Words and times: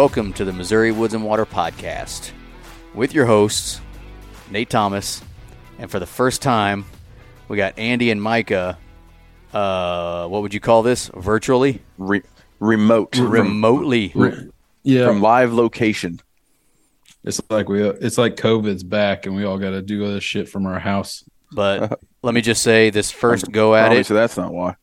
Welcome 0.00 0.32
to 0.32 0.46
the 0.46 0.52
Missouri 0.54 0.92
Woods 0.92 1.12
and 1.12 1.22
Water 1.22 1.44
Podcast 1.44 2.32
with 2.94 3.12
your 3.14 3.26
hosts, 3.26 3.82
Nate 4.50 4.70
Thomas. 4.70 5.20
And 5.78 5.90
for 5.90 5.98
the 5.98 6.06
first 6.06 6.40
time, 6.40 6.86
we 7.48 7.58
got 7.58 7.78
Andy 7.78 8.10
and 8.10 8.20
Micah. 8.22 8.78
Uh, 9.52 10.26
what 10.26 10.40
would 10.40 10.54
you 10.54 10.58
call 10.58 10.82
this? 10.82 11.10
Virtually? 11.14 11.82
Re- 11.98 12.22
remote. 12.60 13.14
From, 13.14 13.30
Remotely. 13.30 14.14
Yeah, 14.84 15.06
from 15.06 15.20
live 15.20 15.52
location. 15.52 16.18
it's 17.22 17.42
like 17.50 17.68
we 17.68 17.86
it's 17.86 18.16
like 18.16 18.36
COVID's 18.36 18.82
back, 18.82 19.26
and 19.26 19.36
we 19.36 19.44
all 19.44 19.58
got 19.58 19.72
to 19.72 19.82
do 19.82 20.02
all 20.06 20.12
this 20.12 20.24
shit 20.24 20.48
from 20.48 20.64
our 20.64 20.78
house. 20.78 21.24
But 21.52 22.00
let 22.22 22.32
me 22.32 22.40
just 22.40 22.62
say 22.62 22.88
this 22.88 23.10
first 23.10 23.52
go 23.52 23.74
at 23.74 23.88
it, 23.88 23.96
Obviously, 23.96 24.16
that's 24.16 24.38
not 24.38 24.54
why. 24.54 24.76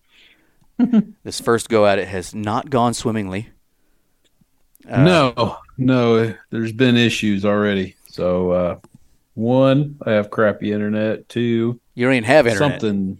this 1.23 1.41
first 1.41 1.69
go 1.69 1.87
at 1.87 1.97
it 1.97 2.07
has 2.07 2.35
not 2.35 2.69
gone 2.69 2.93
swimmingly. 2.93 3.49
Uh, 4.89 5.03
no, 5.03 5.57
no, 5.77 6.33
there's 6.49 6.71
been 6.71 6.95
issues 6.97 7.45
already. 7.45 7.95
So, 8.09 8.51
uh, 8.51 8.79
one, 9.33 9.97
I 10.05 10.11
have 10.11 10.29
crappy 10.29 10.71
internet. 10.71 11.29
Two, 11.29 11.79
You 11.93 12.05
don't 12.05 12.13
even 12.15 12.23
have 12.23 12.47
internet. 12.47 12.81
something. 12.81 13.19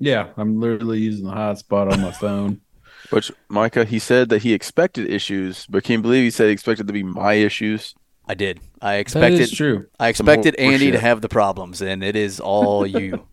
Yeah, 0.00 0.28
I'm 0.36 0.60
literally 0.60 0.98
using 0.98 1.26
the 1.26 1.32
hotspot 1.32 1.92
on 1.92 2.00
my 2.00 2.12
phone. 2.12 2.60
Which 3.10 3.32
Micah, 3.48 3.84
he 3.84 3.98
said 3.98 4.28
that 4.28 4.42
he 4.42 4.52
expected 4.52 5.08
issues, 5.08 5.66
but 5.66 5.84
can 5.84 5.94
you 5.94 6.02
believe 6.02 6.24
he 6.24 6.30
said 6.30 6.46
he 6.46 6.52
expected 6.52 6.86
to 6.88 6.92
be 6.92 7.02
my 7.02 7.34
issues? 7.34 7.94
I 8.26 8.34
did. 8.34 8.60
I 8.82 8.96
expected 8.96 9.40
is 9.40 9.50
true. 9.52 9.86
I 9.98 10.08
expected 10.08 10.56
more 10.58 10.72
Andy 10.72 10.90
to 10.90 10.98
have 10.98 11.22
the 11.22 11.28
problems, 11.28 11.80
and 11.80 12.04
it 12.04 12.16
is 12.16 12.40
all 12.40 12.86
you. 12.98 13.26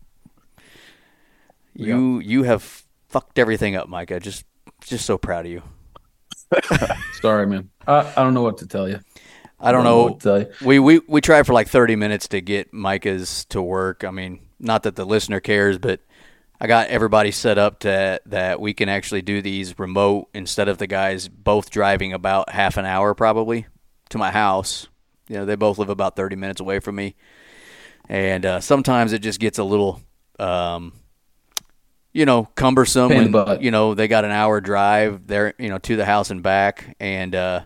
you 1.74 2.20
you 2.20 2.44
have 2.44 2.84
fucked 3.08 3.38
everything 3.38 3.76
up, 3.76 3.88
Micah. 3.88 4.20
Just 4.20 4.44
just 4.82 5.04
so 5.04 5.18
proud 5.18 5.44
of 5.46 5.52
you. 5.52 5.62
Sorry, 7.20 7.46
man. 7.46 7.70
I, 7.86 8.12
I 8.16 8.22
don't 8.22 8.34
know 8.34 8.42
what 8.42 8.58
to 8.58 8.66
tell 8.66 8.88
you. 8.88 9.00
I 9.58 9.72
don't 9.72 9.84
know 9.84 9.96
know. 9.96 10.04
what 10.04 10.20
to 10.20 10.28
tell 10.28 10.38
you. 10.40 10.46
We, 10.62 10.78
we 10.78 11.00
we 11.08 11.20
tried 11.20 11.46
for 11.46 11.52
like 11.54 11.68
thirty 11.68 11.96
minutes 11.96 12.28
to 12.28 12.40
get 12.40 12.72
Micah's 12.72 13.44
to 13.46 13.62
work. 13.62 14.04
I 14.04 14.10
mean, 14.10 14.40
not 14.58 14.82
that 14.84 14.96
the 14.96 15.04
listener 15.04 15.40
cares, 15.40 15.78
but 15.78 16.00
I 16.60 16.66
got 16.66 16.88
everybody 16.88 17.30
set 17.30 17.58
up 17.58 17.80
to 17.80 18.20
that 18.26 18.60
we 18.60 18.74
can 18.74 18.88
actually 18.88 19.22
do 19.22 19.42
these 19.42 19.78
remote 19.78 20.28
instead 20.34 20.68
of 20.68 20.78
the 20.78 20.86
guys 20.86 21.28
both 21.28 21.70
driving 21.70 22.12
about 22.12 22.50
half 22.50 22.76
an 22.76 22.86
hour 22.86 23.14
probably 23.14 23.66
to 24.10 24.18
my 24.18 24.30
house. 24.30 24.88
You 25.28 25.36
know, 25.36 25.44
they 25.44 25.56
both 25.56 25.78
live 25.78 25.90
about 25.90 26.16
thirty 26.16 26.36
minutes 26.36 26.60
away 26.60 26.80
from 26.80 26.96
me, 26.96 27.16
and 28.08 28.44
uh, 28.46 28.60
sometimes 28.60 29.12
it 29.12 29.18
just 29.20 29.40
gets 29.40 29.58
a 29.58 29.64
little, 29.64 30.00
um, 30.38 30.92
you 32.16 32.24
know, 32.24 32.44
cumbersome 32.54 33.10
Pain 33.10 33.30
when 33.30 33.60
you 33.60 33.70
know 33.70 33.94
they 33.94 34.08
got 34.08 34.24
an 34.24 34.30
hour 34.30 34.62
drive 34.62 35.26
there, 35.26 35.52
you 35.58 35.68
know, 35.68 35.76
to 35.76 35.96
the 35.96 36.06
house 36.06 36.30
and 36.30 36.42
back, 36.42 36.96
and 36.98 37.34
uh, 37.34 37.64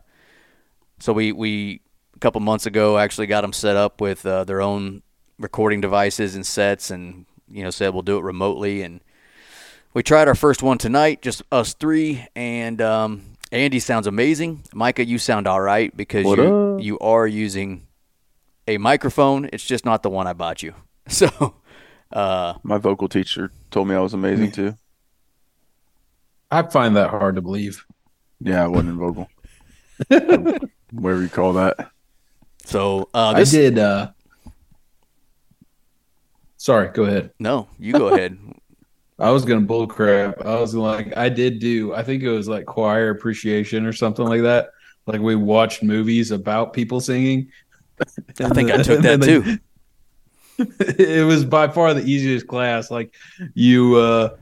so 0.98 1.12
we 1.12 1.30
we 1.30 1.82
a 2.16 2.18
couple 2.18 2.40
months 2.40 2.66
ago 2.66 2.98
actually 2.98 3.28
got 3.28 3.42
them 3.42 3.52
set 3.52 3.76
up 3.76 4.00
with 4.00 4.26
uh, 4.26 4.42
their 4.42 4.60
own 4.60 5.02
recording 5.38 5.80
devices 5.80 6.34
and 6.34 6.44
sets, 6.44 6.90
and 6.90 7.26
you 7.48 7.62
know 7.62 7.70
said 7.70 7.94
we'll 7.94 8.02
do 8.02 8.18
it 8.18 8.24
remotely. 8.24 8.82
And 8.82 9.00
we 9.94 10.02
tried 10.02 10.26
our 10.26 10.34
first 10.34 10.64
one 10.64 10.78
tonight, 10.78 11.22
just 11.22 11.42
us 11.52 11.72
three, 11.74 12.26
and 12.34 12.82
um, 12.82 13.22
Andy 13.52 13.78
sounds 13.78 14.08
amazing. 14.08 14.64
Micah, 14.74 15.04
you 15.04 15.18
sound 15.18 15.46
all 15.46 15.60
right 15.60 15.96
because 15.96 16.24
What 16.24 16.38
you 16.38 16.74
up? 16.74 16.82
you 16.82 16.98
are 16.98 17.24
using 17.24 17.86
a 18.66 18.78
microphone. 18.78 19.48
It's 19.52 19.64
just 19.64 19.84
not 19.84 20.02
the 20.02 20.10
one 20.10 20.26
I 20.26 20.32
bought 20.32 20.60
you. 20.60 20.74
So. 21.08 21.54
Uh, 22.12 22.54
My 22.62 22.78
vocal 22.78 23.08
teacher 23.08 23.52
told 23.70 23.88
me 23.88 23.94
I 23.94 24.00
was 24.00 24.14
amazing 24.14 24.52
too. 24.52 24.74
I 26.50 26.62
find 26.62 26.96
that 26.96 27.10
hard 27.10 27.36
to 27.36 27.42
believe. 27.42 27.84
Yeah, 28.40 28.64
I 28.64 28.66
wasn't 28.66 28.90
in 28.90 28.98
vocal. 28.98 29.28
Whatever 30.92 31.22
you 31.22 31.28
call 31.28 31.52
that. 31.54 31.90
so 32.64 33.08
uh, 33.14 33.34
I 33.36 33.44
did. 33.44 33.78
uh 33.78 34.10
Sorry, 36.56 36.88
go 36.88 37.04
ahead. 37.04 37.30
no, 37.38 37.68
you 37.78 37.92
go 37.92 38.08
ahead. 38.08 38.38
I 39.18 39.30
was 39.30 39.44
gonna 39.44 39.60
bull 39.60 39.86
crap. 39.86 40.40
I 40.44 40.58
was 40.60 40.74
like, 40.74 41.16
I 41.16 41.28
did 41.28 41.58
do. 41.58 41.94
I 41.94 42.02
think 42.02 42.22
it 42.22 42.30
was 42.30 42.48
like 42.48 42.64
choir 42.66 43.10
appreciation 43.10 43.84
or 43.86 43.92
something 43.92 44.24
like 44.24 44.42
that. 44.42 44.70
Like 45.06 45.20
we 45.20 45.34
watched 45.36 45.82
movies 45.82 46.30
about 46.30 46.72
people 46.72 47.00
singing. 47.00 47.50
I 48.40 48.48
think 48.48 48.70
I 48.70 48.82
took 48.82 49.02
that 49.02 49.22
too. 49.22 49.58
it 50.80 51.26
was 51.26 51.44
by 51.44 51.68
far 51.68 51.94
the 51.94 52.04
easiest 52.04 52.46
class. 52.46 52.90
Like 52.90 53.14
you 53.54 53.96
uh 53.96 54.36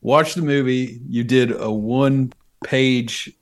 watched 0.00 0.36
the 0.36 0.42
movie, 0.42 1.00
you 1.08 1.24
did 1.24 1.52
a 1.52 1.70
one 1.70 2.32
page 2.64 3.32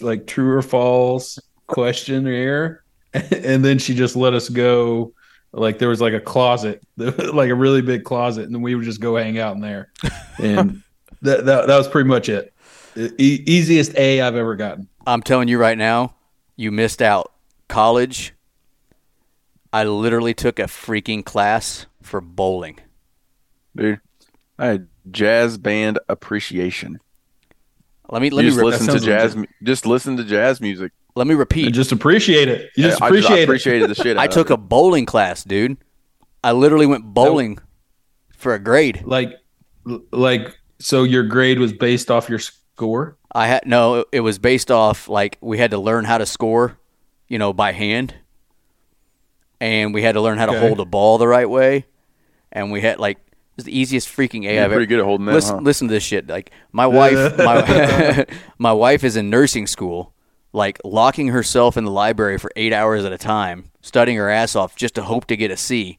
like 0.00 0.26
true 0.26 0.50
or 0.50 0.62
false 0.62 1.38
questionnaire, 1.66 2.84
and 3.12 3.64
then 3.64 3.78
she 3.78 3.94
just 3.94 4.16
let 4.16 4.34
us 4.34 4.48
go. 4.48 5.12
Like 5.52 5.78
there 5.78 5.88
was 5.88 6.00
like 6.00 6.14
a 6.14 6.20
closet, 6.20 6.82
like 6.96 7.50
a 7.50 7.54
really 7.54 7.82
big 7.82 8.04
closet, 8.04 8.44
and 8.44 8.54
then 8.54 8.62
we 8.62 8.74
would 8.74 8.84
just 8.84 9.00
go 9.00 9.16
hang 9.16 9.38
out 9.38 9.54
in 9.54 9.60
there. 9.60 9.92
And 10.38 10.82
that, 11.22 11.44
that 11.46 11.66
that 11.66 11.78
was 11.78 11.88
pretty 11.88 12.08
much 12.08 12.28
it. 12.28 12.52
E- 12.96 13.42
easiest 13.46 13.96
A 13.96 14.20
I've 14.20 14.36
ever 14.36 14.56
gotten. 14.56 14.88
I'm 15.06 15.22
telling 15.22 15.48
you 15.48 15.58
right 15.58 15.78
now, 15.78 16.14
you 16.56 16.72
missed 16.72 17.02
out. 17.02 17.32
College, 17.68 18.33
I 19.74 19.82
literally 19.84 20.34
took 20.34 20.60
a 20.60 20.64
freaking 20.64 21.24
class 21.24 21.86
for 22.00 22.20
bowling. 22.20 22.78
Dude, 23.74 24.00
I 24.56 24.66
had 24.66 24.88
jazz 25.10 25.58
band 25.58 25.98
appreciation. 26.08 27.00
Let 28.08 28.22
me 28.22 28.28
You 28.28 28.34
let 28.36 28.42
me 28.44 28.48
just 28.50 28.58
re- 28.60 28.64
listen 28.66 28.86
to 28.86 29.00
jazz. 29.00 29.34
legit. 29.34 29.50
Just 29.64 29.84
listen 29.84 30.16
to 30.18 30.24
jazz 30.24 30.60
music. 30.60 30.92
let 31.16 31.26
me 31.26 31.34
repeat. 31.34 31.66
And 31.66 31.74
just 31.74 31.90
appreciate 31.90 32.46
it. 32.48 32.70
You 32.76 32.84
just 32.84 33.02
I, 33.02 33.06
appreciate 33.08 33.36
I 33.36 33.40
it. 33.40 33.44
appreciated 33.44 33.90
the 33.90 33.94
shit. 33.96 34.16
I 34.18 34.28
took 34.28 34.50
of 34.50 34.54
a 34.54 34.62
bowling 34.62 35.06
class, 35.06 35.42
dude. 35.42 35.76
I 36.44 36.52
literally 36.52 36.86
went 36.86 37.04
bowling 37.12 37.58
for 38.36 38.54
a 38.54 38.60
grade. 38.60 39.02
like 39.04 39.32
like 40.12 40.56
so 40.78 41.02
your 41.02 41.24
grade 41.24 41.58
was 41.58 41.72
based 41.72 42.10
off 42.10 42.28
your 42.28 42.38
score 42.38 43.16
I 43.32 43.48
had 43.48 43.66
no, 43.66 44.04
it 44.12 44.20
was 44.20 44.38
based 44.38 44.70
off 44.70 45.08
like 45.08 45.36
we 45.40 45.58
had 45.58 45.72
to 45.72 45.78
learn 45.78 46.04
how 46.04 46.18
to 46.18 46.26
score, 46.26 46.78
you 47.26 47.38
know, 47.38 47.52
by 47.52 47.72
hand. 47.72 48.14
And 49.60 49.94
we 49.94 50.02
had 50.02 50.12
to 50.12 50.20
learn 50.20 50.38
how 50.38 50.46
to 50.46 50.52
Okay. 50.52 50.60
hold 50.66 50.80
a 50.80 50.84
ball 50.84 51.18
the 51.18 51.28
right 51.28 51.48
way. 51.48 51.86
And 52.52 52.70
we 52.72 52.80
had 52.80 52.98
like 52.98 53.18
it 53.18 53.58
was 53.58 53.64
the 53.66 53.78
easiest 53.78 54.08
freaking 54.08 54.46
A 54.48 54.54
You're 54.54 54.64
I've 54.64 54.70
pretty 54.70 54.82
ever 54.82 54.86
good 54.86 54.98
at 54.98 55.04
holding 55.04 55.26
that, 55.26 55.32
Listen, 55.34 55.56
huh? 55.56 55.62
listen 55.62 55.88
to 55.88 55.94
this 55.94 56.02
shit. 56.02 56.26
Like 56.28 56.50
my 56.72 56.86
wife, 56.86 57.36
my 57.38 58.26
my 58.58 58.72
wife 58.72 59.04
is 59.04 59.16
in 59.16 59.30
nursing 59.30 59.66
school, 59.68 60.12
like 60.52 60.80
locking 60.84 61.28
herself 61.28 61.76
in 61.76 61.84
the 61.84 61.90
library 61.90 62.36
for 62.38 62.50
eight 62.56 62.72
hours 62.72 63.04
at 63.04 63.12
a 63.12 63.18
time, 63.18 63.70
studying 63.80 64.18
her 64.18 64.28
ass 64.28 64.56
off 64.56 64.74
just 64.74 64.96
to 64.96 65.02
hope 65.02 65.26
to 65.26 65.36
get 65.36 65.50
a 65.52 65.56
C. 65.56 65.98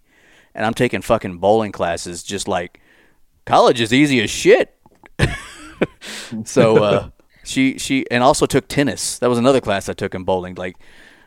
And 0.53 0.65
I'm 0.65 0.73
taking 0.73 1.01
fucking 1.01 1.37
bowling 1.39 1.71
classes, 1.71 2.23
just 2.23 2.47
like 2.47 2.79
college 3.45 3.79
is 3.81 3.93
easy 3.93 4.21
as 4.21 4.29
shit. 4.29 4.77
so 6.43 6.83
uh, 6.83 7.09
she 7.43 7.77
she 7.77 8.05
and 8.11 8.23
also 8.23 8.45
took 8.45 8.67
tennis. 8.67 9.19
That 9.19 9.29
was 9.29 9.37
another 9.37 9.61
class 9.61 9.89
I 9.89 9.93
took 9.93 10.15
in 10.15 10.23
bowling. 10.23 10.55
Like 10.55 10.75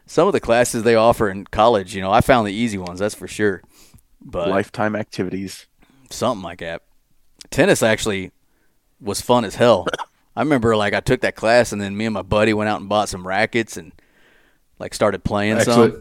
some 0.09 0.27
of 0.27 0.33
the 0.33 0.41
classes 0.41 0.83
they 0.83 0.95
offer 0.95 1.29
in 1.29 1.45
college, 1.45 1.95
you 1.95 2.01
know, 2.01 2.11
I 2.11 2.23
found 2.23 2.47
the 2.47 2.53
easy 2.53 2.79
ones. 2.79 2.99
That's 2.99 3.15
for 3.15 3.29
sure. 3.29 3.63
But 4.21 4.49
lifetime 4.49 4.97
activities. 4.97 5.67
something 6.11 6.43
like 6.43 6.59
that. 6.59 6.83
Tennis 7.51 7.83
actually 7.83 8.33
was 9.01 9.21
fun 9.21 9.45
as 9.45 9.55
hell. 9.55 9.87
I 10.37 10.41
remember 10.43 10.77
like 10.77 10.95
I 10.95 11.01
took 11.01 11.21
that 11.21 11.37
class 11.37 11.73
and 11.73 11.81
then 11.81 11.97
me 11.97 12.07
and 12.07 12.15
my 12.15 12.23
buddy 12.23 12.55
went 12.55 12.69
out 12.69 12.81
and 12.81 12.89
bought 12.89 13.09
some 13.09 13.27
rackets 13.27 13.77
and 13.77 13.93
like 14.79 14.95
started 14.95 15.25
playing 15.25 15.59
actually 15.59 15.93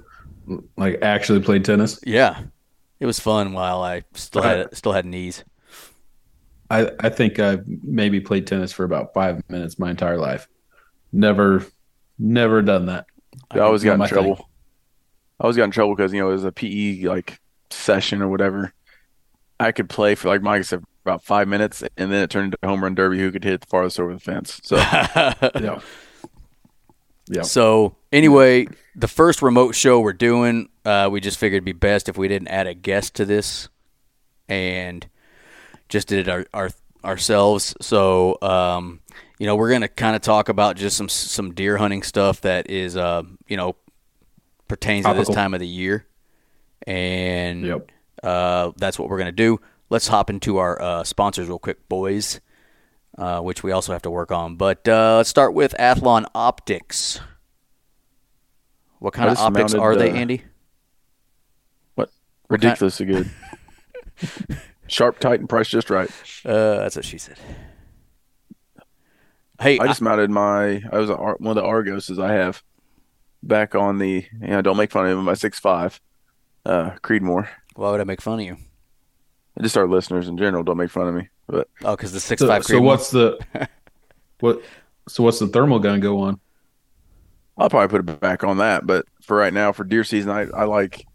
some. 0.48 0.69
like 0.77 1.00
actually 1.01 1.42
played 1.42 1.65
tennis 1.65 2.00
Yeah, 2.06 2.44
it 3.00 3.06
was 3.06 3.19
fun 3.19 3.53
while 3.53 3.81
I 3.81 4.03
still 4.13 4.44
had 4.44 4.75
still 4.75 4.94
had 4.94 5.06
knees. 5.06 5.44
i 6.69 6.92
i 7.00 7.10
think 7.10 7.39
i 7.39 7.57
maybe 7.83 8.19
played 8.19 8.45
tennis 8.45 8.71
for 8.71 8.83
about 8.83 9.13
five 9.13 9.42
minutes 9.50 9.80
my 9.80 9.89
entire 9.89 10.18
life 10.18 10.48
never 11.12 11.65
never 12.19 12.62
done 12.62 12.88
that 12.88 13.06
I 13.51 13.60
always 13.60 13.84
not 13.84 13.98
got 13.98 14.04
in 14.04 14.10
trouble. 14.10 14.36
thing. 14.36 14.45
I 15.39 15.44
always 15.44 15.57
got 15.57 15.66
in 15.66 15.72
trouble 15.72 15.95
because 15.95 16.13
you 16.13 16.22
know 16.22 16.30
it 16.30 16.34
was 16.34 16.44
a 16.44 16.51
PE 16.51 17.04
like 17.04 17.39
session 17.69 18.22
or 18.22 18.28
whatever. 18.28 18.74
I 19.60 19.72
could 19.72 19.89
play 19.89 20.16
for 20.16 20.28
like 20.30 20.42
Mike 20.42 20.63
said 20.63 20.84
about 21.04 21.24
five 21.24 21.48
minutes, 21.48 21.84
and 21.98 22.12
then 22.12 22.24
it 22.24 22.30
turned 22.30 22.54
into 22.54 22.68
home 22.68 22.84
run 22.84 22.95
derby. 22.95 23.19
Who 23.19 23.31
could 23.31 23.44
hit 23.44 23.62
the 23.62 23.68
farthest 23.68 24.00
over 24.00 24.13
the 24.13 24.19
fence? 24.19 24.60
So 24.63 24.75
yeah 24.78 25.80
yeah 27.30 27.42
So 27.42 27.95
anyway, 28.12 28.68
the 28.95 29.07
first 29.07 29.42
remote 29.42 29.75
show 29.75 30.00
we're 30.00 30.13
doing, 30.13 30.69
uh, 30.86 31.10
we 31.12 31.19
just 31.19 31.38
figured 31.38 31.57
it'd 31.57 31.66
be 31.66 31.74
best 31.74 32.10
if 32.10 32.18
we 32.18 32.28
didn't 32.28 32.48
add 32.48 32.68
a 32.68 32.74
guest 32.74 33.16
to 33.16 33.25
this, 33.25 33.69
and 34.48 35.06
just 35.89 36.07
did 36.07 36.28
it 36.28 36.30
our, 36.30 36.45
our 36.54 36.69
ourselves. 37.04 37.75
So 37.81 38.38
um, 38.42 39.01
you 39.38 39.45
know, 39.45 39.56
we're 39.56 39.72
gonna 39.72 39.88
kind 39.88 40.16
of 40.16 40.22
talk 40.22 40.50
about 40.50 40.75
just 40.75 40.98
some 40.98 41.10
some 41.10 41.54
deer 41.54 41.78
hunting 41.78 42.04
stuff 42.04 42.42
that 42.42 42.69
is, 42.69 42.98
uh, 42.98 43.24
you 43.48 43.57
know, 43.57 43.75
pertains 44.68 45.06
to 45.06 45.13
this 45.13 45.30
time 45.30 45.54
of 45.54 45.60
the 45.60 45.68
year, 45.68 46.06
and 46.86 47.66
Yep. 47.66 47.92
uh, 48.24 48.72
that's 48.78 48.98
what 49.00 49.10
we're 49.10 49.18
gonna 49.19 49.31
do. 49.31 49.60
Let's 49.89 50.07
hop 50.07 50.30
into 50.30 50.57
our 50.57 50.81
uh, 50.81 51.04
sponsors 51.04 51.48
real 51.48 51.60
quick, 51.60 51.88
boys. 51.89 52.39
Uh, 53.18 53.42
which 53.42 53.63
we 53.63 53.72
also 53.72 53.94
have 53.94 54.04
to 54.04 54.12
work 54.12 54.31
on. 54.31 54.57
But 54.57 54.88
uh, 54.88 55.16
let's 55.18 55.28
start 55.30 55.56
with 55.56 55.74
Athlon 55.80 56.25
Optics. 56.36 57.19
What 59.00 59.13
kind 59.16 59.28
of 59.31 59.39
optics 59.39 59.74
mounted, 59.74 59.80
are 59.80 59.95
they, 59.95 60.12
uh, 60.12 60.13
Andy? 60.13 60.44
What? 61.95 62.12
Ridiculously 62.48 63.07
good. 63.07 63.31
Sharp, 64.88 65.18
tight, 65.18 65.39
and 65.39 65.50
priced 65.50 65.72
just 65.72 65.89
right. 65.89 66.12
Uh, 66.45 66.78
that's 66.78 66.95
what 66.95 67.06
she 67.06 67.18
said. 67.18 67.38
Hey, 69.59 69.80
I 69.80 69.88
just 69.88 70.01
mounted 70.01 70.30
my. 70.30 70.81
I 70.92 70.98
was 70.98 71.09
a, 71.09 71.15
one 71.15 71.56
of 71.57 71.63
the 71.63 71.63
Argoses 71.68 72.21
I 72.24 72.33
have 72.33 72.63
back 73.42 73.75
on 73.75 73.98
the. 73.98 74.25
You 74.42 74.48
know, 74.48 74.62
don't 74.62 74.77
make 74.77 74.92
fun 74.92 75.06
of 75.07 75.18
him. 75.18 75.25
My 75.25 75.33
six 75.33 75.59
five, 75.59 76.00
uh, 76.65 76.92
Creedmoor. 77.04 77.48
why 77.75 77.92
would 77.92 78.01
I 78.01 78.04
make 78.04 78.21
fun 78.21 78.39
of 78.39 78.45
you? 78.45 78.57
Just 79.62 79.75
our 79.77 79.88
listeners 79.88 80.27
in 80.27 80.38
general 80.38 80.63
don't 80.63 80.77
make 80.77 80.92
fun 80.92 81.07
of 81.07 81.15
me. 81.15 81.30
But 81.48 81.68
Oh, 81.83 81.95
because 81.95 82.12
the 82.12 82.19
six 82.19 82.39
So, 82.42 82.48
five. 82.48 82.63
so 82.65 82.80
what's 82.81 83.09
the 83.09 83.39
what? 84.39 84.62
So 85.07 85.24
what's 85.24 85.39
the 85.39 85.48
thermal 85.48 85.80
gun 85.80 86.00
go 86.00 86.19
on? 86.19 86.39
I'll 87.57 87.69
probably 87.71 87.88
put 88.00 88.07
it 88.07 88.19
back 88.19 88.44
on 88.44 88.57
that. 88.57 88.86
But 88.86 89.06
for 89.24 89.36
right 89.38 89.53
now, 89.53 89.71
for 89.71 89.83
deer 89.83 90.03
season, 90.03 90.30
I, 90.30 90.42
I 90.56 90.65
like. 90.65 91.06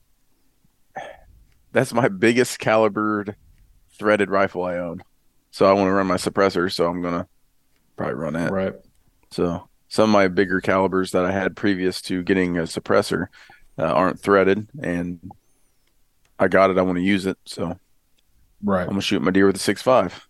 That's 1.71 1.93
my 1.95 2.09
biggest 2.09 2.59
calibered 2.59 3.37
threaded 3.99 4.29
rifle 4.31 4.65
I 4.65 4.77
own. 4.77 5.03
So 5.53 5.67
I 5.67 5.73
want 5.73 5.87
to 5.87 5.93
run 5.93 6.07
my 6.07 6.17
suppressor. 6.17 6.71
So 6.73 6.87
I'm 6.89 7.01
gonna 7.01 7.27
probably 7.97 8.15
run 8.15 8.33
that. 8.35 8.53
Right. 8.53 8.75
So 9.31 9.69
some 9.89 10.11
of 10.11 10.13
my 10.13 10.29
bigger 10.29 10.61
calibers 10.61 11.11
that 11.13 11.25
I 11.25 11.33
had 11.33 11.57
previous 11.57 12.01
to 12.03 12.23
getting 12.23 12.59
a 12.59 12.63
suppressor 12.63 13.27
uh, 13.79 13.85
aren't 13.85 14.21
threaded, 14.21 14.69
and 14.83 15.21
I 16.39 16.49
got 16.49 16.71
it. 16.71 16.79
I 16.79 16.83
want 16.83 16.99
to 16.99 17.03
use 17.05 17.27
it, 17.27 17.39
so 17.45 17.79
right. 18.63 18.83
I'm 18.83 18.89
gonna 18.89 19.01
shoot 19.01 19.23
my 19.23 19.31
deer 19.31 19.47
with 19.47 19.57
a 19.57 19.61
six 19.61 19.83
five. 19.83 20.27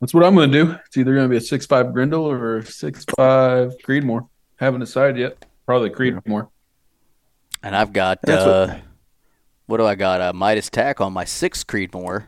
That's 0.00 0.12
what 0.12 0.24
I'm 0.24 0.34
going 0.34 0.52
to 0.52 0.64
do. 0.64 0.76
It's 0.86 0.98
either 0.98 1.14
going 1.14 1.24
to 1.24 1.30
be 1.30 1.38
a 1.38 1.40
six 1.40 1.64
five 1.64 1.92
Grendel 1.94 2.30
or 2.30 2.58
a 2.58 2.66
six 2.66 3.04
five 3.16 3.72
Creedmoor. 3.82 4.28
Haven't 4.56 4.80
decided 4.80 5.16
yet. 5.16 5.42
Probably 5.64 5.88
Creedmoor. 5.88 6.48
And 7.62 7.74
I've 7.74 7.94
got 7.94 8.20
That's 8.22 8.42
uh, 8.42 8.66
what- 8.68 8.82
what, 9.64 9.76
do 9.78 9.86
I 9.86 9.94
got? 9.94 10.20
A 10.20 10.34
Midas 10.34 10.68
TAC 10.68 11.00
on 11.00 11.14
my 11.14 11.24
six 11.24 11.64
Creedmoor. 11.64 12.26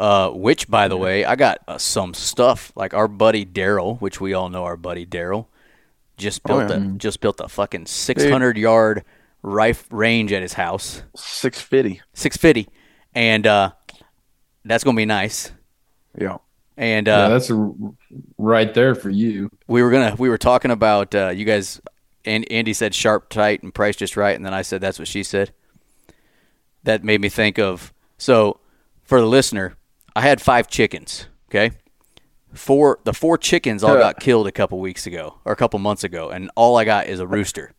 Uh, 0.00 0.30
which 0.30 0.68
by 0.68 0.88
the 0.88 0.96
way, 0.96 1.24
I 1.24 1.36
got 1.36 1.58
uh, 1.68 1.78
some 1.78 2.14
stuff 2.14 2.72
like 2.74 2.94
our 2.94 3.06
buddy 3.08 3.44
Daryl, 3.44 4.00
which 4.00 4.20
we 4.20 4.32
all 4.32 4.48
know 4.48 4.64
our 4.64 4.76
buddy 4.76 5.04
Daryl, 5.06 5.46
just 6.16 6.40
Oh, 6.46 6.58
built 6.58 6.70
yeah. 6.70 6.76
a 6.76 6.96
just 6.96 7.20
built 7.20 7.40
a 7.40 7.48
fucking 7.48 7.86
600 7.86 8.56
yard 8.56 9.04
rifle 9.42 9.98
range 9.98 10.32
at 10.32 10.40
his 10.42 10.54
house, 10.54 11.02
Six 11.14 11.60
fifty. 11.60 12.00
650. 12.14 12.70
and 13.14 13.46
uh, 13.46 13.72
that's 14.64 14.82
gonna 14.82 14.96
be 14.96 15.04
nice. 15.04 15.52
Yeah. 16.18 16.38
And 16.76 17.06
yeah, 17.06 17.24
uh, 17.26 17.28
that's 17.28 17.50
a, 17.50 17.74
right 18.38 18.72
there 18.72 18.94
for 18.94 19.10
you. 19.10 19.50
we 19.66 19.82
were 19.82 19.90
gonna 19.90 20.14
we 20.18 20.28
were 20.30 20.38
talking 20.38 20.70
about 20.70 21.14
uh, 21.14 21.28
you 21.28 21.44
guys. 21.44 21.80
And 22.24 22.50
Andy 22.52 22.72
said 22.72 22.94
sharp, 22.94 23.28
tight, 23.30 23.62
and 23.64 23.74
price 23.74 23.96
just 23.96 24.16
right, 24.16 24.34
and 24.36 24.46
then 24.46 24.54
I 24.54 24.62
said 24.62 24.80
that's 24.80 24.98
what 24.98 25.08
she 25.08 25.22
said. 25.24 25.52
That 26.84 27.04
made 27.04 27.20
me 27.20 27.28
think 27.28 27.58
of 27.58 27.92
so 28.16 28.58
for 29.02 29.20
the 29.20 29.26
listener, 29.26 29.74
I 30.14 30.20
had 30.22 30.40
five 30.40 30.68
chickens. 30.68 31.26
Okay, 31.50 31.72
four 32.54 32.98
the 33.04 33.12
four 33.12 33.36
chickens 33.38 33.82
all 33.84 33.94
got 34.00 34.20
killed 34.20 34.46
a 34.46 34.52
couple 34.52 34.78
weeks 34.80 35.06
ago 35.06 35.38
or 35.44 35.52
a 35.52 35.56
couple 35.56 35.78
months 35.78 36.04
ago, 36.04 36.30
and 36.30 36.50
all 36.56 36.76
I 36.76 36.84
got 36.84 37.06
is 37.06 37.20
a 37.20 37.26
rooster. 37.26 37.72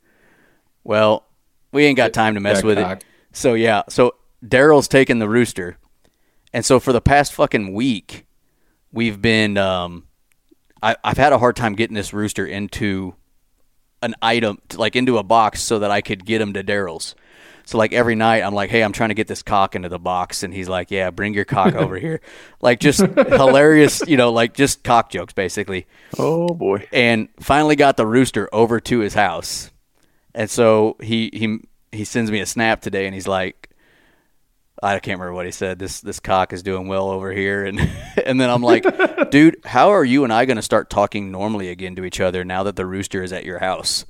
Well, 0.84 1.26
we 1.72 1.86
ain't 1.86 1.98
got 1.98 2.14
time 2.14 2.34
to 2.36 2.40
mess 2.40 2.58
with 2.64 2.78
it. 2.78 3.06
So 3.32 3.54
yeah, 3.54 3.84
so 3.90 4.16
Daryl's 4.46 4.88
taking 4.88 5.20
the 5.20 5.30
rooster, 5.30 5.78
and 6.52 6.64
so 6.66 6.80
for 6.80 6.94
the 6.94 7.02
past 7.02 7.34
fucking 7.34 7.74
week, 7.74 8.26
we've 8.92 9.22
been. 9.22 9.58
Um, 9.58 10.08
I, 10.82 10.98
I've 11.04 11.18
had 11.18 11.32
a 11.32 11.38
hard 11.40 11.56
time 11.56 11.74
getting 11.76 11.96
this 11.96 12.12
rooster 12.14 12.46
into 12.46 13.16
an 14.02 14.16
item, 14.22 14.60
like 14.76 14.98
into 14.98 15.18
a 15.18 15.24
box, 15.24 15.62
so 15.62 15.80
that 15.80 15.90
I 15.92 16.02
could 16.02 16.26
get 16.26 16.42
him 16.42 16.52
to 16.54 16.64
Daryl's. 16.64 17.16
So 17.66 17.78
like 17.78 17.94
every 17.94 18.16
night, 18.16 18.44
I'm 18.44 18.54
like, 18.54 18.70
"Hey, 18.70 18.82
I'm 18.84 18.92
trying 18.92 19.10
to 19.10 19.16
get 19.16 19.28
this 19.28 19.42
cock 19.42 19.76
into 19.76 19.88
the 19.90 20.00
box," 20.00 20.44
and 20.44 20.54
he's 20.54 20.68
like, 20.68 20.92
"Yeah, 20.92 21.12
bring 21.12 21.34
your 21.34 21.46
cock 21.46 21.76
over 21.76 21.98
here." 21.98 22.20
Like 22.62 22.80
just 22.80 23.02
hilarious, 23.02 24.02
you 24.08 24.16
know, 24.18 24.32
like 24.32 24.54
just 24.54 24.84
cock 24.84 25.10
jokes 25.10 25.34
basically 25.34 25.86
Oh 26.18 26.48
boy. 26.48 26.88
and 26.94 27.28
finally 27.42 27.76
got 27.76 27.98
the 27.98 28.08
rooster 28.08 28.48
over 28.54 28.80
to 28.80 29.00
his 29.00 29.14
house. 29.14 29.70
And 30.34 30.50
so 30.50 30.96
he 31.02 31.30
he 31.34 31.60
he 31.92 32.06
sends 32.06 32.32
me 32.32 32.40
a 32.40 32.46
snap 32.46 32.82
today, 32.82 33.06
and 33.06 33.14
he's 33.14 33.28
like, 33.28 33.70
I 34.82 34.94
can't 35.00 35.20
remember 35.20 35.34
what 35.34 35.46
he 35.46 35.52
said. 35.52 35.78
This 35.80 36.02
this 36.02 36.20
cock 36.20 36.54
is 36.54 36.64
doing 36.64 36.88
well 36.88 37.10
over 37.10 37.32
here, 37.32 37.66
and 37.66 37.80
and 38.26 38.40
then 38.40 38.50
I'm 38.50 38.62
like, 38.64 38.86
dude, 39.32 39.58
how 39.66 39.90
are 39.92 40.04
you 40.06 40.24
and 40.24 40.32
I 40.34 40.46
going 40.46 40.56
to 40.58 40.62
start 40.64 40.90
talking 40.90 41.32
normally 41.32 41.70
again 41.70 41.96
to 41.98 42.06
each 42.06 42.20
other 42.22 42.44
now 42.46 42.64
that 42.64 42.76
the 42.78 42.86
rooster 42.86 43.24
is 43.24 43.32
at 43.34 43.44
your 43.46 43.60
house? 43.60 44.06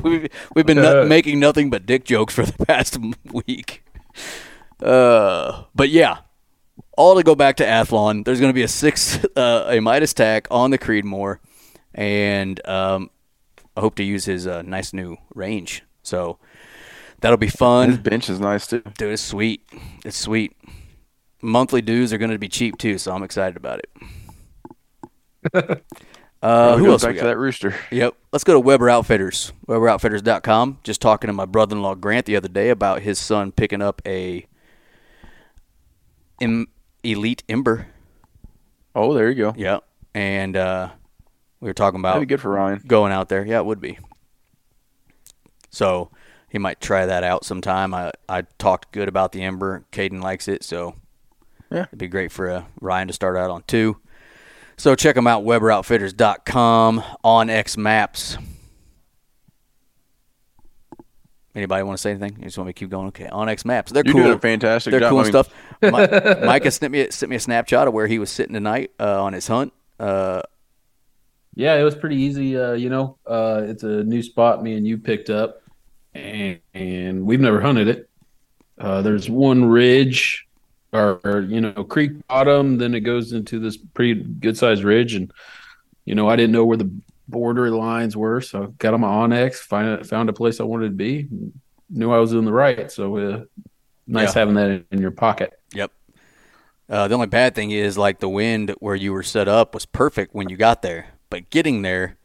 we've, 0.04 0.28
we've 0.54 0.66
been 0.66 0.78
no- 0.78 1.04
making 1.06 1.38
nothing 1.40 1.70
but 1.70 1.86
dick 1.86 2.04
jokes 2.04 2.34
for 2.34 2.44
the 2.44 2.64
past 2.66 2.98
week. 3.32 3.84
Uh, 4.82 5.64
but 5.74 5.88
yeah, 5.90 6.18
all 6.96 7.14
to 7.16 7.22
go 7.22 7.34
back 7.34 7.56
to 7.56 7.64
Athlon. 7.64 8.24
There's 8.24 8.40
going 8.40 8.50
to 8.50 8.54
be 8.54 8.62
a 8.62 8.68
six, 8.68 9.24
uh, 9.36 9.66
a 9.68 9.80
Midas 9.80 10.12
TAC 10.14 10.46
on 10.50 10.70
the 10.70 10.78
Creedmoor, 10.78 11.38
and 11.94 12.66
um, 12.68 13.10
I 13.76 13.80
hope 13.80 13.94
to 13.96 14.04
use 14.04 14.24
his 14.24 14.46
uh, 14.46 14.62
nice 14.62 14.92
new 14.92 15.16
range. 15.34 15.82
So 16.02 16.38
that'll 17.20 17.38
be 17.38 17.46
His 17.46 17.54
fun, 17.56 17.96
bench 17.96 18.28
is 18.28 18.40
nice 18.40 18.66
too. 18.66 18.82
dude. 18.98 19.12
It's 19.12 19.22
sweet. 19.22 19.62
It's 20.04 20.16
sweet. 20.16 20.56
Monthly 21.42 21.82
dues 21.82 22.12
are 22.12 22.18
going 22.18 22.30
to 22.30 22.38
be 22.38 22.48
cheap 22.48 22.78
too, 22.78 22.98
so 22.98 23.12
I'm 23.12 23.22
excited 23.22 23.56
about 23.56 23.80
it. 23.80 23.90
Uh, 26.44 26.76
who 26.76 26.90
else? 26.90 27.02
Back 27.02 27.16
to 27.16 27.24
that 27.24 27.38
rooster. 27.38 27.74
Yep. 27.90 28.14
Let's 28.30 28.44
go 28.44 28.52
to 28.52 28.60
Weber 28.60 28.90
Outfitters. 28.90 29.52
WeberOutfitters.com. 29.66 30.78
Just 30.84 31.00
talking 31.00 31.28
to 31.28 31.32
my 31.32 31.46
brother-in-law 31.46 31.94
Grant 31.94 32.26
the 32.26 32.36
other 32.36 32.48
day 32.48 32.68
about 32.68 33.00
his 33.00 33.18
son 33.18 33.50
picking 33.50 33.80
up 33.80 34.02
a 34.06 34.46
Im- 36.40 36.68
Elite 37.02 37.42
Ember. 37.48 37.86
Oh, 38.94 39.14
there 39.14 39.30
you 39.30 39.34
go. 39.36 39.54
Yep. 39.56 39.84
And 40.14 40.56
uh, 40.56 40.90
we 41.60 41.68
were 41.70 41.72
talking 41.74 42.02
That'd 42.02 42.16
about 42.16 42.20
be 42.20 42.26
good 42.26 42.40
for 42.40 42.50
Ryan. 42.50 42.82
going 42.86 43.10
out 43.12 43.28
there. 43.30 43.44
Yeah, 43.46 43.58
it 43.58 43.64
would 43.66 43.80
be. 43.80 43.98
So 45.70 46.10
he 46.50 46.58
might 46.58 46.80
try 46.80 47.06
that 47.06 47.24
out 47.24 47.44
sometime. 47.44 47.94
I, 47.94 48.12
I 48.28 48.42
talked 48.58 48.92
good 48.92 49.08
about 49.08 49.32
the 49.32 49.42
Ember. 49.42 49.84
Caden 49.92 50.22
likes 50.22 50.46
it, 50.46 50.62
so 50.62 50.94
Yeah. 51.70 51.84
it'd 51.84 51.98
be 51.98 52.06
great 52.06 52.30
for 52.32 52.50
uh, 52.50 52.64
Ryan 52.80 53.08
to 53.08 53.14
start 53.14 53.36
out 53.36 53.50
on 53.50 53.62
two. 53.66 53.96
So 54.76 54.94
check 54.94 55.14
them 55.14 55.26
out, 55.26 55.44
WeberOutfitters.com, 55.44 57.02
onX 57.24 57.76
Maps. 57.76 58.36
Anybody 61.54 61.84
want 61.84 61.96
to 61.96 62.02
say 62.02 62.10
anything? 62.10 62.36
You 62.38 62.44
just 62.46 62.58
want 62.58 62.66
me 62.66 62.72
to 62.72 62.78
keep 62.80 62.90
going? 62.90 63.06
Okay, 63.08 63.28
onX 63.30 63.64
Maps. 63.64 63.92
They're 63.92 64.02
You're 64.04 64.12
cool. 64.14 64.22
doing 64.24 64.34
a 64.36 64.40
fantastic 64.40 64.90
They're 64.90 65.00
job. 65.00 65.10
cool 65.10 65.18
I 65.20 65.22
mean, 65.22 65.32
stuff. 65.32 65.54
Mi- 65.80 65.90
Micah 66.46 66.70
sent 66.72 66.92
me 66.92 67.08
sent 67.10 67.30
me 67.30 67.36
a 67.36 67.40
snapshot 67.40 67.86
of 67.86 67.94
where 67.94 68.08
he 68.08 68.18
was 68.18 68.28
sitting 68.30 68.54
tonight 68.54 68.90
uh, 68.98 69.22
on 69.22 69.32
his 69.34 69.46
hunt. 69.46 69.72
Uh, 70.00 70.42
Yeah, 71.54 71.76
it 71.76 71.84
was 71.84 71.94
pretty 71.94 72.16
easy. 72.16 72.58
Uh, 72.58 72.72
you 72.72 72.90
know, 72.90 73.18
uh, 73.24 73.62
it's 73.64 73.84
a 73.84 74.02
new 74.02 74.20
spot 74.22 74.64
me 74.64 74.74
and 74.74 74.84
you 74.84 74.98
picked 74.98 75.30
up, 75.30 75.62
and, 76.12 76.58
and 76.74 77.24
we've 77.24 77.40
never 77.40 77.60
hunted 77.60 77.86
it. 77.86 78.10
Uh, 78.76 79.02
there's 79.02 79.30
one 79.30 79.64
ridge, 79.66 80.48
or, 80.94 81.20
or 81.24 81.40
you 81.42 81.60
know, 81.60 81.84
creek 81.84 82.12
bottom. 82.28 82.78
Then 82.78 82.94
it 82.94 83.00
goes 83.00 83.32
into 83.32 83.58
this 83.58 83.76
pretty 83.76 84.14
good 84.22 84.56
sized 84.56 84.84
ridge, 84.84 85.14
and 85.14 85.30
you 86.04 86.14
know, 86.14 86.28
I 86.28 86.36
didn't 86.36 86.52
know 86.52 86.64
where 86.64 86.76
the 86.76 86.90
border 87.28 87.70
lines 87.70 88.16
were, 88.16 88.40
so 88.40 88.62
I 88.64 88.66
got 88.78 88.94
on 88.94 89.00
my 89.00 89.08
onX, 89.08 89.56
find 89.56 90.06
found 90.06 90.28
a 90.28 90.32
place 90.32 90.60
I 90.60 90.64
wanted 90.64 90.86
to 90.90 90.94
be, 90.94 91.28
knew 91.90 92.10
I 92.12 92.18
was 92.18 92.32
in 92.32 92.44
the 92.44 92.52
right. 92.52 92.90
So 92.90 93.16
uh, 93.16 93.44
nice 94.06 94.34
Yeah. 94.34 94.40
having 94.40 94.54
that 94.54 94.84
in 94.90 95.00
your 95.00 95.10
pocket. 95.10 95.58
Yep. 95.74 95.90
Uh, 96.88 97.08
the 97.08 97.14
only 97.14 97.26
bad 97.26 97.54
thing 97.54 97.70
is 97.70 97.96
like 97.96 98.20
the 98.20 98.28
wind 98.28 98.74
where 98.78 98.94
you 98.94 99.12
were 99.14 99.22
set 99.22 99.48
up 99.48 99.72
was 99.72 99.86
perfect 99.86 100.34
when 100.34 100.50
you 100.50 100.56
got 100.56 100.82
there, 100.82 101.06
but 101.30 101.48
getting 101.48 101.80
there 101.80 102.18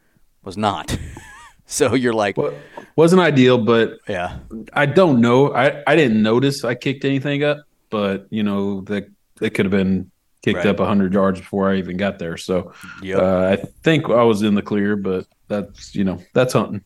was 0.44 0.58
not. 0.58 0.98
so 1.66 1.94
you're 1.94 2.12
like, 2.12 2.36
Well, 2.36 2.52
wasn't 2.94 3.22
ideal, 3.22 3.56
but 3.56 3.98
yeah, 4.06 4.36
I 4.74 4.84
don't 4.84 5.22
know. 5.22 5.54
I, 5.54 5.82
I 5.86 5.96
didn't 5.96 6.22
notice 6.22 6.62
I 6.62 6.74
kicked 6.74 7.06
anything 7.06 7.42
up, 7.42 7.58
but 7.90 8.26
you 8.30 8.42
know 8.42 8.80
that 8.82 9.08
it 9.40 9.50
could 9.50 9.66
have 9.66 9.72
been 9.72 10.10
kicked 10.42 10.58
Right. 10.58 10.66
up 10.66 10.78
hundred 10.78 11.12
yards 11.12 11.38
before 11.40 11.70
I 11.70 11.76
even 11.76 11.96
got 11.96 12.18
there. 12.18 12.36
So 12.36 12.72
yep. 13.02 13.18
uh, 13.18 13.46
I 13.52 13.56
think 13.82 14.08
I 14.08 14.22
was 14.22 14.42
in 14.42 14.54
the 14.54 14.62
clear, 14.62 14.96
but 14.96 15.26
that's 15.48 15.94
you 15.94 16.04
know 16.04 16.22
that's 16.34 16.52
hunting. 16.54 16.82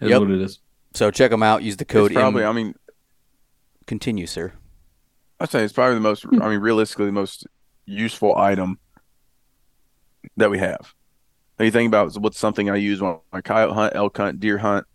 Is 0.00 0.10
Yep. 0.10 0.20
what 0.20 0.30
it 0.30 0.40
is. 0.40 0.58
so 0.94 1.10
check 1.10 1.30
them 1.30 1.42
out. 1.42 1.62
Use 1.62 1.76
the 1.76 1.84
code. 1.84 2.10
It's 2.10 2.18
probably. 2.18 2.42
M- 2.42 2.50
I 2.50 2.52
mean, 2.52 2.74
continue, 3.86 4.26
sir. 4.26 4.52
I'd 5.40 5.50
say 5.50 5.62
it's 5.64 5.72
probably 5.72 5.94
the 5.94 6.00
most. 6.00 6.24
I 6.26 6.48
mean, 6.48 6.60
realistically, 6.60 7.06
the 7.06 7.12
most 7.12 7.46
useful 7.86 8.36
item 8.36 8.78
that 10.36 10.50
we 10.50 10.58
have. 10.58 10.94
When 11.56 11.66
you 11.66 11.70
think 11.72 11.88
about 11.88 12.14
what's 12.16 12.38
something 12.38 12.70
I 12.70 12.76
use 12.76 13.00
on 13.02 13.20
my 13.32 13.40
coyote 13.40 13.74
hunt, 13.74 13.94
elk 13.94 14.16
hunt, 14.16 14.40
deer 14.40 14.58
hunt, 14.58 14.86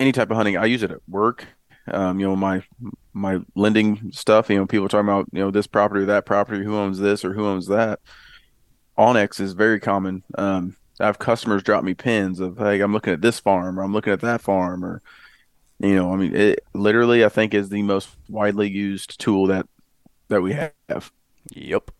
any 0.00 0.12
type 0.12 0.30
of 0.30 0.36
hunting, 0.36 0.56
I 0.56 0.64
use 0.66 0.82
it 0.82 0.90
at 0.90 0.98
work. 1.08 1.46
Um, 1.88 2.18
you 2.18 2.26
know, 2.26 2.34
my 2.36 2.62
my 3.14 3.40
lending 3.54 4.10
stuff. 4.12 4.50
You 4.50 4.58
know, 4.58 4.66
people 4.66 4.88
talking 4.88 5.08
about 5.08 5.26
you 5.32 5.40
know 5.40 5.50
this 5.50 5.66
property 5.66 6.02
or 6.02 6.06
that 6.06 6.26
property, 6.26 6.62
who 6.62 6.76
owns 6.76 6.98
this 6.98 7.24
or 7.24 7.32
who 7.32 7.46
owns 7.46 7.68
that. 7.68 8.00
onX 8.98 9.40
is 9.40 9.54
very 9.54 9.80
common. 9.80 10.22
Um, 10.36 10.76
I 11.00 11.06
have 11.06 11.18
customers 11.18 11.62
drop 11.62 11.82
me 11.82 11.94
pins 11.94 12.40
of 12.40 12.58
like 12.58 12.80
I'm 12.80 12.92
looking 12.92 13.12
at 13.12 13.22
this 13.22 13.40
farm 13.40 13.80
or 13.80 13.82
I'm 13.82 13.92
looking 13.92 14.12
at 14.12 14.20
that 14.20 14.40
farm 14.40 14.84
or 14.84 15.02
you 15.80 15.96
know, 15.96 16.12
I 16.12 16.16
mean, 16.16 16.34
it 16.34 16.60
literally 16.72 17.24
I 17.24 17.28
think 17.28 17.54
is 17.54 17.68
the 17.68 17.82
most 17.82 18.10
widely 18.28 18.70
used 18.70 19.18
tool 19.18 19.48
that 19.48 19.66
that 20.28 20.40
we 20.40 20.52
have. 20.52 21.12
Yep. 21.50 21.90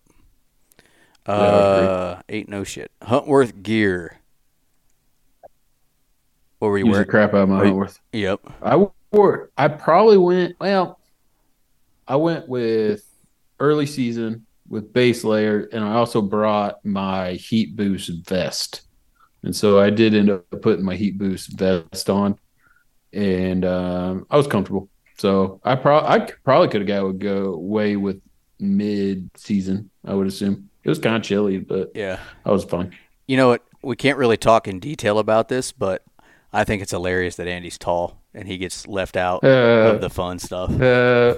Uh, 1.27 2.21
ain't 2.29 2.49
no 2.49 2.65
shit. 2.65 2.93
Huntworth 3.03 3.63
gear. 3.63 4.21
What 6.59 6.69
were 6.69 6.79
you 6.79 6.87
Use 6.87 6.99
the 6.99 7.05
crap 7.05 7.35
out 7.35 7.43
of 7.43 7.49
my 7.49 7.63
Wait. 7.63 7.73
Huntworth. 7.73 7.99
Yep. 8.13 8.41
I 8.63 8.87
wore. 9.11 9.51
I 9.57 9.69
probably 9.69 10.19
went. 10.19 10.57
Well, 10.61 10.99
I 12.07 12.17
went 12.17 12.49
with 12.49 13.03
early 13.61 13.87
season 13.87 14.47
with 14.69 14.93
base 14.93 15.25
layer, 15.25 15.69
and 15.73 15.85
I 15.85 15.95
also 15.95 16.21
brought 16.23 16.85
my 16.85 17.33
heat 17.33 17.77
boost 17.77 18.11
vest, 18.27 18.83
and 19.43 19.55
so 19.55 19.79
I 19.81 19.91
did 19.91 20.15
end 20.15 20.31
up 20.31 20.45
putting 20.63 20.85
my 20.85 20.97
heat 20.97 21.19
boost 21.19 21.59
vest 21.59 22.09
on, 22.11 22.39
and 23.13 23.65
um, 23.65 24.27
I 24.31 24.37
was 24.37 24.47
comfortable. 24.47 24.89
So 25.17 25.61
I 25.65 25.77
probably 25.77 26.09
I 26.09 26.19
could- 26.21 26.43
probably 26.45 26.69
could 26.69 26.81
have 26.81 26.89
got 26.89 27.05
would 27.05 27.19
go 27.21 27.55
away 27.55 27.97
with 27.97 28.21
mid 28.59 29.31
season. 29.37 29.91
I 30.05 30.15
would 30.15 30.27
assume 30.27 30.69
it 30.83 30.89
was 30.89 30.99
kind 30.99 31.17
of 31.17 31.23
chilly, 31.23 31.59
but 31.59 31.93
Yeah. 31.95 32.19
I 32.45 32.51
was 32.51 32.65
fine. 32.65 32.95
You 33.27 33.37
know 33.37 33.49
what? 33.49 33.63
We 33.83 33.97
can't 33.97 34.19
really 34.19 34.37
talk 34.37 34.67
in 34.67 34.81
detail 34.81 35.19
about 35.19 35.49
this, 35.49 35.73
but 35.73 36.03
I 36.53 36.65
think 36.65 36.83
it's 36.83 36.91
hilarious 36.91 37.37
that 37.37 37.47
Andy's 37.49 37.79
tall 37.79 38.23
and 38.35 38.49
he 38.49 38.57
gets 38.59 38.87
left 38.87 39.17
out 39.17 39.45
Uh, 39.45 39.93
of 39.95 40.01
the 40.01 40.11
fun 40.11 40.39
stuff. 40.39 40.71
uh, 40.81 41.37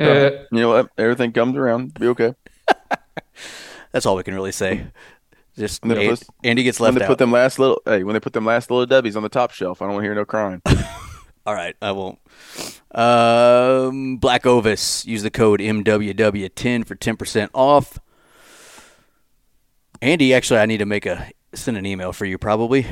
uh, 0.00 0.30
You 0.52 0.60
know 0.60 0.68
what? 0.70 0.90
Everything 0.98 1.32
comes 1.32 1.56
around. 1.56 1.94
Be 1.94 2.06
okay. 2.08 2.34
That's 3.92 4.04
all 4.06 4.16
we 4.16 4.22
can 4.22 4.34
really 4.34 4.52
say. 4.52 4.86
Just 5.56 5.82
And 5.82 5.90
then 5.90 5.98
An- 5.98 6.08
let's- 6.08 6.24
Andy 6.44 6.62
gets 6.62 6.78
When 6.78 6.88
left 6.88 6.98
they 6.98 7.04
out. 7.04 7.08
put 7.08 7.18
them 7.18 7.32
last 7.32 7.58
little 7.58 7.80
hey, 7.84 8.04
when 8.04 8.14
they 8.14 8.20
put 8.20 8.32
them 8.32 8.44
last 8.44 8.70
little 8.70 8.86
dubbies 8.86 9.16
on 9.16 9.22
the 9.22 9.28
top 9.28 9.50
shelf, 9.50 9.80
I 9.82 9.86
don't 9.86 9.94
want 9.94 10.04
to 10.04 10.06
hear 10.06 10.14
no 10.14 10.24
crying. 10.24 10.62
All 11.46 11.54
right, 11.54 11.74
I 11.80 11.92
won't. 11.92 12.18
Um, 12.94 14.18
Black 14.18 14.44
Ovis. 14.46 15.06
Use 15.06 15.22
the 15.22 15.30
code 15.30 15.60
MWW10 15.60 16.86
for 16.86 16.94
10% 16.94 17.48
off. 17.54 17.98
Andy, 20.02 20.34
actually, 20.34 20.60
I 20.60 20.66
need 20.66 20.78
to 20.78 20.86
make 20.86 21.06
a 21.06 21.30
send 21.54 21.76
an 21.76 21.86
email 21.86 22.12
for 22.12 22.24
you 22.26 22.36
probably. 22.38 22.86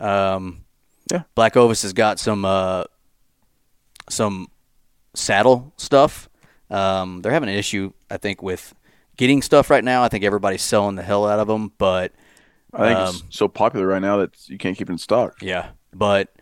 Um, 0.00 0.64
Yeah. 1.12 1.22
Black 1.34 1.56
Ovis 1.56 1.82
has 1.82 1.92
got 1.92 2.18
some 2.18 2.44
uh, 2.44 2.84
some 4.08 4.48
saddle 5.14 5.72
stuff. 5.76 6.28
Um, 6.70 7.22
they're 7.22 7.32
having 7.32 7.48
an 7.48 7.54
issue, 7.54 7.92
I 8.10 8.16
think, 8.18 8.42
with 8.42 8.74
getting 9.16 9.42
stuff 9.42 9.70
right 9.70 9.82
now. 9.84 10.02
I 10.02 10.08
think 10.08 10.24
everybody's 10.24 10.62
selling 10.62 10.96
the 10.96 11.02
hell 11.02 11.26
out 11.26 11.38
of 11.38 11.48
them, 11.48 11.72
but 11.78 12.12
I 12.74 12.88
think 12.88 12.98
Um, 12.98 13.14
it's 13.26 13.36
so 13.36 13.48
popular 13.48 13.86
right 13.86 14.02
now 14.02 14.18
that 14.18 14.48
you 14.48 14.58
can't 14.58 14.76
keep 14.76 14.88
it 14.88 14.92
in 14.92 14.98
stock. 14.98 15.36
Yeah, 15.40 15.70
but 15.94 16.34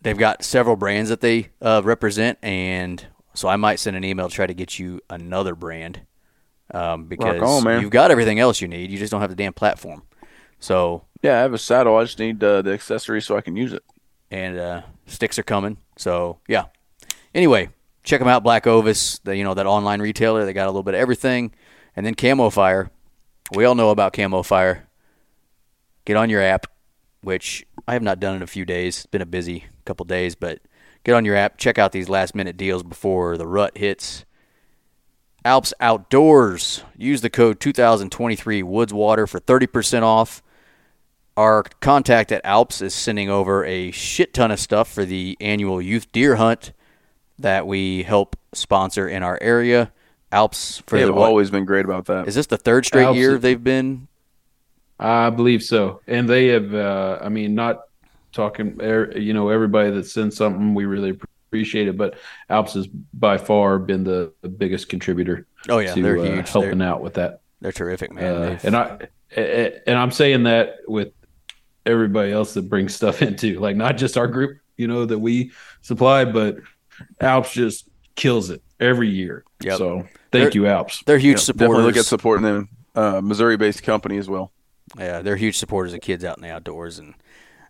they've 0.00 0.16
got 0.18 0.44
several 0.44 0.76
brands 0.76 1.10
that 1.10 1.20
they 1.20 1.48
uh, 1.60 1.82
represent, 1.84 2.38
and 2.42 3.04
so 3.34 3.48
I 3.48 3.56
might 3.56 3.80
send 3.80 3.96
an 3.96 4.04
email 4.04 4.28
to 4.28 4.34
try 4.34 4.46
to 4.46 4.54
get 4.54 4.78
you 4.78 5.00
another 5.10 5.54
brand 5.54 6.02
um, 6.72 7.06
because 7.06 7.42
on, 7.42 7.64
man. 7.64 7.80
you've 7.82 7.90
got 7.90 8.10
everything 8.10 8.38
else 8.38 8.60
you 8.60 8.68
need. 8.68 8.90
You 8.90 8.98
just 8.98 9.10
don't 9.10 9.20
have 9.20 9.30
the 9.30 9.36
damn 9.36 9.52
platform. 9.52 10.02
So 10.60 11.04
Yeah, 11.22 11.38
I 11.38 11.40
have 11.40 11.54
a 11.54 11.58
saddle. 11.58 11.96
I 11.96 12.04
just 12.04 12.18
need 12.18 12.42
uh, 12.42 12.62
the 12.62 12.72
accessory 12.72 13.20
so 13.22 13.36
I 13.36 13.40
can 13.40 13.56
use 13.56 13.72
it. 13.72 13.82
and 14.30 14.58
uh, 14.58 14.82
sticks 15.06 15.38
are 15.38 15.42
coming. 15.44 15.78
So 15.96 16.38
yeah. 16.48 16.64
Anyway, 17.34 17.70
check 18.02 18.20
them 18.20 18.28
out, 18.28 18.42
Black 18.42 18.66
Ovis. 18.66 19.18
The, 19.20 19.36
you 19.36 19.44
know 19.44 19.54
that 19.54 19.66
online 19.66 20.00
retailer. 20.00 20.44
They 20.44 20.52
got 20.52 20.66
a 20.66 20.70
little 20.70 20.82
bit 20.82 20.94
of 20.94 21.00
everything, 21.00 21.52
and 21.94 22.04
then 22.04 22.14
Camofire. 22.14 22.90
We 23.54 23.64
all 23.64 23.74
know 23.74 23.90
about 23.90 24.12
Camofire. 24.12 24.82
Get 26.04 26.16
on 26.16 26.30
your 26.30 26.42
app, 26.42 26.66
which 27.22 27.66
I 27.86 27.92
have 27.92 28.02
not 28.02 28.20
done 28.20 28.36
in 28.36 28.42
a 28.42 28.46
few 28.46 28.64
days. 28.64 28.98
It's 28.98 29.06
been 29.06 29.22
a 29.22 29.26
busy 29.26 29.66
couple 29.84 30.04
days, 30.04 30.34
but 30.34 30.60
get 31.04 31.14
on 31.14 31.24
your 31.24 31.36
app. 31.36 31.58
Check 31.58 31.78
out 31.78 31.92
these 31.92 32.08
last 32.08 32.34
minute 32.34 32.56
deals 32.56 32.82
before 32.82 33.36
the 33.36 33.46
rut 33.46 33.76
hits. 33.76 34.24
Alps 35.44 35.72
Outdoorz. 35.80 36.82
Use 36.96 37.20
the 37.20 37.30
code 37.30 37.60
2023 37.60 38.62
Woods 38.62 38.92
Water 38.92 39.26
for 39.26 39.40
30% 39.40 40.02
off. 40.02 40.42
Our 41.36 41.62
contact 41.80 42.32
at 42.32 42.44
Alps 42.44 42.82
is 42.82 42.92
sending 42.92 43.30
over 43.30 43.64
a 43.64 43.90
shit 43.92 44.34
ton 44.34 44.50
of 44.50 44.58
stuff 44.58 44.92
for 44.92 45.04
the 45.04 45.36
annual 45.40 45.80
youth 45.80 46.10
deer 46.10 46.36
hunt 46.36 46.72
that 47.38 47.66
we 47.66 48.02
help 48.02 48.36
sponsor 48.52 49.08
in 49.08 49.22
our 49.22 49.38
area. 49.40 49.92
Alps 50.30 50.82
for 50.86 50.98
they've 50.98 51.08
what? 51.14 51.26
always 51.26 51.50
been 51.50 51.64
great 51.64 51.84
about 51.86 52.04
that. 52.06 52.28
Is 52.28 52.34
this 52.34 52.46
the 52.46 52.58
third 52.58 52.84
straight 52.84 53.04
Alps- 53.04 53.16
year 53.18 53.38
they've 53.38 53.62
been? 53.62 54.08
I 55.00 55.30
believe 55.30 55.62
so, 55.62 56.00
and 56.06 56.28
they 56.28 56.48
have. 56.48 56.74
Uh, 56.74 57.18
I 57.22 57.28
mean, 57.28 57.54
not 57.54 57.82
talking. 58.32 58.78
er, 58.82 59.12
You 59.16 59.32
know, 59.32 59.48
everybody 59.48 59.90
that 59.92 60.04
sends 60.06 60.36
something, 60.36 60.74
we 60.74 60.84
really 60.86 61.10
appreciate 61.50 61.88
it. 61.88 61.96
But 61.96 62.18
Alps 62.50 62.74
has 62.74 62.86
by 62.88 63.38
far 63.38 63.78
been 63.78 64.04
the, 64.04 64.32
the 64.42 64.48
biggest 64.48 64.88
contributor 64.88 65.46
Oh 65.68 65.78
yeah, 65.78 65.94
to 65.94 66.02
they're 66.02 66.18
uh, 66.18 66.24
huge. 66.24 66.50
helping 66.50 66.78
They're, 66.78 66.88
out 66.88 67.00
with 67.00 67.14
that. 67.14 67.40
they're 67.60 67.72
terrific, 67.72 68.12
man. 68.12 68.34
Uh, 68.34 68.58
and 68.64 68.76
I 68.76 69.08
and 69.86 69.96
I'm 69.96 70.10
saying 70.10 70.42
that 70.42 70.78
with 70.86 71.12
everybody 71.86 72.32
else 72.32 72.54
that 72.54 72.68
brings 72.68 72.94
stuff 72.94 73.22
into, 73.28 73.58
like 73.60 73.76
not 73.76 73.96
just 73.96 74.18
our 74.18 74.26
group, 74.26 74.58
you 74.76 74.88
know, 74.88 75.06
that 75.06 75.18
we 75.18 75.52
supply, 75.80 76.24
but 76.24 76.56
Alps 77.20 77.52
just 77.52 77.88
kills 78.16 78.50
it 78.50 78.62
every 78.80 79.08
year. 79.10 79.44
Yep. 79.62 79.78
So 79.78 80.08
They're- 80.30 80.42
thank 80.44 80.54
you, 80.54 80.66
Alps. 80.66 81.02
they're 81.06 81.18
huge 81.18 81.38
Yeah, 81.38 81.42
supporters. 81.42 81.68
Definitely 81.68 81.84
look 81.92 81.96
at 81.96 82.04
supporting 82.06 82.44
them. 82.44 82.68
Uh, 82.94 83.20
Missouri-based 83.22 83.82
company 83.82 84.18
as 84.18 84.28
well. 84.28 84.52
Yeah, 84.98 85.20
they're 85.22 85.36
huge 85.36 85.58
supporters 85.58 85.92
of 85.94 86.00
kids 86.00 86.24
out 86.24 86.36
in 86.38 86.42
the 86.42 86.50
outdoors, 86.50 86.98
and 86.98 87.14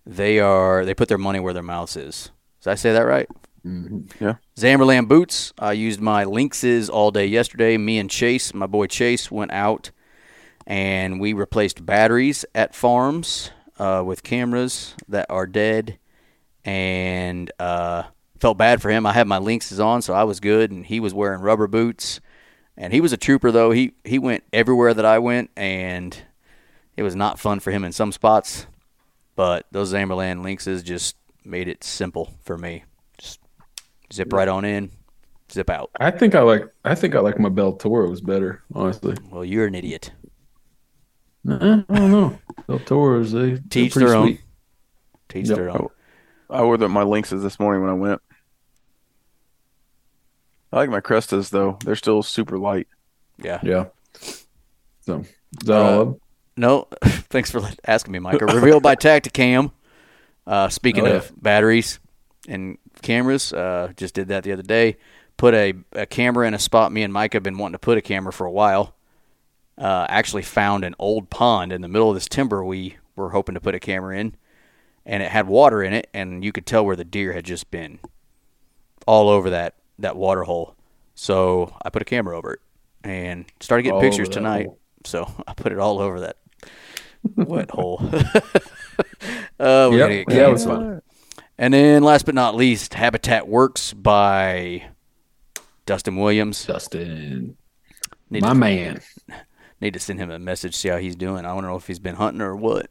they 0.07 0.39
are 0.39 0.85
they 0.85 0.95
put 0.95 1.09
their 1.09 1.19
money 1.19 1.41
where 1.41 1.53
their 1.53 1.63
mouth 1.63 1.97
is. 1.97 2.31
Did 2.63 2.71
I 2.71 2.75
say 2.77 2.93
that 2.93 3.03
right? 3.07 3.29
Mhm. 3.67 4.39
Zamberlan 4.57 5.09
boots. 5.09 5.53
I 5.59 5.73
used 5.73 6.01
my 6.01 6.25
Lynxes 6.25 6.89
all 6.89 7.11
day 7.11 7.27
yesterday. 7.27 7.77
Me 7.77 7.99
and 7.99 8.09
Chase, 8.09 8.55
my 8.55 8.67
boy 8.67 8.87
Chase, 8.87 9.31
went 9.31 9.51
out 9.53 9.91
and 10.67 11.21
we 11.21 11.33
replaced 11.33 11.85
batteries 11.85 12.45
at 12.55 12.75
farms 12.75 13.51
uh, 13.79 14.03
with 14.07 14.23
cameras 14.23 14.95
that 15.09 15.27
are 15.29 15.47
dead, 15.47 15.99
and 16.65 17.51
uh, 17.59 18.05
felt 18.41 18.59
bad 18.59 18.81
for 18.83 18.91
him. 18.91 19.07
I 19.07 19.13
had 19.13 19.27
my 19.27 19.39
Lynxes 19.39 19.85
on, 19.85 20.03
so 20.03 20.15
I 20.15 20.25
was 20.25 20.41
good, 20.41 20.71
and 20.71 20.85
he 20.87 21.01
was 21.01 21.13
wearing 21.15 21.41
rubber 21.41 21.67
boots. 21.67 22.21
And 22.77 22.93
he 22.93 23.01
was 23.01 23.13
a 23.13 23.17
trooper 23.17 23.51
though. 23.51 23.71
He 23.73 23.93
he 24.05 24.19
went 24.19 24.45
everywhere 24.53 24.95
that 24.95 25.05
I 25.05 25.19
went, 25.19 25.51
and 25.57 26.17
it 26.97 27.03
was 27.03 27.17
not 27.17 27.39
fun 27.41 27.59
for 27.61 27.71
him 27.73 27.85
in 27.85 27.93
some 27.93 28.13
spots. 28.13 28.67
But 29.35 29.67
those 29.73 29.93
Zamberlan 29.93 30.43
Lynxes 30.43 30.83
just 30.85 31.17
made 31.45 31.69
it 31.69 31.83
simple 31.83 32.35
for 32.45 32.57
me. 32.59 32.85
Just 33.19 33.41
zip 34.13 34.33
right 34.33 34.49
on 34.49 34.65
in, 34.65 34.91
zip 35.53 35.71
out. 35.71 35.91
I 35.99 36.11
think 36.13 36.35
I 36.37 36.43
like. 36.43 36.63
I 36.85 36.95
think 36.95 37.17
I 37.17 37.21
like 37.21 37.39
my 37.41 37.49
Baltoros 37.49 38.25
better, 38.25 38.63
honestly. 38.73 39.17
Well, 39.31 39.45
you're 39.45 39.67
an 39.67 39.75
idiot. 39.75 40.13
Uh, 41.49 41.83
I 41.89 41.95
don't 41.99 42.11
know. 42.13 42.39
Baltoros, 42.69 43.33
they 43.33 43.61
Teach 43.71 43.93
pretty 43.93 44.07
their 44.07 44.15
own. 44.17 44.27
sweet. 44.29 44.41
Teach 45.29 45.49
Yep. 45.49 45.57
their 45.57 45.71
own. 45.71 45.89
I 46.51 46.63
wore 46.63 46.77
the, 46.77 46.89
my 46.89 47.03
Lynxes 47.05 47.43
this 47.43 47.59
morning 47.59 47.83
when 47.83 47.91
I 47.91 47.95
went. 47.95 48.23
I 50.73 50.77
like 50.77 50.91
my 50.91 51.01
Crestas 51.01 51.51
though. 51.51 51.79
They're 51.85 51.97
still 51.97 52.23
super 52.23 52.59
light. 52.59 52.89
Yeah. 53.43 53.61
Yeah. 53.63 53.87
So 55.03 55.21
is 55.21 55.27
that 55.67 55.77
all 55.77 55.87
Uh, 55.87 56.01
of 56.03 56.09
'em? 56.09 56.21
No, 56.57 56.89
thanks 57.31 57.51
for 57.51 57.63
asking 57.87 58.13
me, 58.13 58.19
Micah. 58.19 58.47
Revealed 58.47 58.83
by 58.83 58.97
Tactacam. 58.97 59.71
Uh, 60.47 60.69
speaking 60.69 61.05
Oh, 61.07 61.11
yeah. 61.11 61.17
of 61.17 61.33
batteries 61.43 62.01
and 62.49 62.79
cameras, 63.03 63.53
uh, 63.53 63.93
just 63.97 64.15
did 64.15 64.29
that 64.29 64.45
the 64.45 64.53
other 64.53 64.63
day. 64.63 64.97
Put 65.37 65.55
a, 65.55 65.75
a 65.93 66.07
camera 66.07 66.49
in 66.49 66.55
a 66.55 66.59
spot 66.59 66.91
me 66.91 67.03
and 67.03 67.13
Micah 67.13 67.37
have 67.37 67.43
been 67.43 67.59
wanting 67.59 67.75
to 67.75 67.79
put 67.79 67.97
a 67.99 68.03
camera 68.03 68.33
for 68.33 68.47
a 68.47 68.51
while. 68.51 68.95
Uh, 69.77 70.07
actually 70.09 70.43
found 70.43 70.85
an 70.85 70.95
old 70.99 71.31
pond 71.31 71.73
in 71.73 71.81
the 71.83 71.87
middle 71.89 72.09
of 72.11 72.17
this 72.17 72.27
timber 72.29 72.65
we 72.65 72.97
were 73.15 73.31
hoping 73.31 73.55
to 73.55 73.61
put 73.61 73.77
a 73.77 73.79
camera 73.79 74.19
in, 74.19 74.35
and 75.07 75.23
it 75.23 75.31
had 75.31 75.47
water 75.47 75.83
in 75.85 75.93
it, 75.93 76.09
and 76.13 76.43
you 76.45 76.51
could 76.51 76.67
tell 76.67 76.85
where 76.85 76.97
the 76.97 77.05
deer 77.05 77.33
had 77.33 77.45
just 77.45 77.71
been 77.71 78.01
all 79.07 79.29
over 79.29 79.51
that 79.51 79.75
that 79.99 80.17
water 80.17 80.43
hole. 80.43 80.75
So 81.15 81.75
I 81.83 81.91
put 81.91 82.03
a 82.03 82.05
camera 82.05 82.37
over 82.37 82.55
it 82.55 82.61
and 83.05 83.45
started 83.61 83.83
getting 83.83 83.97
All 83.97 84.01
pictures 84.03 84.29
tonight. 84.29 84.67
hole. 84.67 84.79
So 85.05 85.31
I 85.47 85.55
put 85.55 85.73
it 85.73 85.79
all 85.79 85.99
over 86.01 86.21
that 86.21 86.37
wet 87.37 87.71
hole. 87.71 88.01
uh, 88.13 89.89
we're 89.91 89.99
Yep. 89.99 90.09
gonna 90.09 90.25
get 90.25 90.35
Yeah, 90.37 90.49
it 90.49 90.53
was 90.53 90.65
fun. 90.65 91.03
And 91.61 91.75
then 91.75 92.03
last 92.05 92.25
but 92.27 92.35
not 92.37 92.55
least, 92.55 92.95
Habitat 92.95 93.49
Works 93.49 93.93
by 93.93 94.85
Dustin 95.87 96.17
Williams. 96.17 96.65
Dustin, 96.67 97.57
Need 98.31 98.43
my 98.43 98.51
to, 98.51 98.55
man. 98.55 99.01
need 99.81 99.95
to 99.95 100.01
send 100.01 100.21
him 100.21 100.31
a 100.31 100.39
message, 100.39 100.77
see 100.77 100.89
how 100.89 100.99
he's 100.99 101.17
doing. 101.17 101.45
I 101.45 101.49
don't 101.55 101.63
know 101.65 101.75
if 101.77 101.87
he's 101.87 101.99
been 101.99 102.15
hunting 102.15 102.43
or 102.43 102.55
what. 102.55 102.87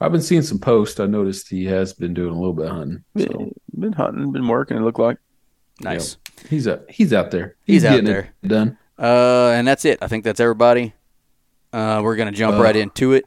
I've 0.00 0.12
been 0.12 0.20
seeing 0.20 0.42
some 0.42 0.58
posts. 0.58 0.98
I 1.00 1.06
noticed 1.06 1.48
he 1.48 1.64
has 1.66 1.92
been 1.92 2.12
doing 2.12 2.34
a 2.34 2.38
little 2.38 2.52
bit 2.54 2.66
of 2.66 2.72
hunting. 2.72 3.04
So 3.16 3.24
Been, 3.28 3.54
been 3.78 3.92
hunting, 3.92 4.32
been 4.32 4.48
working. 4.48 4.76
It 4.76 4.80
looked 4.80 4.98
like. 4.98 5.16
Nice. 5.82 6.16
he's 6.48 6.66
out. 6.68 6.84
He's 6.88 7.12
out 7.12 7.30
there. 7.30 7.56
He's 7.64 7.84
out 7.84 8.04
there. 8.04 8.32
done. 8.46 8.78
Uh, 8.98 9.50
and 9.54 9.66
that's 9.66 9.84
it. 9.84 9.98
I 10.02 10.08
think 10.08 10.24
that's 10.24 10.40
everybody. 10.40 10.94
Uh, 11.72 12.00
we're 12.04 12.16
gonna 12.16 12.30
jump 12.32 12.56
Uh, 12.58 12.62
right 12.62 12.76
into 12.76 13.12
it. 13.12 13.24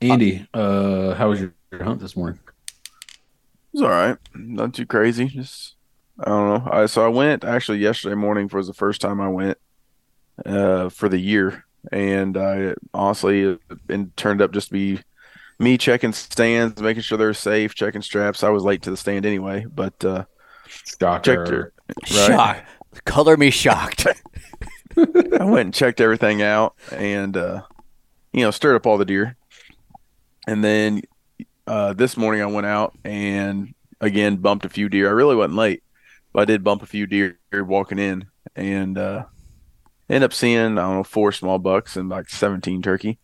Andy, 0.00 0.46
uh, 0.54 1.14
how 1.14 1.28
was 1.30 1.40
your, 1.40 1.52
your 1.72 1.82
hunt 1.82 2.00
this 2.00 2.16
morning? 2.16 2.38
It 2.46 2.90
was 3.72 3.82
all 3.82 3.88
right. 3.88 4.16
Not 4.34 4.74
too 4.74 4.86
crazy. 4.86 5.26
Just 5.26 5.74
I 6.20 6.26
don't 6.30 6.64
know. 6.64 6.70
I 6.70 6.86
so 6.86 7.04
I 7.04 7.08
went 7.08 7.44
actually 7.44 7.78
yesterday 7.78 8.14
morning 8.14 8.48
was 8.52 8.66
the 8.68 8.74
first 8.74 9.00
time 9.00 9.20
I 9.20 9.28
went 9.28 9.58
uh 10.46 10.88
for 10.88 11.08
the 11.08 11.18
year, 11.18 11.64
and 11.92 12.36
I 12.36 12.74
honestly 12.94 13.42
it, 13.42 13.60
it 13.88 14.16
turned 14.16 14.40
up 14.40 14.52
just 14.52 14.68
to 14.68 14.72
be 14.72 15.00
me 15.58 15.76
checking 15.76 16.12
stands, 16.12 16.80
making 16.80 17.02
sure 17.02 17.18
they're 17.18 17.34
safe, 17.34 17.74
checking 17.74 18.02
straps. 18.02 18.44
I 18.44 18.50
was 18.50 18.62
late 18.62 18.82
to 18.82 18.90
the 18.90 18.96
stand 18.96 19.26
anyway, 19.26 19.66
but 19.68 20.02
uh 20.04 20.24
Shocker. 20.68 21.22
checked 21.36 21.48
her. 21.48 21.72
Shock. 22.04 22.64
Color 23.04 23.36
me 23.36 23.50
shocked. 23.50 24.06
I 24.96 25.44
went 25.44 25.66
and 25.66 25.74
checked 25.74 26.00
everything 26.00 26.42
out, 26.42 26.74
and 26.92 27.36
uh 27.36 27.62
you 28.32 28.42
know 28.42 28.50
stirred 28.50 28.76
up 28.76 28.86
all 28.86 28.98
the 28.98 29.04
deer, 29.04 29.36
and 30.46 30.62
then 30.64 31.02
uh 31.66 31.92
this 31.92 32.16
morning 32.16 32.42
I 32.42 32.46
went 32.46 32.66
out 32.66 32.96
and 33.04 33.74
again 34.00 34.36
bumped 34.36 34.64
a 34.64 34.68
few 34.68 34.88
deer. 34.88 35.08
I 35.08 35.12
really 35.12 35.36
wasn't 35.36 35.54
late, 35.56 35.82
but 36.32 36.40
I 36.40 36.44
did 36.46 36.64
bump 36.64 36.82
a 36.82 36.86
few 36.86 37.06
deer 37.06 37.38
walking 37.52 37.98
in, 37.98 38.26
and 38.56 38.98
uh 38.98 39.24
end 40.10 40.24
up 40.24 40.32
seeing 40.32 40.78
I 40.78 40.82
don't 40.82 40.94
know 40.96 41.04
four 41.04 41.30
small 41.32 41.58
bucks 41.58 41.96
and 41.96 42.08
like 42.08 42.28
seventeen 42.28 42.82
turkey, 42.82 43.18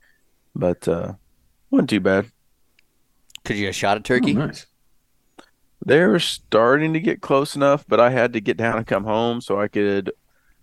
but 0.55 0.87
uh 0.87 1.15
wasn't 1.71 1.91
too 1.91 2.01
bad. 2.01 2.31
Could 3.45 3.57
you 3.57 3.67
have 3.67 3.75
shot 3.75 3.97
a 3.97 4.01
Oh, 4.01 4.03
turkey? 4.03 4.33
nice. 4.35 4.67
They 5.85 6.05
were 6.05 6.19
starting 6.19 6.95
to 6.95 7.01
get 7.01 7.21
close 7.21 7.55
enough, 7.55 7.85
but 7.87 8.01
I 8.01 8.11
had 8.11 8.33
to 8.33 8.41
get 8.41 8.57
down 8.57 8.79
and 8.79 8.87
come 8.87 9.05
home 9.05 9.41
so 9.41 9.61
I 9.61 9.69
could 9.69 10.13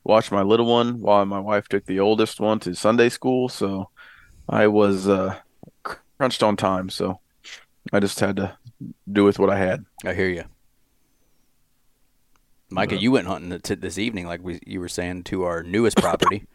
watch 0.03 0.31
my 0.31 0.41
little 0.41 0.65
one 0.65 0.99
while 0.99 1.25
my 1.25 1.39
wife 1.39 1.67
took 1.67 1.85
the 1.85 1.99
oldest 1.99 2.39
one 2.39 2.59
to 2.61 2.73
Sunday 2.73 3.09
school. 3.09 3.47
So 3.47 3.89
I 4.49 4.67
was 4.67 5.07
uh, 5.07 5.37
crunched 6.17 6.41
on 6.41 6.57
time, 6.57 6.89
so 6.89 7.19
I 7.93 7.99
just 7.99 8.19
had 8.19 8.35
to 8.37 8.57
do 9.11 9.23
with 9.23 9.37
what 9.37 9.49
I 9.49 9.57
had. 9.57 9.85
I 10.03 10.13
hear 10.13 10.29
you. 10.29 10.45
Micah, 12.71 12.97
you 12.97 13.11
went 13.11 13.27
hunting 13.27 13.59
t- 13.59 13.75
this 13.75 13.97
evening, 13.97 14.25
like 14.25 14.41
we, 14.41 14.59
you 14.65 14.79
were 14.79 14.87
saying, 14.87 15.23
to 15.23 15.43
our 15.43 15.61
newest 15.61 15.97
property. 15.97 16.45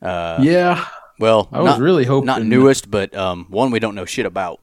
Uh, 0.00 0.38
yeah, 0.42 0.86
well, 1.18 1.48
I 1.52 1.60
was 1.60 1.72
not, 1.72 1.80
really 1.80 2.04
hoping 2.04 2.26
not 2.26 2.42
newest, 2.42 2.90
but 2.90 3.14
um, 3.14 3.46
one 3.50 3.70
we 3.70 3.80
don't 3.80 3.94
know 3.94 4.04
shit 4.04 4.26
about, 4.26 4.60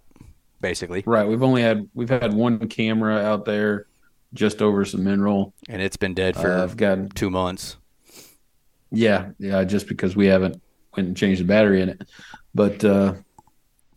basically, 0.61 1.03
Right, 1.05 1.27
we've 1.27 1.43
only 1.43 1.61
had 1.61 1.87
we've 1.93 2.09
had 2.09 2.33
one 2.33 2.67
camera 2.67 3.17
out 3.17 3.45
there, 3.45 3.85
just 4.33 4.61
over 4.61 4.85
some 4.85 5.03
mineral. 5.03 5.53
and 5.67 5.81
it's 5.81 5.97
been 5.97 6.13
dead 6.13 6.35
for 6.35 6.51
Uh, 6.51 6.63
I've 6.63 6.77
got 6.77 7.15
two 7.15 7.29
months. 7.29 7.77
yeah, 8.91 9.29
yeah, 9.39 9.63
just 9.63 9.87
because 9.87 10.15
we 10.15 10.27
haven't 10.27 10.61
went 10.95 11.07
and 11.09 11.17
changed 11.17 11.41
the 11.41 11.45
battery 11.45 11.81
in 11.81 11.89
it, 11.89 12.09
but 12.55 12.83
uh, 12.83 13.13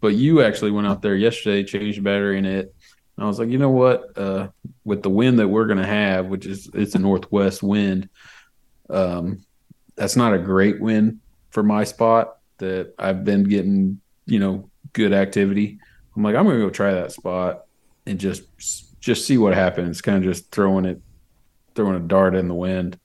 but 0.01 0.15
you 0.15 0.43
actually 0.43 0.71
went 0.71 0.87
out 0.87 1.03
there 1.03 1.15
yesterday, 1.17 1.63
changed 1.65 1.99
the 1.99 2.03
battery 2.03 2.39
in 2.39 2.45
it. 2.45 2.75
And 3.17 3.25
I 3.25 3.27
was 3.29 3.39
like, 3.39 3.51
you 3.51 3.59
know 3.59 3.71
what? 3.71 4.17
Uh, 4.17 4.49
with 4.85 5.03
the 5.03 5.11
wind 5.11 5.39
that 5.39 5.49
we're 5.49 5.67
gonna 5.67 5.87
have, 5.87 6.27
which 6.27 6.47
is 6.47 6.69
it's 6.75 6.95
a 6.95 6.99
northwest 6.99 7.63
wind, 7.63 8.09
um, 8.91 9.45
that's 9.97 10.17
not 10.17 10.35
a 10.35 10.39
great 10.39 10.81
wind 10.81 11.21
for 11.51 11.63
my 11.63 11.85
spot. 11.85 12.39
That 12.59 12.95
I've 12.99 13.25
been 13.25 13.45
getting, 13.45 14.01
you 14.27 14.39
know, 14.39 14.71
good 14.93 15.13
activity. 15.13 15.79
I'm 16.17 16.23
like, 16.23 16.35
I'm 16.35 16.47
gonna 16.47 16.59
go 16.59 16.71
try 16.71 16.93
that 16.95 17.13
spot 17.13 17.65
and 18.07 18.19
just 18.19 19.01
just 19.01 19.27
see 19.27 19.39
what 19.39 19.55
happens. 19.55 20.01
Kind 20.01 20.19
of 20.19 20.25
just 20.25 20.51
throwing 20.51 20.85
it, 20.85 21.01
throwing 21.75 21.97
a 21.97 22.01
dart 22.01 22.35
in 22.35 22.49
the 22.49 22.55
wind, 22.55 22.99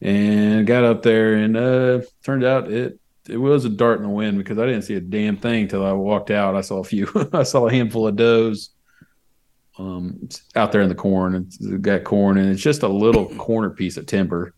and 0.00 0.66
got 0.66 0.84
up 0.84 1.02
there 1.02 1.34
and 1.34 1.56
uh, 1.56 2.00
turned 2.22 2.44
out 2.44 2.70
it 2.70 2.98
it 3.28 3.36
was 3.36 3.64
a 3.64 3.68
dart 3.68 3.98
in 3.98 4.04
the 4.04 4.08
wind 4.08 4.38
because 4.38 4.58
I 4.58 4.66
didn't 4.66 4.82
see 4.82 4.94
a 4.94 5.00
damn 5.00 5.36
thing 5.36 5.68
till 5.68 5.84
I 5.84 5.92
walked 5.92 6.30
out. 6.30 6.56
I 6.56 6.60
saw 6.60 6.78
a 6.78 6.84
few. 6.84 7.08
I 7.32 7.44
saw 7.44 7.66
a 7.66 7.72
handful 7.72 8.06
of 8.08 8.16
does 8.16 8.70
um, 9.78 10.28
out 10.56 10.72
there 10.72 10.82
in 10.82 10.88
the 10.88 10.94
corn. 10.94 11.34
It's 11.34 11.58
got 11.58 12.04
corn 12.04 12.38
and 12.38 12.50
it's 12.50 12.62
just 12.62 12.82
a 12.82 12.88
little 12.88 13.26
corner 13.36 13.70
piece 13.70 13.96
of 13.96 14.06
timber. 14.06 14.54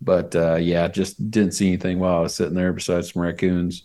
But 0.00 0.34
uh, 0.34 0.56
yeah, 0.56 0.88
just 0.88 1.30
didn't 1.30 1.52
see 1.52 1.68
anything 1.68 1.98
while 1.98 2.18
I 2.18 2.20
was 2.20 2.34
sitting 2.34 2.54
there 2.54 2.72
besides 2.72 3.12
some 3.12 3.22
raccoons. 3.22 3.84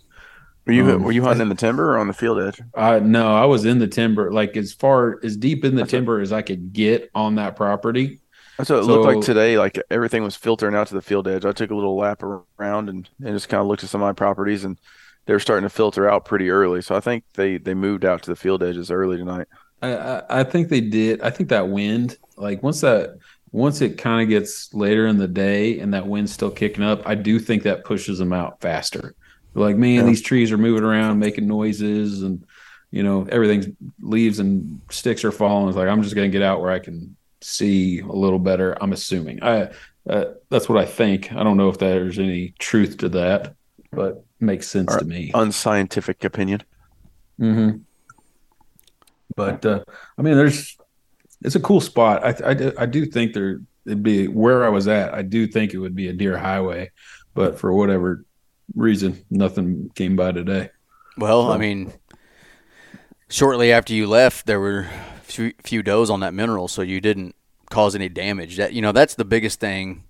Were 0.72 0.76
you 0.76 0.90
Um, 0.90 1.04
were 1.04 1.12
you 1.12 1.24
hunting 1.24 1.42
in 1.42 1.50
the 1.50 1.56
timber 1.56 1.94
or 1.94 1.98
on 1.98 2.08
the 2.08 2.14
field 2.14 2.40
edge? 2.40 2.62
I 2.74 3.00
no, 3.00 3.36
I 3.36 3.44
was 3.44 3.66
in 3.66 3.80
the 3.80 3.88
timber, 3.88 4.32
like 4.32 4.56
as 4.56 4.72
far 4.72 5.20
as 5.22 5.36
deep 5.36 5.66
in 5.66 5.76
the 5.76 5.84
timber 5.84 6.22
as 6.22 6.32
I 6.32 6.42
could 6.42 6.72
get 6.72 7.12
on 7.14 7.36
that 7.36 7.58
property. 7.58 8.22
That's 8.58 8.70
what 8.70 8.80
it 8.80 8.86
looked 8.86 9.04
like 9.04 9.20
today. 9.20 9.58
Like 9.58 9.78
everything 9.90 10.24
was 10.24 10.38
filtering 10.38 10.74
out 10.74 10.88
to 10.88 10.94
the 10.94 11.02
field 11.02 11.28
edge. 11.28 11.44
I 11.44 11.52
took 11.52 11.72
a 11.72 11.76
little 11.76 11.98
lap 11.98 12.24
around 12.24 12.88
and, 12.88 13.10
and 13.20 13.36
just 13.36 13.50
kind 13.50 13.60
of 13.60 13.68
looked 13.68 13.84
at 13.84 13.90
some 13.90 14.02
of 14.02 14.06
my 14.06 14.14
properties, 14.14 14.64
and 14.64 14.80
they 15.26 15.34
were 15.34 15.40
starting 15.40 15.64
to 15.64 15.70
filter 15.70 16.10
out 16.10 16.24
pretty 16.24 16.50
early. 16.50 16.82
So 16.82 16.96
I 16.96 17.02
think 17.02 17.26
they 17.34 17.58
they 17.58 17.74
moved 17.74 18.06
out 18.06 18.24
to 18.24 18.32
the 18.32 18.36
field 18.38 18.64
edges 18.64 18.92
early 18.92 19.18
tonight. 19.18 19.48
I, 19.82 19.98
I, 19.98 20.42
I 20.42 20.44
think 20.46 20.70
they 20.70 20.82
did. 20.82 21.22
I 21.22 21.32
think 21.32 21.50
that 21.50 21.68
wind, 21.68 22.18
like 22.38 22.64
once 22.64 22.80
that 22.80 23.18
once 23.52 23.82
it 23.82 23.98
kind 23.98 24.22
of 24.22 24.30
gets 24.30 24.74
later 24.74 25.08
in 25.08 25.18
the 25.18 25.28
day 25.28 25.80
and 25.80 25.94
that 25.94 26.08
wind's 26.08 26.32
still 26.32 26.52
kicking 26.52 26.86
up, 26.86 27.02
I 27.06 27.16
do 27.16 27.40
think 27.40 27.64
that 27.64 27.84
pushes 27.84 28.20
them 28.20 28.32
out 28.32 28.62
faster. 28.62 29.16
Like, 29.54 29.76
man, 29.76 29.96
Yeah. 29.96 30.04
these 30.06 30.22
trees 30.22 30.52
are 30.52 30.58
moving 30.58 30.84
around, 30.84 31.20
making 31.20 31.48
noises, 31.48 32.24
and 32.24 32.44
you 32.92 33.04
know 33.04 33.28
everything's 33.30 33.68
leaves 34.02 34.40
and 34.40 34.82
sticks 34.90 35.24
are 35.26 35.32
falling. 35.32 35.68
It's 35.70 35.78
like 35.78 35.88
I'm 35.90 36.04
just 36.04 36.16
gonna 36.16 36.30
get 36.30 36.42
out 36.42 36.62
where 36.62 36.72
I 36.72 36.80
can 36.80 37.16
see 37.42 38.00
a 38.00 38.06
little 38.06 38.40
better. 38.40 38.78
I'm 38.82 38.94
assuming. 38.94 39.44
I 39.44 39.70
uh, 40.10 40.26
that's 40.50 40.68
what 40.70 40.78
I 40.78 40.86
think. 40.86 41.32
I 41.34 41.44
don't 41.44 41.58
know 41.58 41.70
if 41.70 41.78
there's 41.78 42.18
any 42.20 42.54
truth 42.60 42.98
to 42.98 43.10
that, 43.10 43.56
but 43.92 44.24
makes 44.40 44.68
sense 44.68 44.92
All 44.92 45.00
to 45.00 45.06
me. 45.06 45.32
Unscientific 45.34 46.24
opinion. 46.24 46.64
Mm-hmm. 47.40 47.78
But 49.36 49.66
uh, 49.66 49.84
I 50.18 50.22
mean, 50.22 50.36
there's 50.36 50.78
it's 51.44 51.56
a 51.56 51.60
cool 51.60 51.82
spot. 51.82 52.24
I 52.24 52.50
I, 52.52 52.54
do- 52.54 52.74
I 52.78 52.86
do 52.86 53.06
think 53.06 53.34
there 53.34 53.62
it'd 53.86 54.04
be 54.04 54.28
where 54.28 54.64
I 54.66 54.70
was 54.70 54.88
at. 54.88 55.14
I 55.14 55.22
do 55.22 55.48
think 55.48 55.74
it 55.74 55.80
would 55.80 55.96
be 55.96 56.08
a 56.10 56.14
deer 56.14 56.38
highway, 56.38 56.92
but 57.34 57.60
for 57.60 57.74
whatever 57.74 58.26
reason, 58.76 59.24
nothing 59.30 59.92
came 59.96 60.16
by 60.16 60.32
today. 60.32 60.70
Well, 61.18 61.52
I 61.52 61.58
mean, 61.58 61.94
shortly 63.30 63.72
after 63.72 63.94
you 63.94 64.08
left, 64.08 64.46
there 64.46 64.60
were 64.60 64.88
few, 65.24 65.54
few 65.64 65.84
does 65.84 66.10
on 66.10 66.22
that 66.22 66.34
mineral, 66.34 66.68
so 66.68 66.82
you 66.82 67.02
didn't 67.02 67.36
cause 67.70 67.96
any 67.96 68.10
damage. 68.10 68.58
That 68.58 68.74
you 68.74 68.82
know, 68.82 68.92
that's 68.92 69.16
the 69.16 69.26
biggest 69.26 69.60
thing. 69.60 70.04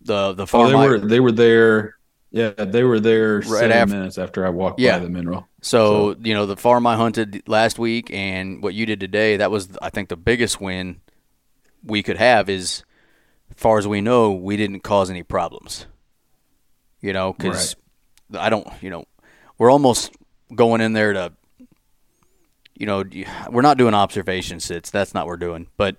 The 0.00 0.32
the 0.32 0.42
Oh, 0.44 0.46
farm 0.46 0.72
they 0.72 0.78
I- 0.78 0.86
were 0.86 0.98
they 0.98 1.20
were 1.20 1.32
there. 1.32 1.96
Yeah, 2.34 2.50
they 2.56 2.82
were 2.82 2.98
there 2.98 3.42
seven 3.42 3.72
after- 3.72 3.94
minutes 3.94 4.16
after 4.16 4.46
I 4.46 4.48
walked 4.48 4.80
Yeah. 4.80 4.98
by 4.98 5.04
the 5.04 5.10
mineral. 5.10 5.48
So, 5.60 6.16
you 6.22 6.32
know, 6.32 6.46
the 6.46 6.56
farm 6.56 6.86
I 6.86 6.96
hunted 6.96 7.42
last 7.46 7.78
week 7.78 8.10
and 8.10 8.62
what 8.62 8.72
you 8.72 8.86
did 8.86 9.00
today, 9.00 9.36
that 9.36 9.50
was, 9.50 9.68
I 9.82 9.90
think, 9.90 10.08
the 10.08 10.16
biggest 10.16 10.58
win 10.58 11.02
we 11.84 12.02
could 12.02 12.16
have 12.16 12.48
is, 12.48 12.84
as 13.50 13.56
far 13.58 13.76
as 13.76 13.86
we 13.86 14.00
know, 14.00 14.32
we 14.32 14.56
didn't 14.56 14.80
cause 14.80 15.10
any 15.10 15.22
problems. 15.22 15.84
You 17.02 17.12
know, 17.12 17.34
because 17.34 17.76
I 18.38 18.48
don't, 18.48 18.66
you 18.80 18.88
know, 18.88 19.04
we're 19.58 19.70
almost 19.70 20.12
going 20.54 20.80
in 20.80 20.92
there 20.92 21.12
to, 21.12 21.32
you 22.74 22.86
know, 22.86 23.04
we're 23.50 23.62
not 23.62 23.76
doing 23.76 23.92
observation 23.92 24.60
sits. 24.60 24.90
That's 24.90 25.12
not 25.12 25.26
what 25.26 25.32
we're 25.32 25.36
doing. 25.36 25.66
But 25.76 25.96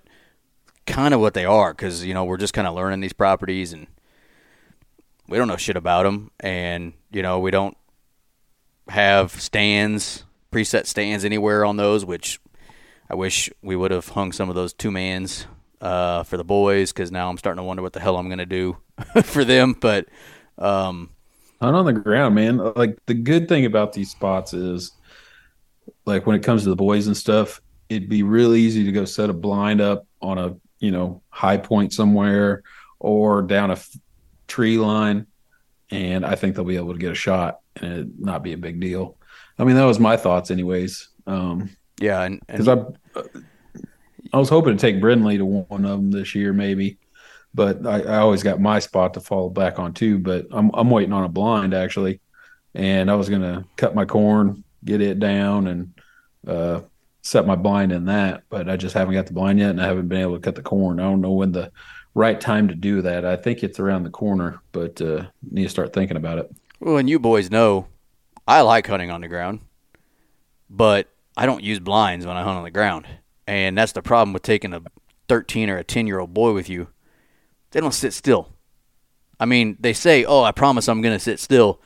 kind 0.86 1.14
of 1.14 1.20
what 1.20 1.34
they 1.34 1.44
are 1.44 1.72
because, 1.72 2.04
you 2.04 2.14
know, 2.14 2.24
we're 2.24 2.36
just 2.36 2.54
kind 2.54 2.66
of 2.66 2.74
learning 2.74 3.00
these 3.00 3.12
properties 3.12 3.72
and 3.72 3.86
we 5.28 5.38
don't 5.38 5.48
know 5.48 5.56
shit 5.56 5.76
about 5.76 6.04
them. 6.04 6.30
And, 6.40 6.94
you 7.12 7.22
know, 7.22 7.38
we 7.38 7.50
don't 7.50 7.76
have 8.88 9.40
stands, 9.40 10.24
preset 10.52 10.86
stands 10.86 11.24
anywhere 11.24 11.64
on 11.64 11.76
those, 11.76 12.04
which 12.04 12.40
I 13.10 13.14
wish 13.14 13.50
we 13.62 13.76
would 13.76 13.90
have 13.90 14.08
hung 14.08 14.32
some 14.32 14.48
of 14.48 14.54
those 14.54 14.72
two 14.72 14.90
mans 14.90 15.46
uh, 15.80 16.22
for 16.22 16.36
the 16.36 16.44
boys 16.44 16.92
because 16.92 17.12
now 17.12 17.28
I'm 17.28 17.38
starting 17.38 17.58
to 17.58 17.64
wonder 17.64 17.82
what 17.82 17.92
the 17.92 18.00
hell 18.00 18.16
I'm 18.16 18.28
going 18.28 18.38
to 18.38 18.46
do 18.46 18.78
for 19.22 19.44
them. 19.44 19.74
But 19.78 20.08
um, 20.58 21.10
Hunt 21.60 21.76
on 21.76 21.86
the 21.86 21.92
ground, 21.92 22.34
man. 22.34 22.58
Like 22.58 22.98
the 23.06 23.14
good 23.14 23.48
thing 23.48 23.64
about 23.64 23.92
these 23.92 24.10
spots 24.10 24.52
is, 24.52 24.92
like 26.04 26.26
when 26.26 26.36
it 26.36 26.42
comes 26.42 26.64
to 26.64 26.68
the 26.68 26.76
boys 26.76 27.06
and 27.06 27.16
stuff, 27.16 27.62
it'd 27.88 28.08
be 28.08 28.22
real 28.22 28.54
easy 28.54 28.84
to 28.84 28.92
go 28.92 29.04
set 29.04 29.30
a 29.30 29.32
blind 29.32 29.80
up 29.80 30.06
on 30.20 30.38
a 30.38 30.56
you 30.78 30.90
know 30.90 31.22
high 31.30 31.56
point 31.56 31.92
somewhere 31.92 32.62
or 32.98 33.42
down 33.42 33.70
a 33.70 33.74
f- 33.74 33.96
tree 34.46 34.78
line, 34.78 35.26
and 35.90 36.26
I 36.26 36.34
think 36.34 36.54
they'll 36.54 36.64
be 36.64 36.76
able 36.76 36.92
to 36.92 36.98
get 36.98 37.12
a 37.12 37.16
shot 37.16 37.60
and 37.76 37.92
it 37.92 38.08
not 38.18 38.42
be 38.42 38.52
a 38.52 38.58
big 38.58 38.80
deal. 38.80 39.16
I 39.58 39.64
mean, 39.64 39.76
that 39.76 39.84
was 39.84 40.00
my 40.00 40.16
thoughts, 40.16 40.50
anyways. 40.50 41.08
Um, 41.26 41.70
yeah, 42.00 42.28
because 42.28 42.68
I, 42.68 42.84
I 44.32 44.38
was 44.38 44.48
hoping 44.48 44.76
to 44.76 44.80
take 44.80 45.00
Brindley 45.00 45.38
to 45.38 45.46
one 45.46 45.84
of 45.84 45.90
them 45.90 46.10
this 46.10 46.34
year, 46.34 46.52
maybe, 46.52 46.98
but 47.54 47.86
I, 47.86 48.02
I 48.02 48.16
always 48.18 48.42
got 48.42 48.60
my 48.60 48.80
spot 48.80 49.14
to 49.14 49.20
fall 49.20 49.48
back 49.48 49.78
on 49.78 49.94
too. 49.94 50.18
But 50.18 50.46
I'm 50.50 50.70
I'm 50.74 50.90
waiting 50.90 51.12
on 51.12 51.24
a 51.24 51.28
blind 51.28 51.72
actually, 51.72 52.20
and 52.74 53.10
I 53.10 53.14
was 53.14 53.28
gonna 53.28 53.64
cut 53.76 53.94
my 53.94 54.04
corn, 54.04 54.64
get 54.84 55.00
it 55.00 55.20
down, 55.20 55.68
and 55.68 55.94
uh, 56.46 56.80
set 57.22 57.46
my 57.46 57.56
blind 57.56 57.92
in 57.92 58.06
that. 58.06 58.42
But 58.50 58.68
I 58.68 58.76
just 58.76 58.94
haven't 58.94 59.14
got 59.14 59.26
the 59.26 59.32
blind 59.32 59.58
yet, 59.58 59.70
and 59.70 59.80
I 59.80 59.86
haven't 59.86 60.08
been 60.08 60.20
able 60.20 60.34
to 60.34 60.40
cut 60.40 60.56
the 60.56 60.62
corn. 60.62 61.00
I 61.00 61.04
don't 61.04 61.20
know 61.20 61.32
when 61.32 61.52
the 61.52 61.70
right 62.14 62.40
time 62.40 62.68
to 62.68 62.74
do 62.74 63.02
that. 63.02 63.24
I 63.24 63.36
think 63.36 63.62
it's 63.62 63.80
around 63.80 64.02
the 64.02 64.10
corner, 64.10 64.60
but 64.72 65.00
uh, 65.00 65.26
need 65.50 65.64
to 65.64 65.68
start 65.68 65.92
thinking 65.92 66.16
about 66.16 66.38
it. 66.38 66.50
well, 66.80 66.96
and 66.96 67.08
you 67.08 67.18
boys 67.18 67.50
know 67.50 67.86
I 68.46 68.60
like 68.62 68.86
hunting 68.86 69.10
on 69.10 69.20
the 69.20 69.28
ground, 69.28 69.60
but 70.68 71.08
I 71.36 71.46
don't 71.46 71.62
use 71.62 71.78
blinds 71.78 72.26
when 72.26 72.36
I 72.36 72.42
hunt 72.42 72.58
on 72.58 72.64
the 72.64 72.70
ground, 72.70 73.06
and 73.46 73.78
that's 73.78 73.92
the 73.92 74.02
problem 74.02 74.32
with 74.32 74.42
taking 74.42 74.72
a 74.72 74.82
13 75.28 75.70
or 75.70 75.78
a 75.78 75.84
10 75.84 76.06
year 76.06 76.18
old 76.18 76.34
boy 76.34 76.52
with 76.52 76.68
you. 76.68 76.88
They 77.74 77.80
don't 77.80 77.92
sit 77.92 78.12
still. 78.12 78.50
I 79.40 79.46
mean, 79.46 79.76
they 79.80 79.92
say, 79.92 80.24
"Oh, 80.24 80.44
I 80.44 80.52
promise 80.52 80.88
I'm 80.88 81.02
going 81.02 81.14
to 81.14 81.18
sit 81.18 81.40
still," 81.40 81.80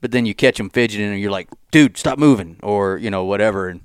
but 0.00 0.10
then 0.10 0.26
you 0.26 0.34
catch 0.34 0.58
them 0.58 0.68
fidgeting, 0.68 1.12
and 1.12 1.20
you're 1.20 1.30
like, 1.30 1.48
"Dude, 1.70 1.96
stop 1.96 2.18
moving," 2.18 2.58
or 2.60 2.98
you 2.98 3.08
know, 3.08 3.24
whatever. 3.24 3.68
And 3.68 3.80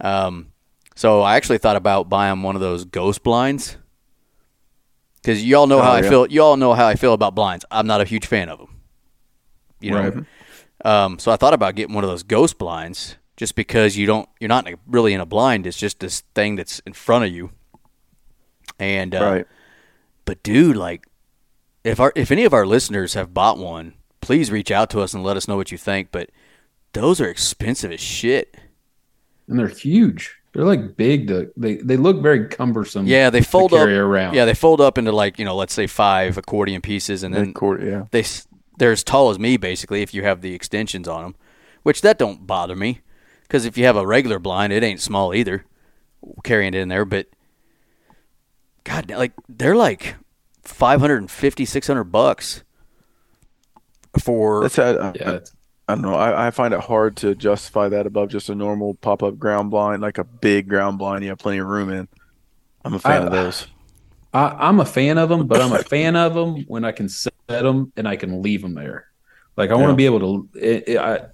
um, 0.00 0.52
so 0.94 1.20
I 1.20 1.36
actually 1.36 1.58
thought 1.58 1.76
about 1.76 2.08
buying 2.08 2.40
one 2.42 2.54
of 2.54 2.62
those 2.62 2.86
ghost 2.86 3.22
blinds 3.22 3.76
because 5.20 5.44
you 5.44 5.54
all 5.56 5.66
know 5.66 5.82
how 5.82 5.92
Oh, 5.92 5.96
I 5.96 6.02
feel. 6.02 6.26
You 6.28 6.42
all 6.42 6.56
know 6.56 6.72
how 6.72 6.86
I 6.86 6.94
feel 6.94 7.12
about 7.12 7.34
blinds. 7.34 7.66
I'm 7.70 7.86
not 7.86 8.00
a 8.00 8.04
huge 8.04 8.26
fan 8.26 8.48
of 8.48 8.58
them. 8.58 8.80
You 9.78 9.90
know, 9.90 10.00
Right. 10.00 10.24
um, 11.04 11.18
so 11.18 11.30
I 11.30 11.36
thought 11.36 11.52
about 11.52 11.74
getting 11.74 11.94
one 11.94 12.04
of 12.04 12.08
those 12.10 12.22
ghost 12.22 12.56
blinds, 12.56 13.16
just 13.36 13.54
because 13.54 13.98
you 13.98 14.06
don't, 14.06 14.26
you're 14.40 14.48
not 14.48 14.66
really 14.86 15.12
in 15.12 15.20
a 15.20 15.26
blind. 15.26 15.66
It's 15.66 15.76
just 15.76 16.00
this 16.00 16.22
thing 16.34 16.56
that's 16.56 16.78
in 16.86 16.94
front 16.94 17.26
of 17.26 17.30
you. 17.32 17.50
And 18.78 19.14
uh, 19.14 19.20
right. 19.22 19.46
But 20.26 20.42
dude, 20.42 20.76
like, 20.76 21.06
if 21.84 21.98
our 21.98 22.12
if 22.14 22.30
any 22.30 22.44
of 22.44 22.52
our 22.52 22.66
listeners 22.66 23.14
have 23.14 23.32
bought 23.32 23.56
one, 23.56 23.94
please 24.20 24.50
reach 24.50 24.70
out 24.70 24.90
to 24.90 25.00
us 25.00 25.14
and 25.14 25.24
let 25.24 25.36
us 25.38 25.48
know 25.48 25.56
what 25.56 25.72
you 25.72 25.78
think. 25.78 26.08
But 26.12 26.28
those 26.92 27.20
are 27.20 27.28
expensive 27.28 27.90
as 27.92 28.00
shit. 28.00 28.56
and 29.48 29.58
they're 29.58 29.68
huge. 29.68 30.36
They're 30.52 30.64
like 30.64 30.96
big. 30.96 31.28
To, 31.28 31.50
they 31.56 31.76
they 31.76 31.96
look 31.96 32.22
very 32.22 32.48
cumbersome. 32.48 33.06
Yeah, 33.06 33.30
they 33.30 33.42
fold 33.42 33.70
to 33.72 33.76
up. 33.78 33.88
around. 33.88 34.34
Yeah, 34.34 34.44
they 34.46 34.54
fold 34.54 34.80
up 34.80 34.98
into 34.98 35.12
like 35.12 35.38
you 35.38 35.44
know, 35.44 35.54
let's 35.56 35.74
say 35.74 35.86
five 35.86 36.36
accordion 36.38 36.80
pieces, 36.82 37.22
and 37.22 37.34
then 37.34 37.54
Then, 37.58 37.86
yeah. 37.86 38.04
they 38.10 38.24
they're 38.78 38.92
as 38.92 39.04
tall 39.04 39.30
as 39.30 39.38
me 39.38 39.56
basically 39.56 40.02
if 40.02 40.12
you 40.12 40.22
have 40.22 40.40
the 40.42 40.54
extensions 40.54 41.08
on 41.08 41.22
them, 41.22 41.36
which 41.82 42.00
that 42.02 42.18
don't 42.18 42.46
bother 42.46 42.74
me 42.76 43.00
because 43.42 43.64
if 43.64 43.78
you 43.78 43.84
have 43.84 43.96
a 43.96 44.06
regular 44.06 44.38
blind, 44.38 44.72
it 44.72 44.82
ain't 44.82 45.00
small 45.00 45.32
either, 45.34 45.64
carrying 46.42 46.74
it 46.74 46.80
in 46.80 46.88
there. 46.88 47.04
But 47.04 47.28
God, 48.86 49.10
like 49.10 49.32
they're 49.48 49.74
like 49.74 50.14
550, 50.62 51.64
600 51.64 52.04
bucks 52.04 52.62
for 54.22 54.62
That's 54.62 54.78
uh, 54.78 55.12
yeah. 55.16 55.28
it's- 55.34 55.52
I 55.88 55.94
don't 55.94 56.02
know. 56.02 56.14
I, 56.16 56.48
I 56.48 56.50
find 56.50 56.74
it 56.74 56.80
hard 56.80 57.16
to 57.18 57.36
justify 57.36 57.88
that 57.90 58.06
above 58.08 58.28
just 58.28 58.48
a 58.48 58.56
normal 58.56 58.94
pop 58.94 59.22
up 59.22 59.38
ground 59.38 59.70
blind, 59.70 60.02
like 60.02 60.18
a 60.18 60.24
big 60.24 60.68
ground 60.68 60.98
blind 60.98 61.22
you 61.22 61.30
have 61.30 61.38
plenty 61.38 61.58
of 61.58 61.68
room 61.68 61.90
in. 61.92 62.08
I'm 62.84 62.94
a 62.94 62.98
fan 62.98 63.22
I- 63.22 63.26
of 63.26 63.32
those. 63.32 63.66
I, 64.34 64.68
I'm 64.68 64.80
a 64.80 64.84
fan 64.84 65.16
of 65.16 65.28
them, 65.28 65.46
but 65.46 65.60
I'm 65.62 65.72
a 65.72 65.82
fan 65.84 66.14
of 66.16 66.34
them 66.34 66.64
when 66.66 66.84
I 66.84 66.90
can 66.92 67.08
set 67.08 67.32
them 67.46 67.92
and 67.96 68.06
I 68.08 68.16
can 68.16 68.42
leave 68.42 68.62
them 68.62 68.74
there. 68.74 69.06
Like 69.56 69.70
I 69.70 69.74
want 69.74 69.90
to 69.90 69.94
be 69.96 70.04
able 70.06 70.18
to, 70.20 70.48
it, 70.58 70.84
it, 70.88 70.98
I, 70.98 71.26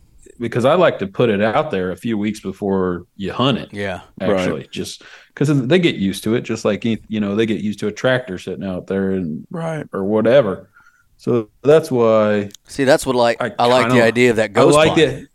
because 0.42 0.64
I 0.66 0.74
like 0.74 0.98
to 0.98 1.06
put 1.06 1.30
it 1.30 1.40
out 1.40 1.70
there 1.70 1.90
a 1.92 1.96
few 1.96 2.18
weeks 2.18 2.40
before 2.40 3.06
you 3.16 3.32
hunt 3.32 3.56
it. 3.58 3.72
yeah. 3.72 4.00
Actually, 4.20 4.68
just 4.70 5.02
because 5.28 5.48
they 5.66 5.78
get 5.78 5.94
used 5.94 6.22
to 6.24 6.34
it, 6.34 6.42
just 6.42 6.64
like 6.64 6.84
you 6.84 6.98
know 7.20 7.34
they 7.34 7.46
get 7.46 7.60
used 7.62 7.78
to 7.80 7.86
a 7.86 7.92
tractor 7.92 8.38
sitting 8.38 8.64
out 8.64 8.86
there 8.88 9.12
and 9.12 9.46
Right. 9.50 9.86
or 9.92 10.04
whatever. 10.04 10.68
So 11.16 11.48
that's 11.62 11.90
why 11.90 12.50
See, 12.66 12.84
that's 12.84 13.06
what 13.06 13.16
like 13.16 13.40
I, 13.40 13.52
I 13.58 13.66
like 13.66 13.84
the 13.86 13.94
kinda- 13.94 14.04
idea 14.04 14.30
of 14.30 14.36
that 14.36 14.50
I 14.50 14.52
ghost 14.52 14.76
like 14.76 14.94
blind. 14.94 15.10
it. 15.12 15.28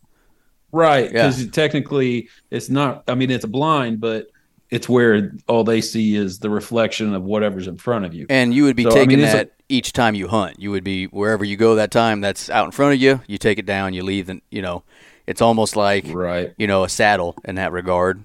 Right, 0.72 1.06
Yeah. 1.12 1.28
because 1.30 1.48
technically 1.48 2.28
it's 2.52 2.70
not. 2.70 3.04
I 3.08 3.15
mean, 3.15 3.32
it's 3.32 3.46
a 3.46 3.48
blind, 3.48 4.00
but 4.02 4.28
it's 4.69 4.89
where 4.89 5.34
all 5.47 5.63
they 5.63 5.82
see 5.82 6.15
is 6.15 6.39
the 6.39 6.49
reflection 6.49 7.13
of 7.13 7.23
whatever's 7.23 7.67
in 7.67 7.77
front 7.77 8.06
of 8.06 8.13
you. 8.13 8.25
And 8.30 8.53
you 8.53 8.63
would 8.63 8.75
be 8.75 8.84
So, 8.84 8.89
I 8.89 8.93
taking 8.93 9.10
mean, 9.10 9.19
it's 9.21 9.34
a- 9.34 9.38
that 9.38 9.51
each 9.69 9.93
time 9.93 10.15
you 10.15 10.27
hunt. 10.27 10.60
You 10.60 10.71
would 10.71 10.84
be 10.84 11.06
wherever 11.06 11.43
you 11.45 11.56
go 11.58 11.75
that 11.75 11.91
time. 11.91 12.21
That's 12.21 12.49
out 12.49 12.65
in 12.65 12.71
front 12.71 12.93
of 12.93 13.01
you. 13.01 13.21
You 13.27 13.38
take 13.38 13.60
it 13.60 13.65
down. 13.65 13.93
You 13.93 14.03
leave. 14.03 14.30
And 14.30 14.41
you 14.51 14.62
know, 14.62 14.84
it's 15.25 15.41
almost 15.41 15.75
like 15.75 16.06
Right. 16.08 16.53
you 16.58 16.67
know 16.67 16.84
a 16.84 16.89
saddle 16.89 17.36
in 17.45 17.56
that 17.56 17.71
regard, 17.71 18.23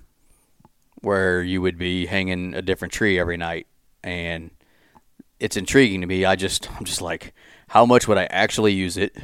where 1.01 1.43
you 1.43 1.61
would 1.63 1.79
be 1.79 2.07
hanging 2.07 2.55
a 2.55 2.63
different 2.63 2.93
tree 2.93 3.19
every 3.19 3.37
night. 3.37 3.67
And 4.05 4.51
it's 5.41 5.57
intriguing 5.57 6.01
to 6.01 6.07
me. 6.07 6.25
I 6.25 6.37
just 6.37 6.69
I'm 6.79 6.85
just 6.85 7.03
like, 7.03 7.35
how 7.69 7.87
much 7.87 8.07
would 8.09 8.19
I 8.19 8.25
actually 8.27 8.73
use 8.73 8.97
it? 8.97 9.17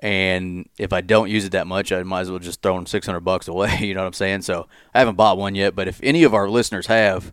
And 0.00 0.68
if 0.78 0.92
I 0.92 1.00
don't 1.00 1.30
use 1.30 1.44
it 1.44 1.52
that 1.52 1.66
much, 1.66 1.92
I 1.92 2.02
might 2.02 2.22
as 2.22 2.30
well 2.30 2.40
just 2.40 2.62
throw 2.62 2.74
them 2.74 2.86
600 2.86 3.20
bucks 3.20 3.48
away. 3.48 3.78
You 3.80 3.94
know 3.94 4.00
what 4.00 4.08
I'm 4.08 4.12
saying? 4.12 4.42
So 4.42 4.66
I 4.94 4.98
haven't 4.98 5.16
bought 5.16 5.38
one 5.38 5.54
yet, 5.54 5.74
but 5.74 5.88
if 5.88 6.00
any 6.02 6.24
of 6.24 6.34
our 6.34 6.48
listeners 6.48 6.86
have, 6.86 7.32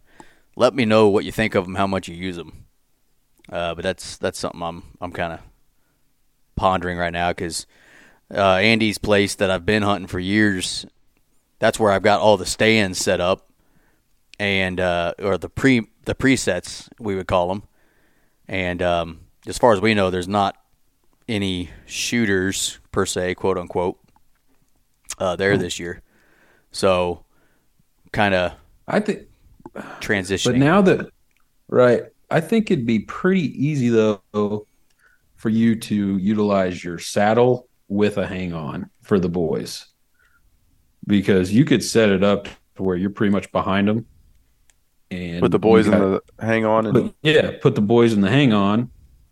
let 0.55 0.73
me 0.73 0.85
know 0.85 1.07
what 1.07 1.25
you 1.25 1.31
think 1.31 1.55
of 1.55 1.65
them, 1.65 1.75
how 1.75 1.87
much 1.87 2.07
you 2.07 2.15
use 2.15 2.35
them. 2.35 2.65
Uh, 3.49 3.75
but 3.75 3.83
that's 3.83 4.17
that's 4.17 4.39
something 4.39 4.61
I'm 4.61 4.83
I'm 5.01 5.11
kind 5.11 5.33
of 5.33 5.39
pondering 6.55 6.97
right 6.97 7.11
now 7.11 7.31
because 7.31 7.65
uh, 8.33 8.55
Andy's 8.55 8.97
place 8.97 9.35
that 9.35 9.51
I've 9.51 9.65
been 9.65 9.83
hunting 9.83 10.07
for 10.07 10.19
years, 10.19 10.85
that's 11.59 11.79
where 11.79 11.91
I've 11.91 12.03
got 12.03 12.21
all 12.21 12.37
the 12.37 12.45
stands 12.45 12.99
set 12.99 13.19
up, 13.19 13.49
and 14.39 14.79
uh, 14.79 15.13
or 15.19 15.37
the 15.37 15.49
pre 15.49 15.87
the 16.05 16.15
presets 16.15 16.87
we 16.99 17.15
would 17.15 17.27
call 17.27 17.49
them. 17.49 17.63
And 18.47 18.81
um, 18.81 19.21
as 19.47 19.57
far 19.57 19.73
as 19.73 19.81
we 19.81 19.93
know, 19.93 20.09
there's 20.09 20.27
not 20.27 20.55
any 21.31 21.69
shooters 21.85 22.79
per 22.91 23.05
se, 23.05 23.35
quote 23.35 23.57
unquote, 23.57 23.97
uh, 25.17 25.35
there 25.35 25.57
this 25.57 25.79
year. 25.79 26.01
So, 26.71 27.25
kind 28.11 28.35
of 28.35 28.53
I 28.87 28.99
think, 28.99 29.27
transitioning. 29.99 30.45
but 30.45 30.55
now 30.57 30.81
that 30.81 31.09
right, 31.69 32.03
I 32.29 32.41
think 32.41 32.69
it'd 32.69 32.85
be 32.85 32.99
pretty 32.99 33.65
easy 33.65 33.89
though 33.89 34.67
for 35.35 35.49
you 35.49 35.75
to 35.75 36.17
utilize 36.17 36.83
your 36.83 36.99
saddle 36.99 37.67
with 37.87 38.17
a 38.17 38.27
hang 38.27 38.53
on 38.53 38.89
for 39.01 39.19
the 39.19 39.29
boys 39.29 39.85
because 41.07 41.51
you 41.51 41.65
could 41.65 41.83
set 41.83 42.09
it 42.09 42.23
up 42.23 42.47
to 42.75 42.83
where 42.83 42.95
you're 42.95 43.09
pretty 43.09 43.31
much 43.31 43.51
behind 43.51 43.87
them. 43.87 44.05
And 45.09 45.41
Put 45.41 45.51
the 45.51 45.59
boys 45.59 45.87
you 45.87 45.93
in 45.93 45.99
the 45.99 46.21
hang 46.39 46.63
on 46.63 46.85
and 46.85 46.93
But 46.93 47.13
yeah, 47.21 47.51
put 47.61 47.75
the 47.75 47.81
boys 47.81 48.13
in 48.13 48.21
the 48.21 48.29
hang 48.29 48.53
on, 48.53 48.89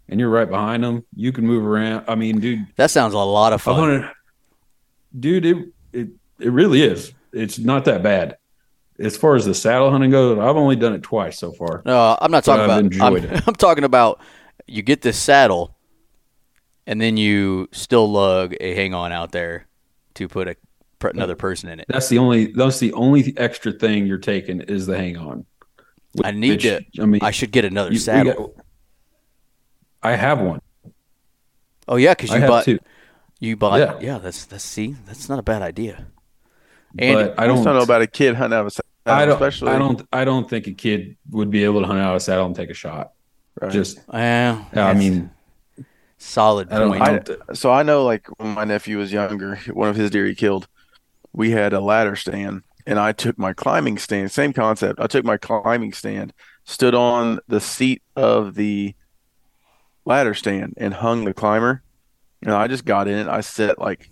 and 0.09 0.19
you're 0.19 0.29
right 0.29 0.49
behind 0.49 0.83
them. 0.83 1.05
You 1.15 1.31
can 1.31 1.45
move 1.45 1.65
around. 1.65 2.05
I 2.07 2.15
mean, 2.15 2.39
dude, 2.39 2.65
that 2.75 2.91
sounds 2.91 3.13
a 3.13 3.17
lot 3.17 3.53
of 3.53 3.61
fun. 3.61 3.77
want 3.77 4.01
to, 4.03 4.11
dude. 5.19 5.45
It, 5.45 5.57
it 5.93 6.07
it 6.39 6.51
really 6.51 6.81
is. 6.81 7.13
It's 7.31 7.59
not 7.59 7.85
that 7.85 8.03
bad. 8.03 8.37
As 8.99 9.15
far 9.15 9.35
as 9.35 9.45
the 9.45 9.53
saddle 9.53 9.91
hunting 9.91 10.11
goes, 10.11 10.37
I've 10.39 10.57
only 10.57 10.75
done 10.75 10.93
it 10.93 11.03
twice 11.03 11.39
so 11.39 11.53
far. 11.53 11.81
No, 11.85 12.17
I'm 12.19 12.31
not 12.31 12.43
talking 12.43 12.61
I've 12.63 12.65
about. 12.65 12.79
enjoyed 12.79 13.25
I'm, 13.25 13.33
it. 13.33 13.43
I'm 13.47 13.55
talking 13.55 13.83
about 13.85 14.19
you 14.67 14.81
get 14.81 15.01
this 15.01 15.17
saddle, 15.17 15.75
and 16.85 16.99
then 16.99 17.15
you 17.15 17.69
still 17.71 18.11
lug 18.11 18.55
a 18.59 18.75
hang 18.75 18.93
on 18.93 19.11
out 19.11 19.31
there 19.31 19.67
to 20.15 20.27
put 20.27 20.47
a 20.47 20.55
another 21.01 21.35
person 21.35 21.69
in 21.69 21.79
it. 21.79 21.85
That's 21.87 22.09
the 22.09 22.17
only. 22.17 22.47
That's 22.47 22.79
the 22.79 22.91
only 22.93 23.33
extra 23.37 23.71
thing 23.71 24.05
you're 24.05 24.17
taking 24.17 24.61
is 24.61 24.85
the 24.85 24.97
hang 24.97 25.17
on. 25.17 25.45
I 26.23 26.31
need 26.31 26.51
Which, 26.51 26.63
to. 26.63 26.81
I 26.99 27.05
mean, 27.05 27.21
I 27.23 27.31
should 27.31 27.51
get 27.51 27.65
another 27.65 27.91
you- 27.91 27.99
saddle. 27.99 28.55
Got- 30.01 30.09
I 30.09 30.15
have 30.15 30.39
one. 30.41 30.62
oh 31.88 31.95
yeah, 31.95 32.13
because 32.13 32.31
I 32.31 32.35
you 32.35 32.41
have 32.41 32.49
bought 32.49 32.65
two, 32.65 32.79
you 33.39 33.55
bought. 33.57 33.79
Yeah. 33.79 33.97
Yeah. 33.99 34.17
that's 34.19 34.45
that's 34.45 34.63
see, 34.63 34.95
that's 35.05 35.29
not 35.29 35.39
a 35.39 35.43
bad 35.43 35.62
idea. 35.62 36.05
And 36.97 37.19
I 37.38 37.43
I 37.43 37.47
don't 37.47 37.63
don't 37.63 37.75
know 37.75 37.81
about 37.83 38.01
a 38.01 38.07
kid 38.07 38.35
hunting 38.35 38.57
out 38.57 38.62
of 38.62 38.67
a 38.67 38.71
saddle, 38.71 38.89
I 39.05 39.25
don't. 39.25 39.33
especially 39.35 39.71
I 39.71 39.77
don't. 39.77 40.01
I 40.12 40.25
don't 40.25 40.49
think 40.49 40.67
a 40.67 40.71
kid 40.73 41.17
would 41.29 41.51
be 41.51 41.63
able 41.63 41.81
to 41.81 41.88
hunt 41.88 41.99
out 41.99 42.12
of 42.12 42.17
a 42.17 42.19
saddle 42.19 42.45
and 42.47 42.55
take 42.55 42.69
a 42.69 42.73
shot. 42.73 43.12
Right. 43.62 43.71
Just. 43.71 43.99
well, 44.07 44.67
I 44.73 44.93
mean, 44.93 45.29
solid 46.17 46.71
I 46.71 46.79
don't. 46.79 46.89
point. 46.97 47.29
I 47.29 47.33
I- 47.49 47.53
so 47.53 47.71
I 47.71 47.83
know 47.83 48.03
like 48.05 48.27
when 48.39 48.53
my 48.55 48.63
nephew 48.63 48.97
was 48.97 49.12
younger, 49.12 49.57
one 49.71 49.89
of 49.89 49.95
his 49.95 50.09
deer 50.12 50.25
he 50.25 50.33
killed, 50.35 50.67
we 51.33 51.51
had 51.51 51.73
a 51.73 51.79
ladder 51.79 52.15
stand 52.15 52.63
and 52.88 52.97
I 52.97 53.12
took 53.12 53.38
my 53.38 53.53
climbing 53.53 53.97
stand, 53.99 54.31
same 54.31 54.51
concept. 54.53 54.99
I 54.99 55.05
took 55.07 55.23
my 55.25 55.38
climbing 55.38 55.93
stand, 55.93 56.33
stood 56.63 56.95
on 56.95 57.39
the 57.47 57.59
seat 57.62 58.01
of 58.15 58.55
the 58.55 58.95
ladder 60.05 60.33
stand 60.33 60.73
and 60.77 60.93
hung 60.93 61.25
the 61.25 61.33
climber. 61.33 61.83
And 62.41 62.51
I 62.51 62.67
just 62.67 62.85
got 62.85 63.07
in 63.07 63.17
it. 63.17 63.27
I 63.27 63.41
sat 63.41 63.79
like 63.79 64.09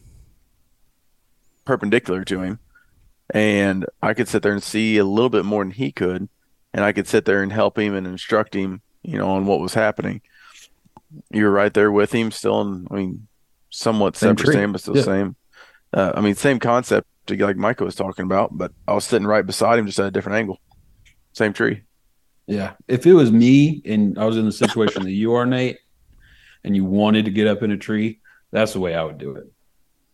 perpendicular 1.65 2.23
to 2.25 2.41
him 2.41 2.59
and 3.33 3.85
I 4.01 4.13
could 4.13 4.27
sit 4.27 4.41
there 4.43 4.51
and 4.53 4.63
see 4.63 4.97
a 4.97 5.05
little 5.05 5.29
bit 5.29 5.45
more 5.45 5.63
than 5.63 5.71
he 5.71 5.91
could. 5.91 6.29
And 6.73 6.83
I 6.83 6.91
could 6.91 7.07
sit 7.07 7.25
there 7.25 7.41
and 7.41 7.51
help 7.51 7.79
him 7.79 7.95
and 7.95 8.05
instruct 8.05 8.53
him, 8.53 8.81
you 9.01 9.17
know, 9.17 9.29
on 9.29 9.45
what 9.45 9.59
was 9.59 9.73
happening. 9.73 10.21
You 11.31 11.45
were 11.45 11.51
right 11.51 11.73
there 11.73 11.91
with 11.91 12.11
him, 12.11 12.31
still 12.31 12.61
in, 12.61 12.87
I 12.91 12.95
mean, 12.95 13.27
somewhat 13.69 14.15
Same 14.15 14.31
separate 14.31 14.45
tree. 14.45 14.53
stand, 14.53 14.73
but 14.73 14.81
still 14.81 14.97
Yeah. 14.97 15.03
same. 15.03 15.35
Uh, 15.93 16.11
I 16.15 16.21
mean, 16.21 16.35
same 16.35 16.59
concept, 16.59 17.07
like 17.29 17.57
Micah 17.57 17.85
was 17.85 17.95
talking 17.95 18.25
about, 18.25 18.55
but 18.57 18.73
I 18.87 18.93
was 18.93 19.05
sitting 19.05 19.25
right 19.25 19.45
beside 19.45 19.79
him, 19.79 19.85
just 19.85 19.99
at 19.99 20.05
a 20.07 20.11
different 20.11 20.37
angle. 20.37 20.59
Same 21.33 21.53
tree. 21.53 21.83
Yeah. 22.47 22.73
If 22.87 23.05
it 23.05 23.13
was 23.13 23.31
me 23.31 23.81
and 23.85 24.17
I 24.17 24.25
was 24.25 24.37
in 24.37 24.45
the 24.45 24.51
situation 24.51 25.03
that 25.03 25.11
you 25.11 25.33
are, 25.33 25.45
Nate, 25.45 25.77
and 26.63 26.75
you 26.75 26.85
wanted 26.85 27.25
to 27.25 27.31
get 27.31 27.47
up 27.47 27.61
in 27.63 27.71
a 27.71 27.77
tree, 27.77 28.19
that's 28.51 28.73
the 28.73 28.79
way 28.79 28.95
I 28.95 29.03
would 29.03 29.17
do 29.17 29.35
it. 29.35 29.51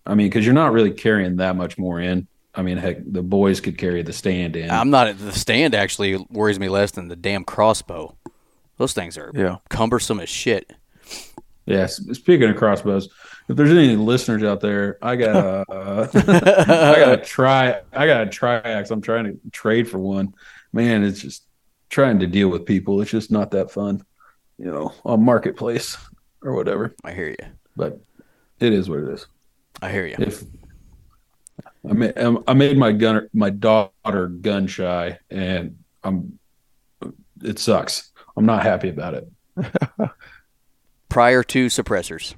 I 0.06 0.16
mean, 0.16 0.28
because 0.28 0.44
you're 0.46 0.54
not 0.56 0.74
really 0.74 0.92
carrying 0.92 1.38
that 1.38 1.56
much 1.56 1.78
more 1.78 2.00
in. 2.02 2.28
I 2.56 2.62
mean, 2.62 2.78
heck, 2.78 2.98
the 3.06 3.24
boys 3.24 3.62
could 3.62 3.78
carry 3.78 4.02
the 4.04 4.14
stand 4.14 4.56
in. 4.56 4.70
I'm 4.70 4.90
not. 4.90 5.18
The 5.18 5.32
stand 5.32 5.74
actually 5.74 6.18
worries 6.30 6.60
me 6.60 6.70
less 6.70 6.92
than 6.92 7.08
the 7.08 7.16
damn 7.16 7.44
crossbow. 7.44 8.16
Those 8.78 8.94
things 8.94 9.18
are 9.18 9.32
Yeah. 9.34 9.58
cumbersome 9.70 10.20
as 10.20 10.30
shit. 10.30 10.74
Yes. 11.66 11.96
Speaking 12.14 12.50
of 12.50 12.58
crossbows, 12.58 13.08
if 13.48 13.56
there's 13.56 13.72
any 13.72 13.96
listeners 13.96 14.44
out 14.44 14.60
there, 14.60 14.98
I 15.02 15.16
got 15.16 15.36
uh, 15.70 16.08
I 16.14 16.96
got 17.00 17.16
to 17.16 17.22
try. 17.24 17.80
I 17.94 18.06
got 18.08 18.24
a 18.24 18.30
triax. 18.30 18.92
I'm 18.92 19.02
trying 19.02 19.26
to 19.26 19.40
trade 19.52 19.88
for 19.90 20.00
one. 20.00 20.34
Man, 20.74 21.04
it's 21.04 21.22
just 21.22 21.44
trying 21.94 22.20
to 22.20 22.28
deal 22.28 22.50
with 22.50 22.66
people. 22.66 23.00
It's 23.02 23.12
just 23.12 23.32
not 23.32 23.52
that 23.52 23.70
fun, 23.72 24.04
you 24.58 24.66
know, 24.66 24.92
on 25.06 25.24
marketplace 25.24 25.96
or 26.42 26.54
whatever. 26.54 26.96
I 27.04 27.14
hear 27.14 27.30
you. 27.30 27.46
But 27.76 28.02
it 28.60 28.74
is 28.74 28.90
what 28.90 29.00
it 29.00 29.10
is. 29.10 29.28
I 29.82 29.92
hear 29.92 30.06
you. 30.08 30.16
If 30.18 30.44
I 31.88 31.94
made 31.94 32.18
um, 32.18 32.44
I 32.48 32.54
made 32.54 32.78
my 32.78 32.92
gunner 32.92 33.30
my 33.34 33.50
daughter 33.52 34.28
gun 34.28 34.66
shy, 34.68 35.20
and 35.30 35.78
I'm 36.04 36.40
it 37.44 37.60
sucks. 37.60 38.12
I'm 38.36 38.46
not 38.46 38.64
happy 38.64 38.90
about 38.90 39.14
it. 39.14 39.30
Prior 41.10 41.44
to 41.44 41.68
suppressors. 41.68 42.34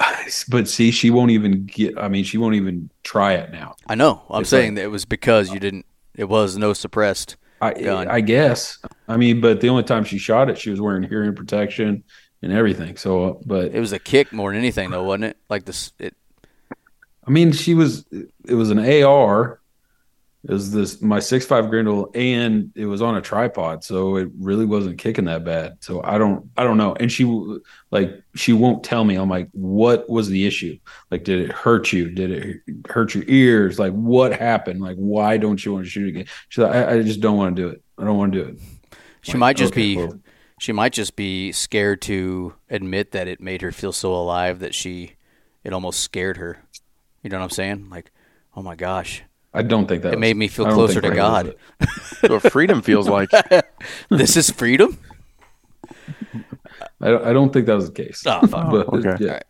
But 0.48 0.68
see, 0.68 0.90
she 0.90 1.10
won't 1.10 1.32
even 1.32 1.66
get. 1.66 1.98
I 1.98 2.08
mean, 2.08 2.24
she 2.24 2.38
won't 2.38 2.54
even 2.54 2.88
try 3.02 3.34
it 3.34 3.52
now. 3.52 3.76
I 3.86 3.94
know. 3.94 4.22
I'm 4.30 4.40
It's 4.40 4.50
saying 4.50 4.70
like- 4.70 4.76
that 4.76 4.84
it 4.84 4.90
was 4.90 5.04
because 5.04 5.52
you 5.52 5.60
didn't. 5.60 5.84
It 6.14 6.28
was 6.30 6.56
no 6.56 6.72
suppressed. 6.72 7.36
I 7.64 7.72
Gun. 7.74 8.08
I 8.08 8.20
guess. 8.20 8.78
I 9.08 9.16
mean, 9.16 9.40
but 9.40 9.60
the 9.60 9.68
only 9.68 9.82
time 9.82 10.04
she 10.04 10.18
shot 10.18 10.50
it, 10.50 10.58
she 10.58 10.70
was 10.70 10.80
wearing 10.80 11.02
hearing 11.02 11.34
protection 11.34 12.04
and 12.42 12.52
everything. 12.52 12.96
So, 12.96 13.24
uh, 13.24 13.34
but 13.46 13.74
It 13.74 13.80
was 13.80 13.92
a 13.92 13.98
kick 13.98 14.32
more 14.32 14.50
than 14.50 14.58
anything, 14.58 14.90
though, 14.90 15.02
wasn't 15.04 15.24
it? 15.24 15.36
Like 15.48 15.64
this. 15.64 15.92
It, 15.98 16.14
I 17.26 17.30
mean, 17.30 17.52
she 17.52 17.74
was. 17.74 18.04
It 18.46 18.54
was 18.54 18.70
an 18.70 18.78
AR. 18.78 19.60
It 20.46 20.52
was 20.52 20.70
this 20.72 21.00
my 21.00 21.20
six 21.20 21.46
five 21.46 21.70
Grendel, 21.70 22.10
and 22.14 22.70
it 22.74 22.84
was 22.84 23.00
on 23.00 23.16
a 23.16 23.22
tripod, 23.22 23.82
so 23.82 24.16
it 24.16 24.28
really 24.38 24.66
wasn't 24.66 24.98
kicking 24.98 25.24
that 25.24 25.42
bad. 25.44 25.78
So 25.80 26.02
I 26.04 26.18
don't, 26.18 26.50
I 26.56 26.64
don't 26.64 26.76
know. 26.76 26.94
And 27.00 27.10
she 27.10 27.24
like 27.90 28.22
she 28.34 28.52
won't 28.52 28.84
tell 28.84 29.04
me. 29.04 29.14
I'm 29.16 29.30
like, 29.30 29.48
what 29.52 30.08
was 30.10 30.28
the 30.28 30.46
issue? 30.46 30.78
Like, 31.10 31.24
did 31.24 31.40
it 31.40 31.50
hurt 31.52 31.92
you? 31.92 32.10
Did 32.10 32.30
it 32.30 32.60
hurt 32.90 33.14
your 33.14 33.24
ears? 33.26 33.78
Like, 33.78 33.94
what 33.94 34.32
happened? 34.38 34.80
Like, 34.82 34.96
why 34.96 35.38
don't 35.38 35.64
you 35.64 35.72
want 35.72 35.86
to 35.86 35.90
shoot 35.90 36.08
again? 36.08 36.26
She's 36.50 36.62
like, 36.62 36.74
I, 36.74 36.96
I 36.96 37.02
just 37.02 37.20
don't 37.20 37.38
want 37.38 37.56
to 37.56 37.62
do 37.62 37.68
it. 37.68 37.82
I 37.98 38.04
don't 38.04 38.18
want 38.18 38.32
to 38.34 38.44
do 38.44 38.50
it. 38.50 38.58
she 39.22 39.36
Like, 39.36 39.38
might 39.38 39.56
just 39.56 39.72
okay, 39.72 39.88
be. 39.96 39.96
well, 39.96 40.20
She 40.58 40.72
might 40.72 40.92
just 40.92 41.16
be 41.16 41.52
scared 41.52 42.00
to 42.02 42.54
admit 42.70 43.10
that 43.12 43.28
it 43.28 43.40
made 43.40 43.62
her 43.62 43.72
feel 43.72 43.92
so 43.92 44.14
alive 44.14 44.60
that 44.60 44.74
she, 44.74 45.16
it 45.64 45.72
almost 45.72 46.00
scared 46.00 46.36
her. 46.38 46.64
You 47.22 47.30
know 47.30 47.38
what 47.38 47.44
I'm 47.44 47.50
saying? 47.50 47.88
Like, 47.90 48.10
oh 48.54 48.62
my 48.62 48.76
gosh, 48.76 49.22
I 49.56 49.62
don't 49.62 49.86
think 49.86 50.02
that 50.02 50.08
it 50.14 50.16
was- 50.16 50.20
made 50.20 50.36
me 50.36 50.48
feel 50.48 50.66
closer 50.66 51.00
to 51.00 51.10
God. 51.10 51.54
was 51.80 52.22
what 52.42 52.52
freedom 52.52 52.82
feels 52.82 53.08
like. 53.08 53.30
this 54.10 54.36
is 54.36 54.50
freedom. 54.50 54.98
I 57.00 57.08
don't, 57.10 57.24
I 57.24 57.32
don't 57.32 57.52
think 57.52 57.66
that 57.66 57.74
was 57.74 57.90
the 57.90 58.04
case. 58.04 58.22
Oh, 58.26 58.46
fuck. 58.46 58.70
But, 58.70 58.88
okay. 58.88 59.24
yeah. 59.24 59.30
All 59.30 59.34
right. 59.34 59.44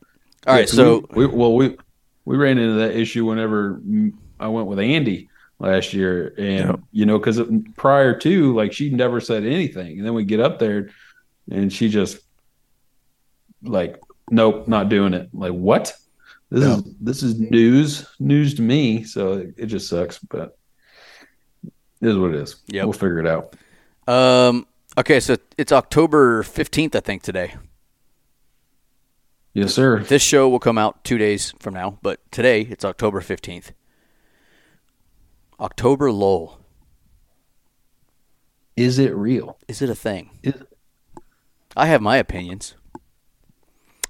All 0.47 0.55
right, 0.55 0.61
Yeah, 0.61 0.67
so 0.67 1.07
we, 1.13 1.27
we 1.27 1.35
well 1.35 1.55
we 1.55 1.77
we 2.27 2.37
ran 2.37 2.59
into 2.59 2.75
that 2.81 2.95
issue 2.97 3.25
whenever 3.25 3.81
I 4.39 4.49
went 4.49 4.67
with 4.67 4.79
Andy 4.79 5.31
last 5.59 5.95
year, 5.95 6.35
and 6.37 6.59
Yeah. 6.69 6.77
you 6.93 7.07
know 7.07 7.19
because 7.19 7.41
prior 7.77 8.19
to 8.21 8.55
like 8.55 8.73
she 8.75 8.91
never 8.91 9.21
said 9.21 9.45
anything, 9.45 9.97
and 9.99 10.07
then 10.07 10.13
we 10.15 10.25
get 10.25 10.41
up 10.41 10.59
there, 10.59 10.91
and 11.51 11.73
she 11.73 11.89
just 11.89 12.19
like 13.63 13.99
nope, 14.31 14.69
not 14.69 14.89
doing 14.91 15.15
it. 15.15 15.31
Like 15.33 15.53
what? 15.53 15.95
This 16.51 16.63
Yeah. 16.65 16.77
is 16.77 16.85
this 17.01 17.23
is 17.23 17.41
news 17.41 18.07
news 18.21 18.55
to 18.55 18.63
me, 18.63 19.03
so 19.05 19.33
it, 19.35 19.55
it 19.57 19.67
just 19.67 19.89
sucks, 19.89 20.19
but 20.19 20.57
it 21.65 22.09
is 22.09 22.17
what 22.17 22.31
it 22.33 22.37
is. 22.37 22.57
Yeah, 22.69 22.85
We'll 22.85 22.93
figure 22.93 23.19
it 23.19 23.27
out. 23.27 23.55
um, 24.07 24.67
okay, 24.99 25.21
so 25.21 25.37
it's 25.59 25.73
October 25.73 26.43
15th, 26.43 26.95
I 26.95 27.01
think 27.01 27.23
today. 27.23 27.55
Yes, 29.55 29.73
sir. 29.75 30.01
This 30.01 30.23
show 30.23 30.49
will 30.49 30.59
come 30.59 30.79
out 30.79 31.03
two 31.05 31.17
days 31.19 31.55
from 31.61 31.75
now, 31.75 31.99
but 32.03 32.21
today 32.33 32.63
it's 32.63 32.85
October 32.85 33.21
15th. 33.21 33.71
October 35.61 36.11
lull. 36.13 36.59
Is 38.77 38.99
it 38.99 39.15
real? 39.15 39.57
Is 39.69 39.81
it 39.81 39.89
a 39.89 39.95
thing? 39.95 40.31
Is- 40.43 40.55
I 41.77 41.87
have 41.87 42.01
my 42.03 42.17
opinions. 42.17 42.75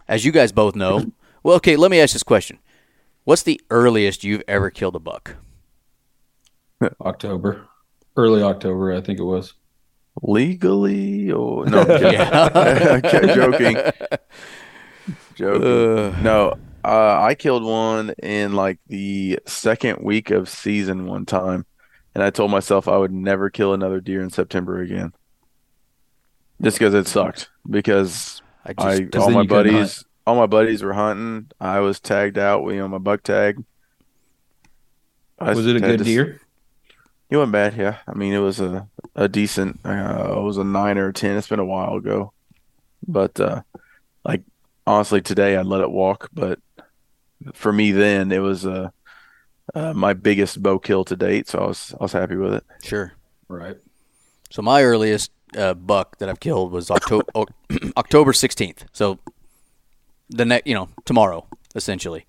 As 0.09 0.25
you 0.25 0.33
guys 0.33 0.53
both 0.53 0.75
know. 0.75 1.12
Well, 1.45 1.57
okay, 1.57 1.77
let 1.77 1.91
me 1.91 2.01
ask 2.01 2.15
this 2.15 2.23
question. 2.23 2.59
What's 3.25 3.43
the 3.43 3.61
earliest 3.71 4.25
you've 4.25 4.43
ever 4.49 4.71
killed 4.71 4.97
a 4.97 4.99
buck? 4.99 5.37
October, 7.03 7.69
early 8.17 8.43
October, 8.43 8.93
I 8.93 9.01
think 9.01 9.19
it 9.19 9.25
was. 9.25 9.55
Legally 10.23 11.31
or 11.31 11.67
no? 11.71 11.81
I'm 11.81 11.87
kidding. 11.87 12.13
Yeah. 12.13 13.01
Okay, 13.05 13.35
joking. 13.35 13.77
Joking. 15.35 15.67
Uh, 15.67 16.19
No, 16.23 16.55
uh, 16.85 17.21
I 17.21 17.35
killed 17.35 17.63
one 17.65 18.15
in 18.23 18.55
like 18.55 18.79
the 18.87 19.39
second 19.47 19.99
week 20.03 20.31
of 20.31 20.49
season 20.49 21.07
one 21.07 21.27
time, 21.27 21.67
and 22.15 22.23
I 22.23 22.31
told 22.31 22.51
myself 22.51 22.89
I 22.89 22.97
would 22.97 23.13
never 23.13 23.51
kill 23.51 23.75
another 23.75 24.01
deer 24.01 24.23
in 24.23 24.31
September 24.31 24.81
again. 24.81 25.13
Just 26.63 26.79
because 26.79 26.95
it 26.95 27.07
sucked. 27.09 27.51
Because 27.69 28.41
I 28.65 28.75
I 28.79 29.09
all 29.19 29.31
my 29.31 29.43
you 29.43 29.49
couldn't 29.49 29.49
buddies, 29.49 30.05
all 30.27 30.37
my 30.37 30.47
buddies 30.47 30.83
were 30.83 30.93
hunting. 30.95 31.51
I 31.61 31.81
was 31.81 32.01
tagged 32.01 32.39
out, 32.39 32.67
you 32.69 32.77
know, 32.79 32.89
my 32.89 32.99
buck 32.99 33.23
tag. 33.23 33.63
I 35.39 35.53
Was 35.55 35.67
it 35.67 35.77
a 35.77 35.81
had 35.81 35.83
good 35.91 35.99
to- 35.99 36.05
deer? 36.05 36.41
It 37.31 37.37
wasn't 37.37 37.53
bad, 37.53 37.77
yeah. 37.77 37.99
I 38.07 38.15
mean, 38.15 38.33
it 38.33 38.39
was 38.39 38.61
a 38.61 38.87
a 39.17 39.29
decent. 39.29 39.81
Uh, 39.85 40.35
it 40.39 40.43
was 40.43 40.59
a 40.59 40.63
nine 40.65 40.99
or 40.99 41.09
a 41.09 41.13
ten. 41.13 41.37
It's 41.37 41.49
been 41.49 41.59
a 41.59 41.65
while 41.65 41.95
ago, 41.97 42.33
but 43.09 43.41
uh, 43.41 43.63
like 44.25 44.43
honestly, 44.87 45.21
today 45.21 45.57
I'd 45.57 45.67
let 45.67 45.81
it 45.81 45.91
walk. 45.91 46.29
But 46.33 46.61
for 47.55 47.73
me, 47.73 47.91
then 47.93 48.31
it 48.31 48.39
was 48.39 48.65
uh, 48.67 48.91
uh, 49.75 49.95
my 49.95 50.13
biggest 50.13 50.63
bow 50.63 50.79
kill 50.79 51.05
to 51.07 51.17
date, 51.17 51.49
so 51.49 51.59
I 51.61 51.67
was 51.67 51.95
I 51.99 52.05
was 52.05 52.13
happy 52.13 52.37
with 52.37 52.55
it. 52.55 52.65
sure. 52.85 53.15
Right. 53.49 53.79
So 54.51 54.63
my 54.63 54.85
earliest 54.85 55.33
uh, 55.57 55.75
buck 55.75 56.19
that 56.19 56.29
I've 56.29 56.41
killed 56.41 56.71
was 56.73 56.91
October 56.91 57.25
October 57.97 58.33
16th. 58.33 58.85
So 58.93 59.19
the 60.37 60.44
next, 60.44 60.66
you 60.66 60.75
know, 60.75 60.88
tomorrow 61.05 61.47
essentially. 61.75 62.27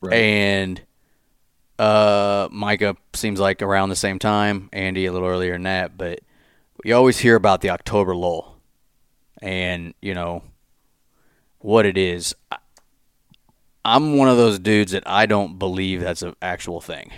Right. 0.00 0.14
And 0.14 0.82
uh, 1.78 2.48
Micah 2.50 2.96
seems 3.14 3.40
like 3.40 3.62
around 3.62 3.88
the 3.88 3.96
same 3.96 4.18
time. 4.18 4.68
Andy 4.72 5.06
a 5.06 5.12
little 5.12 5.28
earlier 5.28 5.52
than 5.52 5.64
that, 5.64 5.96
but 5.96 6.20
you 6.84 6.94
always 6.94 7.18
hear 7.18 7.36
about 7.36 7.62
the 7.62 7.70
October 7.70 8.14
lull, 8.14 8.56
and 9.40 9.94
you 10.00 10.14
know 10.14 10.42
what 11.58 11.86
it 11.86 11.96
is. 11.96 12.34
I- 12.52 12.58
I'm 13.86 14.16
one 14.16 14.28
of 14.28 14.38
those 14.38 14.58
dudes 14.58 14.92
that 14.92 15.02
I 15.06 15.26
don't 15.26 15.58
believe 15.58 16.00
that's 16.00 16.22
an 16.22 16.36
actual 16.40 16.80
thing. 16.80 17.12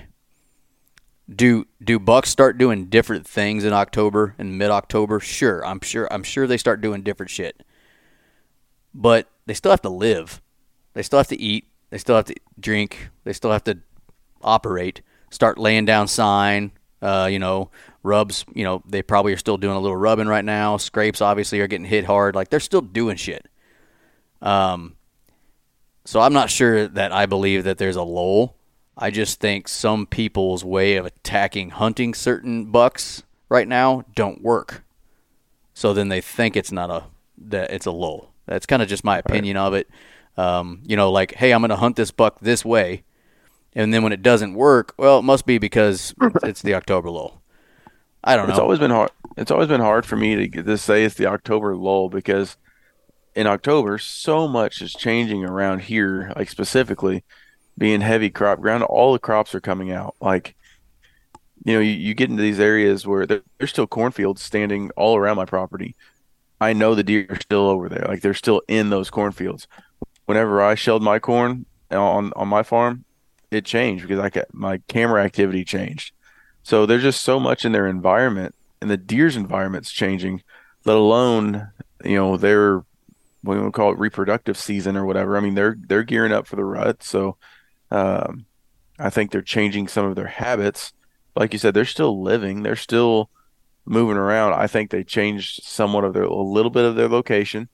Do 1.32 1.66
do 1.82 1.98
bucks 1.98 2.30
start 2.30 2.56
doing 2.58 2.86
different 2.86 3.26
things 3.26 3.64
in 3.64 3.72
October 3.72 4.34
and 4.38 4.56
mid 4.58 4.70
October? 4.70 5.20
Sure, 5.20 5.64
I'm 5.66 5.80
sure 5.80 6.12
I'm 6.12 6.22
sure 6.22 6.46
they 6.46 6.56
start 6.56 6.80
doing 6.80 7.02
different 7.02 7.30
shit. 7.30 7.62
But 8.94 9.28
they 9.46 9.54
still 9.54 9.70
have 9.70 9.82
to 9.82 9.88
live. 9.88 10.42
They 10.94 11.02
still 11.02 11.18
have 11.18 11.28
to 11.28 11.40
eat. 11.40 11.68
They 11.90 11.98
still 11.98 12.16
have 12.16 12.24
to 12.26 12.34
drink. 12.58 13.10
They 13.24 13.32
still 13.32 13.52
have 13.52 13.64
to 13.64 13.78
operate. 14.42 15.02
Start 15.30 15.58
laying 15.58 15.84
down 15.84 16.08
sign. 16.08 16.72
Uh, 17.00 17.28
you 17.30 17.38
know, 17.38 17.70
rubs. 18.02 18.44
You 18.54 18.64
know, 18.64 18.82
they 18.88 19.02
probably 19.02 19.32
are 19.32 19.38
still 19.38 19.56
doing 19.56 19.76
a 19.76 19.80
little 19.80 19.96
rubbing 19.96 20.28
right 20.28 20.44
now. 20.44 20.76
Scrapes 20.76 21.20
obviously 21.20 21.60
are 21.60 21.66
getting 21.66 21.86
hit 21.86 22.04
hard. 22.04 22.34
Like 22.34 22.50
they're 22.50 22.60
still 22.60 22.82
doing 22.82 23.16
shit. 23.16 23.46
Um. 24.42 24.96
So 26.04 26.20
I'm 26.20 26.32
not 26.32 26.50
sure 26.50 26.86
that 26.86 27.10
I 27.10 27.26
believe 27.26 27.64
that 27.64 27.78
there's 27.78 27.96
a 27.96 28.02
lull. 28.02 28.56
I 28.96 29.10
just 29.10 29.40
think 29.40 29.68
some 29.68 30.06
people's 30.06 30.64
way 30.64 30.96
of 30.96 31.04
attacking 31.04 31.70
hunting 31.70 32.14
certain 32.14 32.66
bucks 32.66 33.24
right 33.48 33.66
now 33.68 34.04
don't 34.14 34.40
work. 34.40 34.84
So 35.74 35.92
then 35.92 36.08
they 36.08 36.20
think 36.20 36.56
it's 36.56 36.72
not 36.72 36.90
a 36.90 37.04
that 37.38 37.70
it's 37.70 37.86
a 37.86 37.90
lull. 37.90 38.32
That's 38.46 38.66
kind 38.66 38.82
of 38.82 38.88
just 38.88 39.04
my 39.04 39.18
opinion 39.18 39.56
of 39.56 39.74
it. 39.74 39.88
Um, 40.36 40.82
you 40.84 40.96
know, 40.96 41.10
like, 41.10 41.34
hey, 41.34 41.52
I'm 41.52 41.60
going 41.60 41.70
to 41.70 41.76
hunt 41.76 41.96
this 41.96 42.10
buck 42.10 42.40
this 42.40 42.64
way, 42.64 43.04
and 43.74 43.92
then 43.92 44.02
when 44.02 44.12
it 44.12 44.22
doesn't 44.22 44.54
work, 44.54 44.94
well, 44.96 45.18
it 45.18 45.22
must 45.22 45.46
be 45.46 45.58
because 45.58 46.14
it's 46.42 46.62
the 46.62 46.74
October 46.74 47.10
lull. 47.10 47.42
I 48.22 48.36
don't 48.36 48.46
know. 48.46 48.54
It's 48.54 48.60
always 48.60 48.78
been 48.78 48.90
hard. 48.90 49.10
It's 49.36 49.50
always 49.50 49.68
been 49.68 49.80
hard 49.80 50.04
for 50.04 50.16
me 50.16 50.34
to 50.36 50.48
get 50.48 50.66
to 50.66 50.78
say 50.78 51.04
it's 51.04 51.14
the 51.14 51.26
October 51.26 51.76
lull 51.76 52.08
because 52.08 52.56
in 53.34 53.46
October 53.46 53.98
so 53.98 54.48
much 54.48 54.82
is 54.82 54.92
changing 54.92 55.44
around 55.44 55.82
here, 55.82 56.32
like 56.34 56.48
specifically 56.48 57.22
being 57.78 58.00
heavy 58.00 58.30
crop 58.30 58.60
ground. 58.60 58.82
All 58.82 59.12
the 59.12 59.18
crops 59.18 59.54
are 59.54 59.60
coming 59.60 59.92
out. 59.92 60.16
Like 60.20 60.56
you 61.64 61.74
know, 61.74 61.80
you, 61.80 61.92
you 61.92 62.14
get 62.14 62.30
into 62.30 62.42
these 62.42 62.60
areas 62.60 63.06
where 63.06 63.26
there, 63.26 63.42
there's 63.58 63.70
still 63.70 63.86
cornfields 63.86 64.40
standing 64.40 64.90
all 64.96 65.16
around 65.16 65.36
my 65.36 65.44
property. 65.44 65.96
I 66.60 66.72
know 66.72 66.94
the 66.94 67.02
deer 67.02 67.26
are 67.28 67.40
still 67.40 67.68
over 67.68 67.88
there. 67.88 68.06
Like 68.08 68.22
they're 68.22 68.34
still 68.34 68.62
in 68.68 68.90
those 68.90 69.10
cornfields. 69.10 69.66
Whenever 70.24 70.62
I 70.62 70.74
shelled 70.74 71.02
my 71.02 71.18
corn 71.18 71.66
on 71.90 72.32
on 72.34 72.48
my 72.48 72.62
farm, 72.62 73.04
it 73.50 73.64
changed 73.64 74.02
because 74.02 74.18
I 74.18 74.30
got 74.30 74.52
my 74.52 74.78
camera 74.88 75.22
activity 75.22 75.64
changed. 75.64 76.12
So 76.62 76.84
there's 76.86 77.02
just 77.02 77.22
so 77.22 77.38
much 77.38 77.64
in 77.64 77.72
their 77.72 77.86
environment, 77.86 78.54
and 78.80 78.90
the 78.90 78.96
deer's 78.96 79.36
environment's 79.36 79.92
changing. 79.92 80.42
Let 80.84 80.96
alone, 80.96 81.68
you 82.04 82.16
know, 82.16 82.36
they're 82.36 82.84
what 83.42 83.62
we 83.62 83.70
call 83.70 83.92
it 83.92 83.98
reproductive 83.98 84.56
season 84.56 84.96
or 84.96 85.04
whatever. 85.04 85.36
I 85.36 85.40
mean, 85.40 85.54
they're 85.54 85.76
they're 85.78 86.02
gearing 86.02 86.32
up 86.32 86.46
for 86.46 86.56
the 86.56 86.64
rut, 86.64 87.02
so 87.02 87.36
um, 87.90 88.46
I 88.98 89.10
think 89.10 89.30
they're 89.30 89.42
changing 89.42 89.88
some 89.88 90.06
of 90.06 90.16
their 90.16 90.26
habits. 90.26 90.92
Like 91.36 91.52
you 91.52 91.58
said, 91.58 91.74
they're 91.74 91.84
still 91.84 92.22
living, 92.22 92.62
they're 92.62 92.76
still 92.76 93.30
moving 93.86 94.16
around. 94.16 94.54
I 94.54 94.66
think 94.66 94.90
they 94.90 95.04
changed 95.04 95.62
somewhat 95.64 96.04
of 96.04 96.14
their 96.14 96.24
a 96.24 96.34
little 96.42 96.70
bit 96.70 96.84
of 96.84 96.96
their 96.96 97.08
location, 97.08 97.68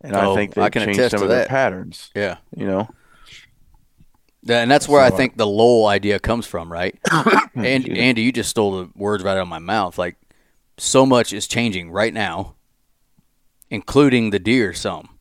and 0.00 0.16
Oh, 0.16 0.32
I 0.32 0.34
think 0.34 0.54
they 0.54 0.62
I 0.62 0.70
can 0.70 0.84
changed 0.84 1.10
some 1.10 1.20
to 1.20 1.24
of 1.24 1.28
their 1.28 1.46
patterns. 1.46 2.10
Yeah. 2.14 2.38
You 2.56 2.66
know, 2.66 2.88
Yeah, 4.42 4.60
And 4.62 4.70
that's 4.70 4.88
where 4.88 5.00
I 5.02 5.08
So, 5.08 5.14
uh, 5.14 5.16
think 5.16 5.36
the 5.36 5.46
lull 5.46 5.86
idea 5.86 6.18
comes 6.18 6.46
from, 6.46 6.72
right? 6.72 6.98
and 7.54 7.88
Andy, 7.96 8.22
you 8.22 8.32
just 8.32 8.50
stole 8.50 8.72
the 8.82 8.90
words 8.94 9.22
right 9.24 9.32
out 9.36 9.42
of 9.42 9.48
my 9.48 9.58
mouth. 9.58 9.98
Like, 9.98 10.16
so 10.78 11.04
much 11.04 11.32
is 11.32 11.46
changing 11.48 11.90
right 11.90 12.14
now, 12.14 12.54
including 13.70 14.30
the 14.30 14.38
deer. 14.38 14.72
Some, 14.72 15.18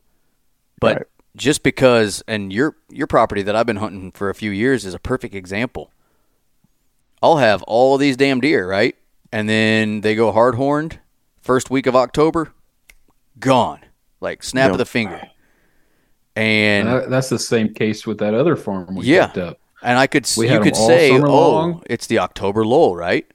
but 0.79 0.97
Right. 0.97 1.07
just 1.35 1.63
because, 1.63 2.23
and 2.27 2.51
your 2.53 2.75
your 2.89 3.07
property 3.07 3.41
that 3.43 3.55
I've 3.55 3.65
been 3.65 3.77
hunting 3.77 4.11
for 4.11 4.29
a 4.29 4.35
few 4.35 4.51
years 4.51 4.85
is 4.85 4.93
a 4.93 4.99
perfect 4.99 5.35
example. 5.35 5.91
I'll 7.21 7.37
have 7.37 7.63
all 7.63 7.95
of 7.95 7.99
these 8.01 8.17
damn 8.17 8.39
deer, 8.39 8.67
right? 8.67 8.95
And 9.31 9.47
then 9.49 10.01
they 10.01 10.15
go 10.15 10.31
hard 10.31 10.55
horned 10.55 10.99
first 11.41 11.69
week 11.69 11.85
of 11.87 11.95
October, 11.95 12.53
gone, 13.39 13.79
like 14.21 14.43
snap 14.43 14.65
Yep. 14.67 14.71
of 14.73 14.77
the 14.77 14.85
finger. 14.85 15.21
And 16.35 16.87
That- 16.87 17.09
that's 17.09 17.29
the 17.29 17.39
same 17.39 17.73
case 17.73 18.05
with 18.05 18.19
that 18.19 18.33
other 18.33 18.55
farm 18.55 18.95
we 18.95 19.05
Yeah. 19.05 19.27
picked 19.27 19.37
up. 19.39 19.59
And 19.81 19.97
I 19.97 20.07
could 20.07 20.27
We 20.37 20.49
you 20.49 20.59
could 20.59 20.75
say, 20.75 21.11
"Oh, 21.11 21.19
long. 21.51 21.83
it's 21.87 22.07
the 22.07 22.19
October 22.19 22.65
lull, 22.65 22.95
right?" 22.95 23.25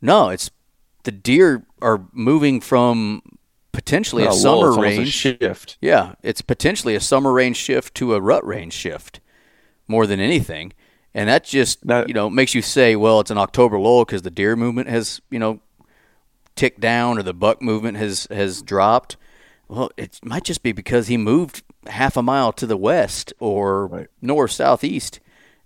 No, 0.00 0.28
it's 0.28 0.50
the 1.04 1.10
deer 1.12 1.64
are 1.82 2.02
moving 2.12 2.60
from 2.60 3.22
potentially 3.72 4.24
Not 4.24 4.34
a 4.34 4.36
summer 4.36 4.68
it's 4.68 4.76
almost 4.76 4.78
a 4.78 4.82
range. 4.82 5.12
shift. 5.12 5.78
yeah, 5.80 6.14
it's 6.22 6.42
potentially 6.42 6.94
a 6.94 7.00
summer 7.00 7.32
range 7.32 7.56
shift 7.56 7.94
to 7.96 8.14
a 8.14 8.20
rut 8.20 8.46
range 8.46 8.72
shift 8.72 9.20
more 9.88 10.06
than 10.06 10.20
anything. 10.20 10.72
And 11.18 11.28
that 11.28 11.42
just 11.44 11.84
That- 11.84 12.06
you 12.06 12.14
know 12.14 12.30
makes 12.30 12.54
you 12.54 12.62
say, 12.62 12.94
"Well, 12.94 13.18
it's 13.18 13.30
an 13.32 13.38
October 13.38 13.76
lull 13.78 14.04
because 14.04 14.22
the 14.22 14.30
deer 14.30 14.54
movement 14.54 14.88
has 14.88 15.20
you 15.30 15.40
know 15.40 15.58
ticked 16.54 16.78
down 16.80 17.18
or 17.18 17.22
the 17.24 17.34
buck 17.34 17.60
movement 17.60 17.96
has 17.98 18.28
has 18.30 18.62
dropped." 18.62 19.16
Well, 19.66 19.90
it 19.96 20.20
might 20.22 20.44
just 20.44 20.62
be 20.62 20.70
because 20.70 21.08
he 21.08 21.16
moved 21.16 21.62
half 21.88 22.16
a 22.16 22.22
mile 22.22 22.52
to 22.52 22.66
the 22.66 22.76
west 22.76 23.32
or 23.40 23.88
Right. 23.88 24.06
north 24.22 24.52
southeast, 24.52 25.18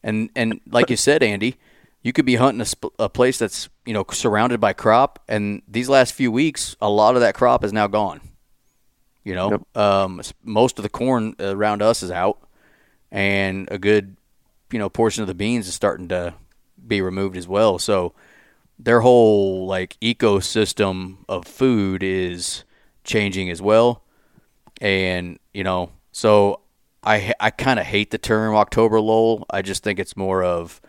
and 0.02 0.30
and 0.34 0.60
like 0.70 0.88
you 0.88 0.96
said, 0.96 1.22
Andy, 1.22 1.56
you 2.02 2.14
could 2.14 2.24
be 2.24 2.36
hunting 2.36 2.62
a, 2.62 2.64
sp- 2.64 2.96
a 2.98 3.10
place 3.10 3.38
that's 3.38 3.68
you 3.84 3.92
know 3.92 4.06
surrounded 4.10 4.58
by 4.58 4.72
crop, 4.72 5.18
and 5.28 5.60
these 5.68 5.88
last 5.90 6.14
few 6.14 6.32
weeks, 6.32 6.76
a 6.80 6.88
lot 6.88 7.14
of 7.14 7.20
that 7.20 7.34
crop 7.34 7.62
is 7.62 7.74
now 7.74 7.86
gone. 7.88 8.22
You 9.22 9.34
know, 9.34 9.66
um, 9.74 10.22
most 10.42 10.78
of 10.78 10.82
the 10.82 10.88
corn 10.88 11.36
around 11.38 11.82
us 11.82 12.02
is 12.02 12.10
out, 12.10 12.38
and 13.10 13.68
a 13.70 13.78
good 13.78 14.16
you 14.72 14.78
know 14.78 14.88
portion 14.88 15.22
of 15.22 15.28
the 15.28 15.34
beans 15.34 15.68
is 15.68 15.74
starting 15.74 16.08
to 16.08 16.34
be 16.86 17.00
removed 17.00 17.36
as 17.36 17.46
well. 17.46 17.78
So 17.78 18.14
their 18.78 19.00
whole 19.00 19.66
like 19.66 19.96
ecosystem 20.00 21.18
of 21.28 21.46
food 21.46 22.02
is 22.02 22.64
changing 23.04 23.50
as 23.50 23.62
well 23.62 24.02
and 24.80 25.38
you 25.54 25.64
know 25.64 25.90
so 26.10 26.60
i 27.02 27.32
i 27.40 27.50
kind 27.50 27.78
of 27.78 27.86
hate 27.86 28.10
the 28.10 28.18
term 28.18 28.54
october 28.54 29.00
lull 29.00 29.44
i 29.50 29.62
just 29.62 29.82
think 29.82 29.98
it's 29.98 30.16
more 30.16 30.42
of 30.42 30.80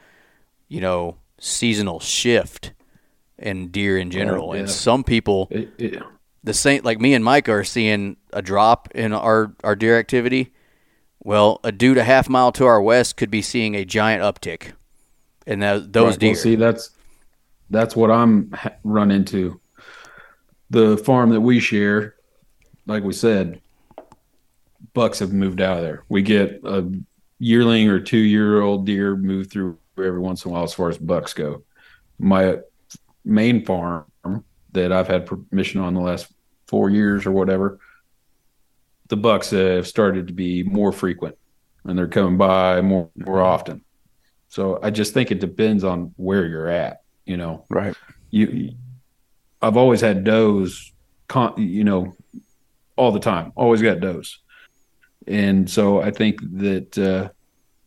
you 0.67 0.81
know 0.81 1.17
seasonal 1.39 1.99
shift 1.99 2.73
in 3.37 3.69
deer 3.69 3.97
in 3.97 4.07
oh, 4.07 4.11
general 4.11 4.53
yeah. 4.53 4.61
and 4.61 4.69
some 4.69 5.03
people 5.03 5.47
It, 5.51 5.73
it, 5.77 6.03
the 6.43 6.53
same 6.53 6.81
like 6.83 6.99
me 6.99 7.13
and 7.13 7.23
mike 7.23 7.49
are 7.49 7.63
seeing 7.63 8.17
a 8.31 8.41
drop 8.41 8.89
in 8.95 9.13
our 9.13 9.53
our 9.63 9.75
deer 9.75 9.97
activity 9.97 10.53
well 11.23 11.59
a 11.63 11.71
dude 11.71 11.97
a 11.97 12.03
half 12.03 12.29
mile 12.29 12.51
to 12.51 12.65
our 12.65 12.81
west 12.81 13.17
could 13.17 13.31
be 13.31 13.41
seeing 13.41 13.75
a 13.75 13.85
giant 13.85 14.21
uptick 14.21 14.73
and 15.47 15.61
tho- 15.61 15.79
those 15.79 16.13
Right, 16.13 16.19
deer 16.19 16.29
Well, 16.31 16.41
see, 16.41 16.55
that's 16.55 16.91
that's 17.69 17.95
what 17.95 18.11
I'm 18.11 18.51
ha- 18.51 18.73
run 18.83 19.11
into. 19.11 19.59
The 20.69 20.97
farm 20.97 21.29
that 21.31 21.41
we 21.41 21.59
share, 21.59 22.15
like 22.85 23.03
we 23.03 23.13
said, 23.13 23.61
bucks 24.93 25.19
have 25.19 25.33
moved 25.33 25.61
out 25.61 25.77
of 25.77 25.83
there. 25.83 26.03
We 26.09 26.21
get 26.21 26.61
a 26.63 26.89
yearling 27.39 27.89
or 27.89 27.99
two 27.99 28.17
year 28.17 28.61
old 28.61 28.85
deer 28.85 29.15
move 29.15 29.51
through 29.51 29.77
every 29.97 30.19
once 30.19 30.45
in 30.45 30.51
a 30.51 30.53
while 30.53 30.63
as 30.63 30.73
far 30.73 30.89
as 30.89 30.97
bucks 30.97 31.33
go. 31.33 31.63
My 32.19 32.57
main 33.25 33.65
farm 33.65 34.05
that 34.71 34.91
I've 34.91 35.07
had 35.07 35.25
permission 35.25 35.81
on 35.81 35.93
the 35.93 36.01
last 36.01 36.31
four 36.67 36.89
years 36.89 37.25
or 37.25 37.31
whatever, 37.31 37.79
the 39.13 39.17
bucks 39.17 39.51
have 39.51 39.87
started 39.87 40.25
to 40.25 40.33
be 40.33 40.63
more 40.63 40.91
frequent 40.91 41.37
and 41.85 41.95
they're 41.95 42.07
coming 42.07 42.35
by 42.35 42.81
more 42.81 43.11
more 43.15 43.41
often. 43.43 43.83
So 44.49 44.79
I 44.81 44.89
just 44.89 45.13
think 45.13 45.29
it 45.29 45.39
depends 45.39 45.83
on 45.83 46.13
where 46.15 46.47
you're 46.47 46.67
at. 46.67 47.01
You 47.25 47.37
know, 47.37 47.65
Right. 47.69 47.95
you. 48.31 48.71
I've 49.61 49.77
always 49.77 50.01
had 50.01 50.23
does, 50.23 50.91
con, 51.27 51.53
you 51.57 51.83
know, 51.83 52.15
all 52.95 53.11
the 53.11 53.19
time. 53.19 53.51
Always 53.55 53.83
got 53.83 53.99
does, 53.99 54.39
and 55.27 55.69
so 55.69 56.01
I 56.01 56.09
think 56.09 56.41
that, 56.59 56.97
uh, 56.97 57.29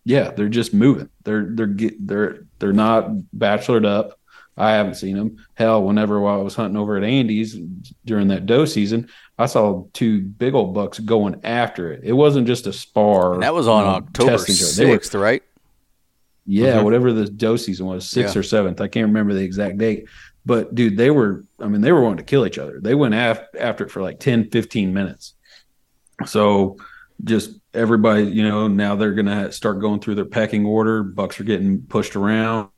yeah, 0.04 0.30
they're 0.30 0.48
just 0.48 0.72
moving. 0.72 1.08
They're 1.24 1.48
they're 1.50 1.66
get, 1.66 2.06
they're 2.06 2.46
they're 2.60 2.72
not 2.72 3.10
bachelored 3.36 3.84
up. 3.84 4.18
I 4.56 4.70
haven't 4.70 4.94
seen 4.94 5.16
them. 5.16 5.36
Hell, 5.54 5.82
whenever 5.82 6.20
while 6.20 6.38
I 6.40 6.42
was 6.44 6.54
hunting 6.54 6.78
over 6.78 6.96
at 6.96 7.02
Andy's 7.04 7.58
during 8.04 8.28
that 8.28 8.46
doe 8.46 8.64
season, 8.64 9.08
I 9.38 9.46
saw 9.46 9.84
two 9.92 10.22
big 10.22 10.54
old 10.54 10.72
bucks 10.74 10.98
going 10.98 11.40
after 11.44 11.92
it. 11.92 12.00
It 12.04 12.12
wasn't 12.14 12.46
just 12.46 12.66
a 12.66 12.72
spar. 12.72 13.34
and 13.34 13.42
that 13.42 13.52
was 13.54 13.68
on 13.68 13.80
you 13.84 13.90
know, 13.90 13.96
october. 13.96 14.38
6th 14.38 15.14
right 15.20 15.42
yeah, 16.48 16.78
Mhm. 16.78 16.84
whatever 16.84 17.12
the 17.12 17.24
doe 17.28 17.56
season 17.56 17.86
was, 17.86 18.08
sixth 18.08 18.34
Yeah. 18.36 18.40
or 18.40 18.42
seventh. 18.44 18.80
I 18.80 18.86
can't 18.86 19.08
remember 19.08 19.34
the 19.34 19.42
exact 19.42 19.78
date. 19.78 20.06
But 20.46 20.72
dude, 20.76 20.96
they 20.96 21.10
were, 21.10 21.44
I 21.60 21.66
mean, 21.66 21.80
they 21.80 21.90
were 21.90 22.00
wanting 22.00 22.18
to 22.18 22.22
kill 22.24 22.46
each 22.46 22.56
other. 22.56 22.78
They 22.80 22.94
went 22.94 23.14
af- 23.14 23.42
after 23.58 23.84
it 23.84 23.90
for 23.90 24.00
like 24.00 24.20
10, 24.20 24.48
15 24.50 24.94
minutes. 24.94 25.34
So 26.24 26.76
just 27.24 27.50
everybody, 27.74 28.24
you 28.26 28.44
know, 28.48 28.68
now 28.68 28.94
they're 28.94 29.14
going 29.14 29.26
to 29.26 29.50
start 29.50 29.80
going 29.80 29.98
through 29.98 30.14
their 30.14 30.24
pecking 30.24 30.64
order. 30.64 31.02
Bucks 31.02 31.40
are 31.40 31.44
getting 31.44 31.82
pushed 31.82 32.14
around. 32.14 32.70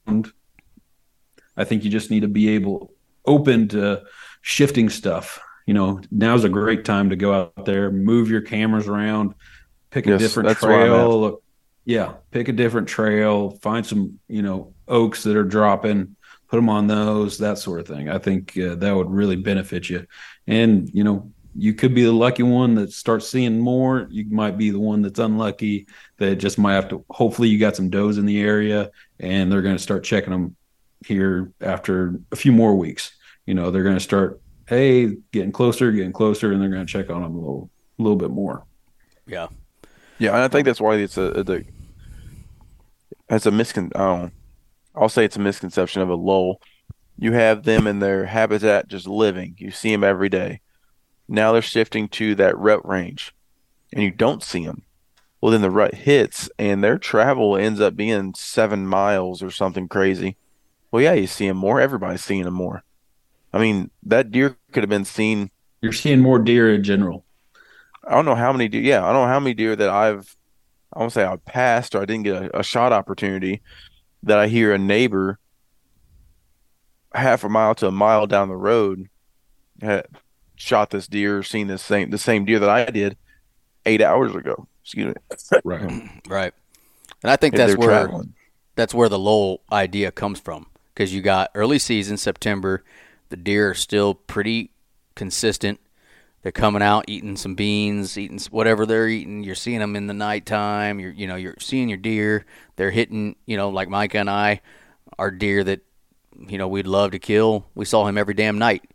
I 1.56 1.64
think 1.64 1.84
you 1.84 1.90
just 1.90 2.10
need 2.10 2.20
to 2.20 2.28
be 2.28 2.48
able, 2.50 2.92
open 3.26 3.68
to 3.68 4.02
shifting 4.40 4.88
stuff. 4.88 5.40
You 5.68 5.74
know, 5.74 6.00
now's 6.10 6.44
a 6.44 6.48
great 6.48 6.86
time 6.86 7.10
to 7.10 7.16
go 7.16 7.34
out 7.34 7.66
there, 7.66 7.90
move 7.90 8.30
your 8.30 8.40
cameras 8.40 8.88
around, 8.88 9.34
pick 9.90 10.06
a 10.06 10.10
Yes, 10.12 10.20
different 10.20 10.48
I'm 10.48 10.52
at. 10.52 10.58
trail. 10.60 11.42
Yeah, 11.84 12.14
pick 12.30 12.48
a 12.48 12.52
different 12.52 12.88
trail, 12.88 13.50
find 13.60 13.84
some, 13.84 14.18
you 14.28 14.40
know, 14.40 14.72
oaks 14.88 15.24
that 15.24 15.36
are 15.36 15.44
dropping, 15.44 16.16
put 16.48 16.56
them 16.56 16.70
on 16.70 16.86
those, 16.86 17.36
that 17.38 17.58
sort 17.58 17.80
of 17.80 17.86
thing. 17.86 18.08
I 18.08 18.16
think 18.16 18.56
uh, 18.56 18.76
that 18.76 18.96
would 18.96 19.10
really 19.10 19.36
benefit 19.36 19.90
you. 19.90 20.06
And, 20.46 20.88
you 20.94 21.04
know, 21.04 21.32
you 21.54 21.74
could 21.74 21.94
be 21.94 22.04
the 22.04 22.12
lucky 22.12 22.44
one 22.44 22.74
that 22.76 22.90
starts 22.90 23.28
seeing 23.28 23.60
more. 23.60 24.06
You 24.10 24.24
might 24.30 24.56
be 24.56 24.70
the 24.70 24.80
one 24.80 25.02
that's 25.02 25.18
unlucky 25.18 25.86
that 26.16 26.36
just 26.36 26.56
might 26.58 26.76
have 26.76 26.88
to. 26.88 27.04
Hopefully, 27.10 27.48
you 27.50 27.58
got 27.58 27.76
some 27.76 27.90
does 27.90 28.16
in 28.16 28.24
the 28.24 28.40
area, 28.40 28.90
and 29.20 29.52
they're 29.52 29.60
going 29.60 29.76
to 29.76 29.82
start 29.82 30.02
checking 30.02 30.32
them 30.32 30.56
here 31.04 31.52
after 31.60 32.18
a 32.32 32.36
few 32.36 32.52
more 32.52 32.74
weeks. 32.74 33.12
You 33.44 33.52
know, 33.52 33.70
they're 33.70 33.82
going 33.82 33.96
to 33.96 34.00
start, 34.00 34.40
hey, 34.68 35.16
getting 35.32 35.52
closer, 35.52 35.90
getting 35.90 36.12
closer, 36.12 36.52
and 36.52 36.60
they're 36.60 36.68
going 36.68 36.86
to 36.86 36.92
check 36.92 37.10
on 37.10 37.22
them 37.22 37.34
a 37.34 37.38
little, 37.38 37.70
a 37.98 38.02
little 38.02 38.18
bit 38.18 38.30
more. 38.30 38.64
yeah 39.26 39.48
Yeah, 40.18 40.34
and 40.34 40.42
I 40.42 40.48
think 40.48 40.66
that's 40.66 40.80
why 40.80 40.96
it's 40.96 41.16
a, 41.16 41.22
a 41.22 41.42
the 41.42 41.64
it's 43.30 43.46
a 43.46 43.50
miscon. 43.50 43.90
I 43.94 43.98
don't, 43.98 44.32
I'll 44.94 45.08
say 45.08 45.24
it's 45.24 45.36
a 45.36 45.40
misconception 45.40 46.02
of 46.02 46.08
a 46.08 46.14
lull. 46.14 46.60
You 47.18 47.32
have 47.32 47.64
them 47.64 47.86
in 47.86 47.98
their 47.98 48.26
habitat 48.26 48.88
just 48.88 49.06
living. 49.06 49.54
You 49.58 49.70
see 49.70 49.90
them 49.90 50.04
every 50.04 50.28
day. 50.28 50.60
Now 51.28 51.52
they're 51.52 51.62
shifting 51.62 52.08
to 52.10 52.34
that 52.36 52.56
rut 52.56 52.86
range, 52.86 53.34
and 53.92 54.02
you 54.02 54.10
don't 54.10 54.42
see 54.42 54.64
them. 54.64 54.82
Well, 55.40 55.52
then 55.52 55.62
the 55.62 55.70
rut 55.70 55.94
hits, 55.94 56.50
and 56.58 56.82
their 56.82 56.98
travel 56.98 57.56
ends 57.56 57.80
up 57.80 57.96
being 57.96 58.34
seven 58.34 58.86
miles 58.86 59.42
or 59.42 59.50
something 59.50 59.88
crazy. 59.88 60.36
Well, 60.90 61.02
yeah, 61.02 61.12
you 61.12 61.26
see 61.26 61.46
them 61.48 61.58
more. 61.58 61.80
Everybody's 61.80 62.24
seeing 62.24 62.44
them 62.44 62.54
more. 62.54 62.82
I 63.52 63.58
mean, 63.58 63.90
that 64.02 64.30
deer 64.30 64.56
could 64.72 64.82
have 64.82 64.90
been 64.90 65.04
seen 65.04 65.50
You're 65.80 65.92
seeing 65.92 66.20
more 66.20 66.38
deer 66.38 66.74
in 66.74 66.82
general. 66.84 67.24
I 68.06 68.12
don't 68.14 68.24
know 68.24 68.34
how 68.34 68.52
many 68.52 68.68
deer. 68.68 68.82
Yeah, 68.82 69.04
I 69.04 69.12
don't 69.12 69.22
know 69.22 69.32
how 69.32 69.40
many 69.40 69.54
deer 69.54 69.76
that 69.76 69.88
I've. 69.90 70.36
I 70.92 71.00
won't 71.00 71.12
say 71.12 71.24
I 71.24 71.36
passed 71.36 71.94
or 71.94 72.00
I 72.02 72.04
didn't 72.06 72.24
get 72.24 72.42
a, 72.42 72.60
a 72.60 72.62
shot 72.62 72.92
opportunity. 72.92 73.62
That 74.22 74.38
I 74.38 74.48
hear 74.48 74.72
a 74.72 74.78
neighbor 74.78 75.38
half 77.14 77.44
a 77.44 77.48
mile 77.48 77.74
to 77.76 77.86
a 77.86 77.92
mile 77.92 78.26
down 78.26 78.48
the 78.48 78.56
road 78.56 79.08
had 79.80 80.06
shot 80.56 80.90
this 80.90 81.06
deer, 81.06 81.42
seen 81.42 81.66
this 81.68 81.82
same 81.82 82.10
the 82.10 82.18
same 82.18 82.44
deer 82.44 82.58
that 82.58 82.68
I 82.70 82.84
did 82.86 83.16
eight 83.86 84.02
hours 84.02 84.34
ago. 84.34 84.66
Excuse 84.82 85.14
me. 85.14 85.60
Right. 85.64 86.10
right 86.28 86.54
and 87.22 87.30
i 87.30 87.36
think 87.36 87.54
And 87.54 87.60
that's 87.60 87.76
where 87.76 87.88
traveling. 87.88 88.34
that's 88.74 88.94
where 88.94 89.08
the 89.08 89.18
lull 89.18 89.60
idea 89.70 90.10
comes 90.10 90.40
from 90.40 90.66
because 90.94 91.12
you 91.14 91.20
got 91.20 91.50
early 91.54 91.78
season 91.78 92.16
September, 92.16 92.84
the 93.28 93.36
deer 93.36 93.70
are 93.70 93.74
still 93.74 94.14
pretty 94.14 94.70
consistent. 95.14 95.80
They're 96.42 96.52
coming 96.52 96.82
out 96.82 97.04
eating 97.08 97.36
some 97.36 97.54
beans, 97.54 98.16
eating 98.16 98.38
whatever 98.50 98.86
they're 98.86 99.08
eating. 99.08 99.42
You're 99.42 99.54
seeing 99.54 99.80
them 99.80 99.96
in 99.96 100.06
the 100.06 100.14
nighttime. 100.14 101.00
You're 101.00 101.10
you 101.10 101.26
know 101.26 101.36
you're 101.36 101.56
seeing 101.58 101.88
your 101.88 101.98
deer. 101.98 102.46
They're 102.76 102.90
hitting 102.90 103.36
you 103.44 103.56
know 103.56 103.70
like 103.70 103.88
Micah 103.88 104.18
and 104.18 104.30
I, 104.30 104.60
our 105.18 105.30
deer 105.30 105.64
that 105.64 105.80
you 106.46 106.58
know 106.58 106.68
we'd 106.68 106.86
love 106.86 107.10
to 107.10 107.18
kill. 107.18 107.66
We 107.74 107.84
saw 107.84 108.06
him 108.06 108.16
every 108.16 108.34
damn 108.34 108.58
night, 108.58 108.88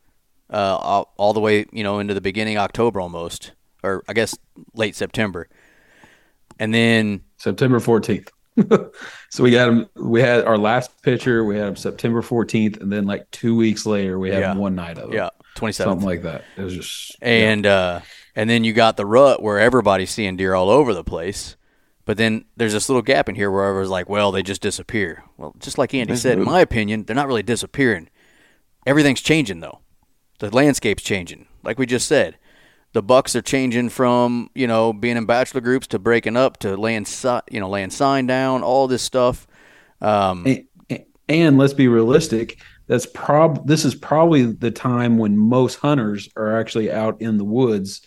uh, 0.49 0.77
all, 0.79 1.13
all 1.17 1.33
the 1.33 1.41
way 1.41 1.65
you 1.71 1.83
know 1.83 1.99
into 1.99 2.13
the 2.13 2.21
beginning 2.21 2.57
October 2.57 3.01
almost, 3.01 3.51
or 3.83 4.03
I 4.07 4.13
guess 4.13 4.37
late 4.73 4.95
September, 4.95 5.49
and 6.57 6.73
then 6.73 7.23
September 7.37 7.79
14th. 7.79 8.29
so 9.29 9.43
we 9.43 9.51
got 9.51 9.69
him. 9.69 9.87
We 9.95 10.21
had 10.21 10.45
our 10.45 10.57
last 10.57 11.01
picture. 11.01 11.43
We 11.43 11.57
had 11.57 11.67
him 11.69 11.75
September 11.75 12.21
14th, 12.21 12.81
and 12.81 12.91
then 12.91 13.05
like 13.05 13.29
two 13.31 13.55
weeks 13.55 13.85
later, 13.85 14.19
we 14.19 14.29
had 14.29 14.41
Yeah. 14.41 14.55
one 14.55 14.75
night 14.75 14.97
of 14.97 15.11
it. 15.11 15.15
yeah, 15.15 15.29
twenty 15.55 15.73
seventh. 15.73 15.93
something 16.01 16.07
like 16.07 16.23
that. 16.23 16.43
It 16.57 16.61
was 16.63 16.75
just 16.75 17.15
and 17.21 17.65
uh, 17.65 18.01
and 18.35 18.49
then 18.49 18.63
you 18.63 18.73
got 18.73 18.97
the 18.97 19.05
rut 19.05 19.41
where 19.41 19.59
everybody's 19.59 20.11
seeing 20.11 20.35
deer 20.37 20.53
all 20.53 20.69
over 20.69 20.93
the 20.93 21.03
place. 21.03 21.55
But 22.05 22.17
then 22.17 22.45
there's 22.57 22.73
this 22.73 22.89
little 22.89 23.01
gap 23.01 23.29
in 23.29 23.35
here 23.35 23.49
where 23.49 23.63
everyone's 23.63 23.89
like, 23.89 24.09
well, 24.09 24.31
they 24.33 24.43
just 24.43 24.61
disappear. 24.61 25.23
Well, 25.37 25.55
just 25.59 25.77
like 25.77 25.93
Andy 25.93 26.11
They 26.13 26.19
said, 26.19 26.37
in 26.37 26.43
my 26.43 26.59
opinion, 26.59 27.05
they're 27.05 27.15
not 27.15 27.27
really 27.27 27.43
disappearing. 27.43 28.09
Everything's 28.85 29.21
changing 29.21 29.61
though. 29.61 29.79
The 30.39 30.53
landscape's 30.53 31.01
changing. 31.03 31.47
Like 31.63 31.79
we 31.79 31.85
just 31.85 32.07
said, 32.07 32.37
the 32.93 33.03
bucks 33.03 33.35
are 33.35 33.41
changing 33.41 33.89
from 33.89 34.49
you 34.55 34.67
know 34.67 34.93
being 34.93 35.17
in 35.17 35.25
bachelor 35.25 35.61
groups 35.61 35.87
to 35.87 35.99
breaking 35.99 36.37
up 36.37 36.57
to 36.57 36.77
laying 36.77 37.05
si- 37.05 37.41
you 37.51 37.59
know 37.59 37.69
laying 37.69 37.89
sign 37.89 38.25
down, 38.25 38.63
all 38.63 38.87
this 38.87 39.01
stuff. 39.01 39.47
Um, 40.01 40.45
and, 40.89 41.05
and 41.27 41.57
let's 41.57 41.73
be 41.73 41.87
realistic. 41.87 42.59
That's 42.87 43.05
prob. 43.05 43.67
This 43.67 43.85
is 43.85 43.95
probably 43.95 44.45
the 44.45 44.71
time 44.71 45.17
when 45.17 45.37
most 45.37 45.75
hunters 45.75 46.29
are 46.35 46.59
actually 46.59 46.91
out 46.91 47.21
in 47.21 47.37
the 47.37 47.45
woods 47.45 48.05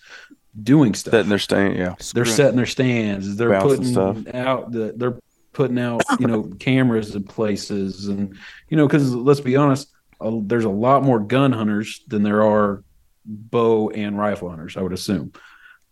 doing 0.63 0.95
stuff. 0.95 1.13
Setting 1.13 1.31
their 1.31 1.39
stand, 1.39 1.77
yeah. 1.77 1.95
they're 2.15 2.25
setting 2.25 2.57
their 2.57 2.67
stands. 2.67 3.37
They're 3.37 3.51
Bouncing 3.51 3.69
putting 3.69 3.93
stuff. 3.93 4.35
out 4.35 4.73
the. 4.73 4.95
They're 4.97 5.19
putting 5.53 5.79
out 5.79 6.03
you 6.21 6.27
know 6.27 6.43
cameras 6.61 7.15
in 7.15 7.25
places, 7.25 8.07
and 8.07 8.37
you 8.69 8.77
know 8.77 8.87
because 8.87 9.15
let's 9.15 9.41
be 9.41 9.57
honest, 9.57 9.91
uh, 10.21 10.33
there's 10.43 10.65
a 10.65 10.71
lot 10.71 11.03
more 11.03 11.19
gun 11.19 11.53
hunters 11.53 12.03
than 12.07 12.23
there 12.23 12.43
are 12.43 12.85
bow 13.27 13.91
and 13.91 14.19
rifle 14.19 14.49
hunters. 14.49 14.77
I 14.77 14.83
would 14.83 14.93
assume. 14.93 15.33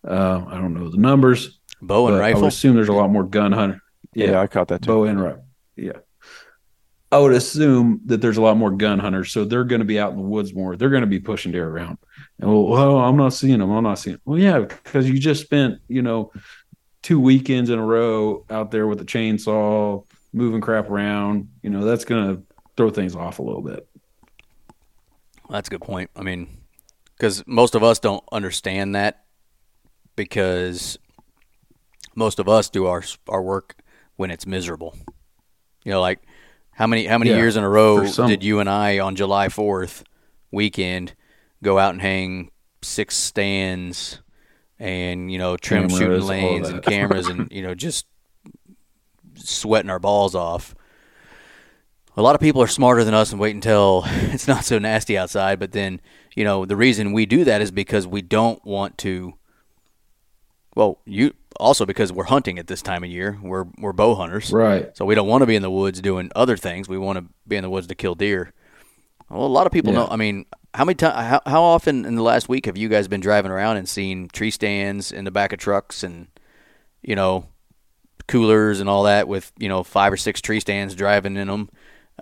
Uh, 0.07 0.45
I 0.47 0.57
don't 0.57 0.75
know 0.75 0.89
the 0.91 0.99
numbers. 0.99 1.59
bow 1.83 2.07
and 2.09 2.15
but 2.17 2.23
I 2.23 2.29
rifle. 2.29 2.43
would 2.43 2.49
assume 2.49 2.77
there's 2.77 2.89
a 2.89 2.93
lot 2.93 3.11
more 3.11 3.25
gun 3.25 3.53
hunter. 3.53 3.81
Yeah, 4.15 4.41
I 4.41 4.47
caught 4.47 4.69
that 4.69 4.83
too. 4.83 4.89
bow 4.89 5.05
and 5.05 5.21
rifle. 5.23 5.45
Yeah. 5.77 5.99
I 7.11 7.19
would 7.19 7.33
assume 7.33 8.01
that 8.07 8.21
there's 8.21 8.39
a 8.39 8.43
lot 8.43 8.57
more 8.57 8.73
gun 8.73 8.99
hunters, 8.99 9.31
so 9.31 9.45
they're 9.45 9.63
going 9.65 9.79
to 9.79 9.85
be 9.85 10.01
out 10.01 10.11
in 10.11 10.17
the 10.17 10.25
woods 10.25 10.53
more. 10.53 10.77
They're 10.77 10.91
going 10.91 11.03
to 11.03 11.07
be 11.07 11.21
pushing 11.21 11.53
deer 11.53 11.69
around. 11.69 11.99
And 12.41 12.51
well, 12.51 12.67
well, 12.67 12.99
I'm 12.99 13.17
not 13.17 13.33
seeing 13.33 13.61
them. 13.61 13.71
I'm 13.71 13.85
not 13.85 14.01
seeing. 14.01 14.15
Them. 14.15 14.23
Well, 14.25 14.39
yeah, 14.39 14.59
because 14.59 15.09
you 15.09 15.19
just 15.19 15.43
spent 15.43 15.81
you 15.87 16.03
know 16.03 16.33
two 17.03 17.21
weekends 17.21 17.71
in 17.71 17.79
a 17.79 17.85
row 17.85 18.45
out 18.51 18.73
there 18.73 18.89
with 18.89 19.01
a 19.01 19.05
chainsaw 19.05 20.05
moving 20.33 20.61
crap 20.61 20.91
around. 20.91 21.51
You 21.63 21.71
know 21.71 21.85
that's 21.85 22.05
going 22.05 22.35
to 22.37 22.43
throw 22.77 22.91
things 22.91 23.15
off 23.15 23.39
a 23.39 23.43
little 23.43 23.63
bit. 23.63 23.87
That's 25.49 25.69
a 25.69 25.71
good 25.71 25.83
point. 25.83 26.11
I 26.17 26.23
mean, 26.23 26.49
because 27.17 27.43
most 27.47 27.75
of 27.75 27.83
us 27.83 27.99
don't 27.99 28.25
understand 28.33 28.95
that 28.95 29.25
because 30.17 30.99
most 32.15 32.39
of 32.39 32.49
us 32.49 32.69
do 32.69 32.87
our 32.87 33.03
our 33.29 33.43
work 33.43 33.77
when 34.17 34.31
it's 34.31 34.47
miserable. 34.47 34.97
You 35.85 35.93
know, 35.93 36.01
like 36.01 36.21
how 36.73 36.87
many 36.87 37.07
how 37.07 37.19
many 37.19 37.31
Yeah, 37.31 37.37
years 37.37 37.57
in 37.57 37.65
a 37.65 37.69
row 37.69 38.03
did 38.27 38.43
you 38.43 38.61
and 38.61 38.69
I 38.69 38.99
on 38.99 39.17
July 39.17 39.49
Fourth 39.49 40.05
weekend 40.51 41.15
go 41.63 41.79
out 41.79 41.93
and 41.93 42.01
hang 42.03 42.51
six 42.83 43.17
stands 43.17 44.21
and 44.79 45.31
you 45.33 45.39
know 45.39 45.57
trim 45.57 45.89
Cameras, 45.89 45.99
shooting 45.99 46.21
lanes 46.23 46.69
and 46.71 46.83
cameras 46.83 47.29
and 47.29 47.49
you 47.51 47.63
know 47.63 47.75
just 47.75 48.07
sweating 49.37 49.91
our 49.91 49.99
balls 49.99 50.35
off. 50.35 50.75
A 52.17 52.23
lot 52.23 52.37
of 52.37 52.41
people 52.41 52.63
are 52.63 52.69
smarter 52.69 53.03
than 53.03 53.15
us 53.15 53.33
and 53.33 53.41
wait 53.41 53.55
until 53.55 54.05
it's 54.07 54.47
not 54.47 54.65
so 54.65 54.79
nasty 54.79 55.19
outside. 55.19 55.59
But 55.59 55.73
then, 55.73 56.01
you 56.35 56.45
know, 56.45 56.65
the 56.65 56.77
reason 56.77 57.13
we 57.13 57.27
do 57.27 57.45
that 57.45 57.61
is 57.63 57.71
because 57.71 58.07
we 58.07 58.23
don't 58.23 58.65
want 58.65 58.99
to. 58.99 59.35
Well, 60.75 60.99
you 61.05 61.35
also 61.61 61.87
because 61.87 62.13
we're 62.13 62.25
hunting 62.25 62.59
at 62.59 62.67
this 62.67 62.83
time 62.83 63.05
of 63.05 63.11
year. 63.11 63.39
We're 63.41 63.67
we're 63.79 63.93
bow 63.93 64.15
hunters, 64.17 64.53
Right. 64.53 64.97
so 64.97 65.05
we 65.05 65.15
don't 65.15 65.29
want 65.29 65.43
to 65.43 65.47
be 65.47 65.55
in 65.55 65.63
the 65.63 65.71
woods 65.71 66.01
doing 66.01 66.31
other 66.35 66.57
things. 66.57 66.89
We 66.89 66.99
want 66.99 67.19
to 67.19 67.25
be 67.47 67.57
in 67.57 67.63
the 67.63 67.71
woods 67.71 67.87
to 67.87 67.95
kill 67.95 68.15
deer. 68.17 68.53
Well, 69.31 69.47
a 69.47 69.47
lot 69.47 69.67
of 69.67 69.73
people 69.73 69.93
Yeah. 69.93 70.01
know. 70.01 70.09
I 70.11 70.17
mean, 70.17 70.47
how 70.75 70.85
many 70.85 70.97
times? 70.97 71.15
How, 71.15 71.41
how 71.47 71.63
often 71.63 72.05
in 72.05 72.17
the 72.17 72.23
last 72.23 72.49
week 72.49 72.67
have 72.67 72.77
you 72.77 72.89
guys 72.89 73.07
been 73.07 73.21
driving 73.21 73.53
around 73.53 73.77
and 73.77 73.89
seen 73.89 74.29
tree 74.29 74.51
stands 74.51 75.13
in 75.13 75.25
the 75.25 75.31
back 75.31 75.53
of 75.53 75.61
trucks 75.61 76.03
and 76.03 76.27
you 77.03 77.15
know 77.15 77.47
coolers 78.27 78.81
and 78.81 78.89
all 78.89 79.05
that 79.05 79.29
with 79.29 79.53
you 79.59 79.69
know 79.69 79.85
five 79.85 80.13
or 80.13 80.17
six 80.17 80.41
tree 80.41 80.59
stands 80.59 80.95
driving 80.97 81.37
in 81.37 81.47
them 81.47 81.69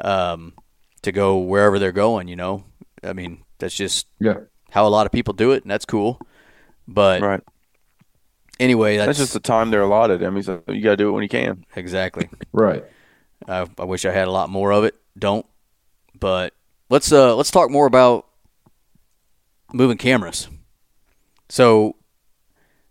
um, 0.03 0.53
to 1.01 1.11
go 1.11 1.39
wherever 1.39 1.79
they're 1.79 1.91
going. 1.93 2.29
You 2.29 2.37
know, 2.37 2.65
I 3.03 3.15
mean 3.15 3.45
that's 3.63 3.75
just 3.75 4.07
Yeah. 4.21 4.41
how 4.71 4.87
a 4.87 4.91
lot 4.91 5.07
of 5.07 5.13
people 5.13 5.33
do 5.35 5.53
it, 5.53 5.63
and 5.63 5.71
that's 5.71 5.85
cool. 5.87 6.21
But 6.87 7.23
Right. 7.23 7.41
anyway, 8.61 8.97
that's, 8.99 9.07
That's 9.09 9.19
just 9.19 9.33
the 9.33 9.41
time 9.41 9.71
they're 9.71 9.83
allotted. 9.83 10.23
I 10.23 10.31
mean, 10.31 10.43
so 10.43 10.63
you 10.69 10.83
got 10.83 10.91
to 10.91 10.97
do 10.97 11.09
it 11.09 11.13
when 11.13 11.23
you 11.23 11.29
can. 11.29 11.65
exactly. 11.77 12.29
Right. 12.53 12.85
I, 13.49 13.67
I 13.79 13.85
wish 13.85 14.05
I 14.05 14.13
had 14.13 14.29
a 14.29 14.31
lot 14.31 14.51
more 14.51 14.73
of 14.73 14.85
it. 14.85 14.95
Don't. 15.19 15.47
But 16.19 16.55
let's 16.91 17.11
uh 17.11 17.35
let's 17.35 17.51
talk 17.51 17.71
more 17.71 17.87
about 17.87 18.27
moving 19.73 19.97
cameras. 19.99 20.49
So 21.49 21.97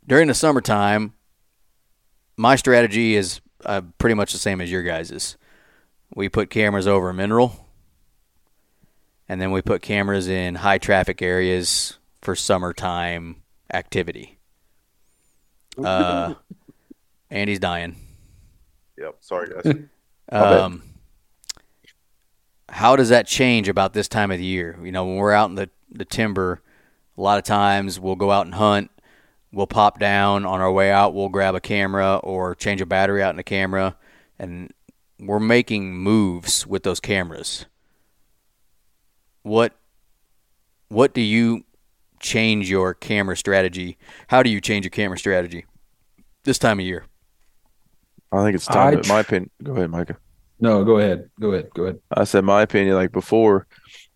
during 0.07 0.27
the 0.27 0.33
summertime, 0.33 1.13
my 2.37 2.55
strategy 2.57 3.15
is 3.15 3.39
uh, 3.65 3.81
pretty 3.97 4.15
much 4.15 4.33
the 4.33 4.39
same 4.39 4.59
as 4.61 4.69
your 4.71 4.83
guys's. 4.83 5.37
We 6.15 6.27
put 6.27 6.49
cameras 6.49 6.87
over 6.87 7.13
mineral, 7.13 7.67
and 9.31 9.39
then 9.39 9.51
we 9.51 9.61
put 9.61 9.81
cameras 9.81 10.27
in 10.27 10.55
high 10.55 10.77
traffic 10.77 11.21
areas 11.21 11.97
for 12.21 12.35
summertime 12.35 13.37
activity. 13.73 14.37
Uh, 15.81 16.33
Andy's 17.29 17.59
dying. 17.59 17.95
Yep. 18.97 19.15
Sorry, 19.21 19.49
guys. 19.49 19.75
Um, 20.33 20.83
how 22.69 22.95
does 22.95 23.09
that 23.09 23.27
change 23.27 23.67
about 23.67 23.91
this 23.91 24.07
time 24.07 24.31
of 24.31 24.37
the 24.37 24.45
year? 24.45 24.79
You 24.81 24.93
know, 24.93 25.03
when 25.03 25.17
we're 25.17 25.33
out 25.33 25.49
in 25.49 25.55
the, 25.55 25.69
the 25.91 26.05
timber, 26.05 26.61
a 27.17 27.21
lot 27.21 27.37
of 27.37 27.43
times 27.43 27.99
we'll 27.99 28.15
go 28.15 28.31
out 28.31 28.45
and 28.45 28.55
hunt. 28.55 28.91
We'll 29.51 29.67
pop 29.67 29.99
down 29.99 30.45
on 30.45 30.61
our 30.61 30.71
way 30.71 30.89
out. 30.89 31.13
We'll 31.13 31.27
grab 31.27 31.53
a 31.53 31.59
camera 31.59 32.15
or 32.23 32.55
change 32.55 32.79
a 32.79 32.85
battery 32.85 33.21
out 33.21 33.31
in 33.31 33.35
the 33.35 33.43
camera, 33.43 33.97
and 34.39 34.71
we're 35.19 35.41
making 35.41 35.95
moves 35.97 36.65
with 36.65 36.83
those 36.83 37.01
cameras. 37.01 37.65
What 39.43 39.73
what 40.89 41.13
do 41.13 41.21
you 41.21 41.63
change 42.19 42.69
your 42.69 42.93
camera 42.93 43.37
strategy? 43.37 43.97
How 44.27 44.43
do 44.43 44.49
you 44.49 44.61
change 44.61 44.85
your 44.85 44.91
camera 44.91 45.17
strategy 45.17 45.65
this 46.43 46.59
time 46.59 46.79
of 46.79 46.85
year? 46.85 47.05
I 48.31 48.43
think 48.43 48.55
it's 48.55 48.65
time. 48.65 48.97
I 48.97 49.01
to, 49.01 49.09
my 49.09 49.19
opinion. 49.21 49.49
Go 49.63 49.73
ahead, 49.73 49.89
Micah. 49.89 50.17
No, 50.59 50.83
go 50.85 50.99
ahead. 50.99 51.29
Go 51.39 51.51
ahead. 51.51 51.69
Go 51.73 51.83
ahead. 51.83 51.99
I 52.11 52.23
said 52.23 52.43
my 52.43 52.61
opinion. 52.61 52.95
Like 52.95 53.11
before, 53.11 53.67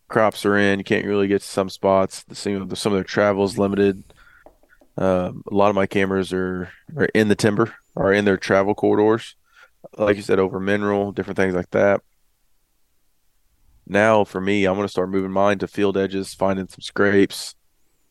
crops 0.07 0.45
are 0.45 0.57
in. 0.57 0.79
You 0.79 0.85
can't 0.85 1.05
really 1.05 1.27
get 1.27 1.41
to 1.41 1.47
some 1.47 1.69
spots. 1.69 2.23
The 2.23 2.35
some 2.35 2.75
some 2.75 2.93
of 2.93 2.97
their 2.97 3.03
travel 3.03 3.43
is 3.43 3.57
limited. 3.57 4.03
Um, 4.97 5.43
a 5.51 5.53
lot 5.53 5.69
of 5.69 5.75
my 5.75 5.87
cameras 5.87 6.31
are, 6.31 6.69
are 6.95 7.09
in 7.13 7.27
the 7.27 7.35
timber, 7.35 7.73
are 7.97 8.13
in 8.13 8.23
their 8.23 8.37
travel 8.37 8.73
corridors, 8.73 9.35
like 9.97 10.15
you 10.15 10.21
said, 10.21 10.39
over 10.39 10.57
mineral, 10.59 11.11
different 11.11 11.35
things 11.35 11.53
like 11.53 11.69
that. 11.71 12.01
Now, 13.87 14.23
for 14.23 14.41
me, 14.41 14.65
I'm 14.65 14.75
going 14.75 14.85
to 14.87 14.91
start 14.91 15.09
moving 15.09 15.31
mine 15.31 15.59
to 15.59 15.67
field 15.67 15.97
edges, 15.97 16.33
finding 16.33 16.67
some 16.67 16.81
scrapes, 16.81 17.55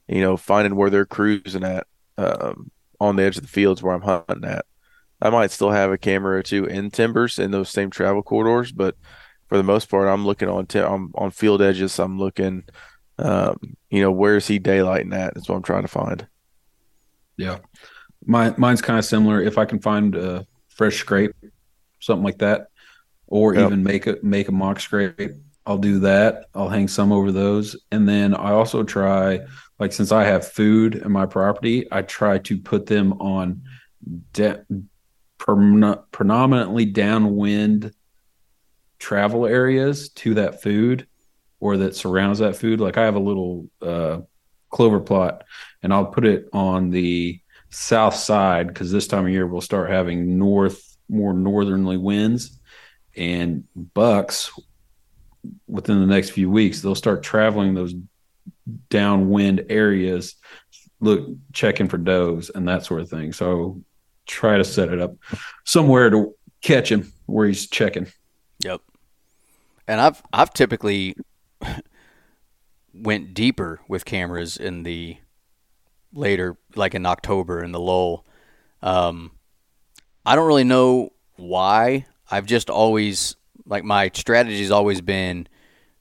you 0.08 0.20
know, 0.20 0.36
finding 0.36 0.76
where 0.76 0.90
they're 0.90 1.06
cruising 1.06 1.64
at 1.64 1.86
um, 2.16 2.70
on 3.00 3.16
the 3.16 3.24
edge 3.24 3.36
of 3.36 3.42
the 3.42 3.48
fields 3.48 3.82
where 3.82 3.94
I'm 3.94 4.02
hunting 4.02 4.44
at. 4.44 4.64
I 5.20 5.30
might 5.30 5.50
still 5.50 5.70
have 5.70 5.90
a 5.90 5.98
camera 5.98 6.38
or 6.38 6.42
two 6.42 6.66
in 6.66 6.90
timbers 6.90 7.38
in 7.38 7.50
those 7.50 7.70
same 7.70 7.90
travel 7.90 8.22
corridors, 8.22 8.72
but 8.72 8.96
for 9.48 9.56
the 9.56 9.62
most 9.64 9.88
part, 9.88 10.08
I'm 10.08 10.24
looking 10.24 10.48
on 10.48 10.66
t- 10.66 10.80
on, 10.80 11.12
on 11.14 11.30
field 11.30 11.62
edges. 11.62 11.98
I'm 11.98 12.18
looking, 12.18 12.64
um, 13.18 13.56
you 13.90 14.00
know, 14.02 14.12
where 14.12 14.36
is 14.36 14.46
he 14.46 14.60
daylighting 14.60 15.14
at? 15.14 15.34
That's 15.34 15.48
what 15.48 15.56
I'm 15.56 15.62
trying 15.62 15.82
to 15.82 15.88
find. 15.88 16.26
Yeah. 17.36 17.58
My 18.24 18.54
mine's 18.56 18.82
kind 18.82 18.98
of 18.98 19.04
similar. 19.04 19.42
If 19.42 19.58
I 19.58 19.64
can 19.64 19.80
find 19.80 20.14
a 20.14 20.46
fresh 20.68 20.96
scrape, 20.98 21.32
something 22.00 22.24
like 22.24 22.38
that, 22.38 22.68
or 23.26 23.54
Yep. 23.54 23.66
even 23.66 23.82
make 23.82 24.06
a 24.06 24.16
make 24.22 24.48
a 24.48 24.52
mock 24.52 24.80
scrape, 24.80 25.32
I'll 25.66 25.78
do 25.78 26.00
that. 26.00 26.46
I'll 26.54 26.68
hang 26.68 26.88
some 26.88 27.12
over 27.12 27.32
those. 27.32 27.76
And 27.90 28.08
then 28.08 28.34
I 28.34 28.52
also 28.52 28.82
try 28.82 29.40
like 29.78 29.92
since 29.92 30.12
I 30.12 30.24
have 30.24 30.46
food 30.46 30.94
in 30.96 31.10
my 31.10 31.26
property, 31.26 31.86
I 31.90 32.02
try 32.02 32.38
to 32.38 32.58
put 32.58 32.86
them 32.86 33.14
on 33.14 33.62
de- 34.32 34.64
predominantly 35.38 36.84
downwind 36.86 37.92
travel 38.98 39.46
areas 39.46 40.08
to 40.10 40.34
that 40.34 40.62
food 40.62 41.06
or 41.60 41.78
that 41.78 41.96
surrounds 41.96 42.38
that 42.38 42.56
food. 42.56 42.80
Like 42.80 42.96
I 42.98 43.04
have 43.04 43.16
a 43.16 43.20
little 43.20 43.68
uh 43.82 44.20
clover 44.70 45.00
plot, 45.00 45.44
and 45.82 45.94
I'll 45.94 46.06
put 46.06 46.24
it 46.24 46.48
on 46.52 46.90
the 46.90 47.40
south 47.70 48.16
side 48.16 48.66
because 48.68 48.90
this 48.90 49.06
time 49.06 49.24
of 49.24 49.30
year 49.30 49.46
we'll 49.46 49.60
start 49.60 49.88
having 49.88 50.36
north 50.38 50.96
more 51.08 51.32
northerly 51.32 51.96
winds 51.96 52.58
and 53.16 53.64
bucks 53.74 54.50
within 55.66 56.00
the 56.00 56.06
next 56.06 56.30
few 56.30 56.50
weeks 56.50 56.80
they'll 56.80 56.94
start 56.94 57.22
traveling 57.22 57.74
those 57.74 57.94
downwind 58.90 59.64
areas 59.68 60.36
look 61.00 61.26
checking 61.52 61.88
for 61.88 61.98
does 61.98 62.50
and 62.54 62.68
that 62.68 62.84
sort 62.84 63.00
of 63.00 63.08
thing 63.08 63.32
so 63.32 63.80
try 64.26 64.56
to 64.56 64.64
set 64.64 64.88
it 64.88 65.00
up 65.00 65.14
somewhere 65.64 66.10
to 66.10 66.34
catch 66.62 66.90
him 66.90 67.12
where 67.26 67.46
he's 67.46 67.68
checking 67.68 68.06
Yep. 68.64 68.80
And 69.86 70.00
I've 70.00 70.22
I've 70.32 70.52
typically 70.52 71.16
went 72.94 73.34
deeper 73.34 73.80
with 73.88 74.04
cameras 74.04 74.56
in 74.56 74.82
the 74.82 75.18
later, 76.12 76.56
like 76.74 76.94
in 76.94 77.06
October 77.06 77.62
in 77.62 77.72
the 77.72 77.80
lull. 77.80 78.24
Um, 78.82 79.32
I 80.24 80.36
don't 80.36 80.46
really 80.46 80.64
know 80.64 81.10
why. 81.36 82.06
I've 82.30 82.46
just 82.46 82.70
always 82.70 83.36
like 83.66 83.84
my 83.84 84.10
strategy's 84.14 84.70
always 84.70 85.00
been 85.00 85.48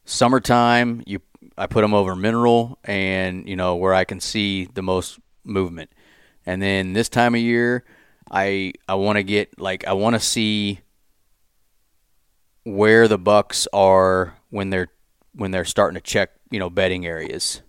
summertime. 0.05 1.03
You 1.05 1.22
I 1.57 1.68
put 1.68 1.82
them 1.82 1.93
over 1.93 2.16
mineral 2.16 2.80
and 2.84 3.47
you 3.47 3.55
know 3.55 3.76
where 3.76 3.93
I 3.93 4.03
can 4.03 4.20
see 4.20 4.66
the 4.66 4.82
most 4.82 5.20
movement. 5.43 5.91
And 6.45 6.61
then 6.61 6.93
this 6.93 7.09
time 7.09 7.36
of 7.36 7.41
year, 7.41 7.84
I 8.32 8.74
I 8.88 8.95
want 8.95 9.18
to 9.18 9.24
get 9.24 9.59
like 9.59 9.86
I 9.86 9.93
want 9.93 10.16
to 10.16 10.20
see 10.20 10.80
where 12.64 13.07
the 13.07 13.18
bucks 13.18 13.68
are 13.74 14.38
when 14.49 14.70
they're 14.70 14.89
when 15.36 15.51
they're 15.51 15.66
starting 15.66 15.95
to 15.95 16.01
check 16.01 16.32
you 16.49 16.59
know 16.59 16.70
bedding 16.70 17.05
areas 17.05 17.61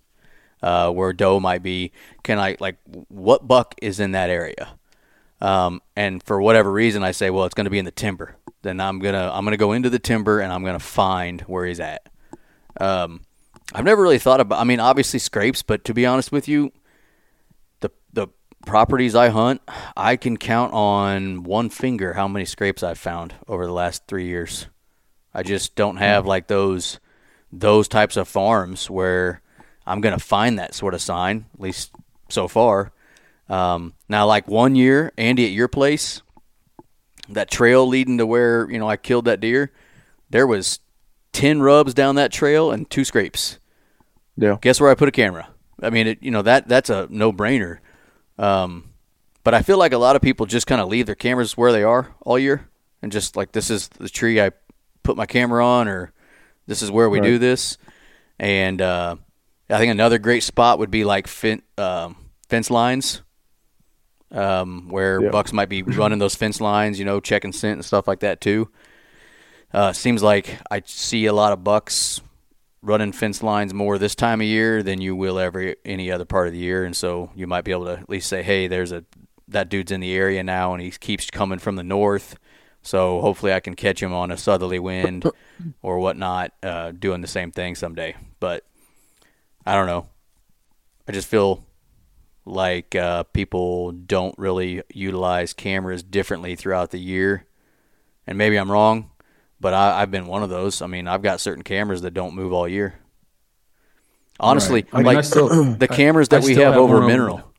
uh, 0.61 0.89
where 0.89 1.13
doe 1.13 1.39
might 1.39 1.61
be 1.61 1.91
can 2.23 2.39
i 2.39 2.55
like 2.59 2.77
what 3.09 3.47
buck 3.47 3.75
is 3.81 3.99
in 3.99 4.11
that 4.11 4.29
area 4.29 4.77
um, 5.41 5.81
and 5.95 6.23
for 6.23 6.41
whatever 6.41 6.71
reason 6.71 7.03
i 7.03 7.11
say 7.11 7.29
well 7.29 7.45
it's 7.45 7.53
going 7.53 7.65
to 7.65 7.71
be 7.71 7.79
in 7.79 7.85
the 7.85 7.91
timber. 7.91 8.35
Then 8.61 8.79
i'm 8.79 8.99
gonna 8.99 9.31
i'm 9.33 9.43
gonna 9.43 9.57
go 9.57 9.71
into 9.73 9.89
the 9.89 9.99
timber 9.99 10.39
and 10.39 10.51
i'm 10.51 10.63
gonna 10.63 10.79
find 10.79 11.41
where 11.41 11.65
he's 11.65 11.79
at. 11.79 12.07
Um, 12.79 13.21
i've 13.73 13.85
never 13.85 14.01
really 14.01 14.19
thought 14.19 14.39
about 14.39 14.59
i 14.59 14.63
mean 14.63 14.79
obviously 14.79 15.19
scrapes 15.19 15.61
but 15.61 15.83
to 15.85 15.93
be 15.93 16.05
honest 16.05 16.31
with 16.31 16.47
you 16.47 16.71
the 17.79 17.89
the 18.13 18.27
properties 18.65 19.15
i 19.15 19.29
hunt 19.29 19.61
i 19.97 20.15
can 20.15 20.37
count 20.37 20.73
on 20.73 21.43
one 21.43 21.69
finger 21.69 22.13
how 22.13 22.27
many 22.27 22.45
scrapes 22.45 22.83
i've 22.83 22.97
found 22.97 23.33
over 23.47 23.65
the 23.65 23.73
last 23.73 24.03
three 24.07 24.25
years. 24.25 24.67
I 25.35 25.43
just 25.43 25.75
don't 25.75 25.97
have 25.97 26.25
like 26.25 26.47
those 26.47 27.01
those 27.51 27.89
types 27.89 28.15
of 28.15 28.27
farms 28.27 28.89
where 28.89 29.41
I'm 29.85 29.99
gonna 29.99 30.17
find 30.17 30.57
that 30.57 30.73
sort 30.73 30.93
of 30.93 31.01
sign, 31.01 31.45
at 31.53 31.59
least 31.59 31.91
so 32.29 32.47
far. 32.47 32.93
Um, 33.49 33.93
now, 34.09 34.25
like 34.25 34.47
one 34.47 34.75
year, 34.75 35.11
Andy, 35.17 35.45
at 35.45 35.51
your 35.51 35.67
place, 35.67 36.21
that 37.29 37.49
trail 37.49 37.87
leading 37.87 38.17
to 38.17 38.25
where 38.25 38.69
you 38.69 38.79
know 38.79 38.89
I 38.89 38.97
killed 38.97 39.25
that 39.25 39.39
deer, 39.39 39.71
there 40.29 40.47
was 40.47 40.79
ten 41.31 41.61
rubs 41.61 41.93
down 41.93 42.15
that 42.15 42.31
trail 42.31 42.71
and 42.71 42.89
two 42.89 43.03
scrapes. 43.03 43.59
Yeah. 44.37 44.57
Guess 44.61 44.81
where 44.81 44.89
I 44.91 44.95
put 44.95 45.07
a 45.07 45.11
camera? 45.11 45.47
I 45.81 45.89
mean, 45.89 46.07
it, 46.07 46.23
you 46.23 46.31
know 46.31 46.41
that 46.41 46.67
that's 46.67 46.89
a 46.89 47.07
no 47.09 47.31
brainer. 47.31 47.79
Um, 48.37 48.91
but 49.43 49.53
I 49.53 49.61
feel 49.61 49.77
like 49.77 49.93
a 49.93 49.97
lot 49.97 50.15
of 50.15 50.21
people 50.21 50.45
just 50.45 50.67
kind 50.67 50.81
of 50.81 50.87
leave 50.87 51.05
their 51.05 51.15
cameras 51.15 51.55
where 51.55 51.71
they 51.71 51.83
are 51.83 52.15
all 52.21 52.39
year, 52.39 52.67
and 53.01 53.11
just 53.11 53.35
like 53.35 53.51
this 53.51 53.69
is 53.69 53.87
the 53.89 54.09
tree 54.09 54.41
I 54.41 54.51
put 55.03 55.15
my 55.17 55.25
camera 55.27 55.65
on, 55.65 55.87
or 55.87 56.11
this 56.67 56.81
is 56.81 56.89
where 56.89 57.09
we 57.09 57.19
Right. 57.19 57.27
do 57.27 57.37
this. 57.37 57.77
And 58.39 58.81
uh, 58.81 59.15
I 59.69 59.77
think 59.77 59.91
another 59.91 60.17
great 60.17 60.43
spot 60.43 60.79
would 60.79 60.91
be 60.91 61.03
like 61.05 61.27
fin- 61.27 61.61
um, 61.77 62.15
fence 62.49 62.69
lines, 62.71 63.21
um, 64.35 64.89
where 64.89 65.21
Yeah. 65.21 65.29
bucks 65.31 65.51
might 65.53 65.69
be 65.69 65.81
running 66.01 66.19
those 66.19 66.35
fence 66.35 66.61
lines, 66.61 66.99
you 66.99 67.05
know, 67.05 67.19
checking 67.19 67.51
scent 67.53 67.77
and 67.77 67.85
stuff 67.85 68.07
like 68.07 68.19
that 68.19 68.41
too. 68.41 68.69
Uh, 69.73 69.91
seems 69.93 70.21
like 70.21 70.57
I 70.69 70.81
see 70.85 71.25
a 71.25 71.33
lot 71.33 71.51
of 71.53 71.63
bucks 71.63 72.21
running 72.81 73.11
fence 73.11 73.41
lines 73.41 73.73
more 73.73 73.97
this 73.97 74.13
time 74.15 74.39
of 74.41 74.47
year 74.47 74.83
than 74.83 75.01
you 75.01 75.15
will 75.15 75.39
every 75.39 75.75
any 75.83 76.11
other 76.11 76.25
part 76.25 76.47
of 76.47 76.53
the 76.53 76.59
year, 76.59 76.85
and 76.85 76.95
so 76.95 77.31
you 77.35 77.47
might 77.47 77.63
be 77.63 77.71
able 77.71 77.85
to 77.85 77.93
at 77.93 78.09
least 78.09 78.29
say, 78.29 78.43
"Hey, 78.43 78.67
there's 78.67 78.91
a 78.91 79.03
that 79.47 79.69
dude's 79.69 79.91
in 79.91 80.01
the 80.01 80.13
area 80.13 80.43
now, 80.43 80.73
and 80.73 80.81
he 80.81 80.91
keeps 80.91 81.29
coming 81.31 81.59
from 81.59 81.75
the 81.75 81.83
north." 81.83 82.37
So 82.83 83.19
hopefully, 83.21 83.51
I 83.53 83.59
can 83.59 83.75
catch 83.75 84.01
him 84.01 84.13
on 84.13 84.29
a 84.31 84.37
southerly 84.37 84.79
wind 84.79 85.25
or 85.81 85.97
whatnot, 85.99 86.51
uh, 86.61 86.91
doing 86.91 87.21
the 87.21 87.27
same 87.27 87.51
thing 87.51 87.73
someday. 87.75 88.15
But 88.39 88.63
I 89.65 89.73
don't 89.73 89.87
know. 89.87 90.07
I 91.07 91.11
just 91.11 91.27
feel 91.27 91.65
like 92.45 92.95
uh, 92.95 93.23
people 93.23 93.91
don't 93.91 94.37
really 94.37 94.83
utilize 94.93 95.53
cameras 95.53 96.03
differently 96.03 96.55
throughout 96.55 96.91
the 96.91 96.99
year, 96.99 97.45
and 98.27 98.37
maybe 98.37 98.55
I'm 98.57 98.71
wrong, 98.71 99.11
but 99.59 99.73
I, 99.73 100.01
I've 100.01 100.11
been 100.11 100.27
one 100.27 100.43
of 100.43 100.49
those. 100.49 100.81
I 100.81 100.87
mean, 100.87 101.07
I've 101.07 101.21
got 101.23 101.39
certain 101.39 101.63
cameras 101.63 102.01
that 102.03 102.11
don't 102.13 102.35
move 102.35 102.53
all 102.53 102.67
year. 102.67 102.95
Honestly, 104.39 104.81
Right. 104.83 104.93
I 104.93 104.97
mean, 104.97 105.05
like 105.05 105.17
I 105.17 105.21
still- 105.21 105.75
the 105.75 105.87
cameras 105.87 106.27
I 106.31 106.37
that 106.39 106.45
we 106.45 106.55
have 106.55 106.73
have 106.73 106.77
over 106.81 106.95
one 106.95 107.03
over- 107.03 107.07
mineral. 107.11 107.51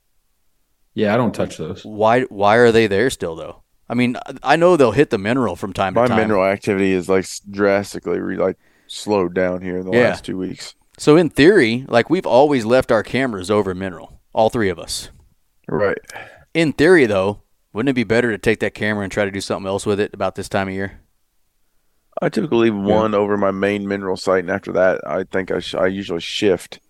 yeah 0.95 1.13
i 1.15 1.17
don't 1.17 1.35
touch 1.35 1.57
those 1.57 1.85
Why? 1.85 2.23
Why 2.23 2.57
are 2.57 2.71
they 2.73 2.87
there 2.87 3.11
still 3.11 3.35
though? 3.35 3.63
I 3.89 3.95
mean, 3.95 4.17
I 4.43 4.57
know 4.57 4.77
they'll 4.77 4.91
hit 4.93 5.11
the 5.11 5.19
mineral 5.19 5.55
from 5.57 5.73
time 5.73 5.95
My 5.95 6.03
to 6.03 6.09
time. 6.09 6.17
My 6.17 6.23
mineral 6.25 6.45
activity 6.45 6.93
is 6.93 7.09
like 7.09 7.25
drastically 7.51 8.19
re- 8.19 8.37
like 8.37 8.57
slowed 8.89 9.33
down 9.33 9.63
here 9.63 9.79
in 9.79 9.87
the 9.87 9.93
Yeah. 9.97 10.09
last 10.11 10.25
two 10.25 10.37
weeks. 10.37 10.75
So 10.99 11.17
in 11.17 11.31
theory, 11.31 11.85
like 11.89 12.11
we've 12.11 12.27
always 12.27 12.65
left 12.65 12.91
our 12.91 13.03
cameras 13.05 13.51
over 13.51 13.75
mineral, 13.75 14.16
all 14.37 14.51
three 14.51 14.69
of 14.69 14.79
us. 14.79 15.09
Right. 15.67 15.99
In 16.55 16.75
theory, 16.75 17.07
though, 17.07 17.43
wouldn't 17.73 17.91
it 17.91 17.95
be 17.95 18.05
better 18.05 18.31
to 18.31 18.39
take 18.39 18.61
that 18.61 18.75
camera 18.75 19.03
and 19.03 19.11
try 19.11 19.25
to 19.25 19.31
do 19.31 19.41
something 19.41 19.67
else 19.67 19.85
with 19.87 19.99
it 19.99 20.15
about 20.15 20.37
this 20.37 20.49
time 20.49 20.69
of 20.69 20.75
year? 20.75 21.01
I 22.23 22.29
typically 22.29 22.71
leave 22.71 22.77
one 22.77 23.15
over 23.15 23.37
my 23.37 23.51
main 23.51 23.89
mineral 23.89 24.17
site, 24.17 24.45
and 24.45 24.51
after 24.51 24.73
that, 24.73 25.01
I 25.07 25.25
think 25.25 25.51
I, 25.51 25.59
sh- 25.59 25.75
I 25.75 25.87
usually 25.87 26.21
shift 26.21 26.81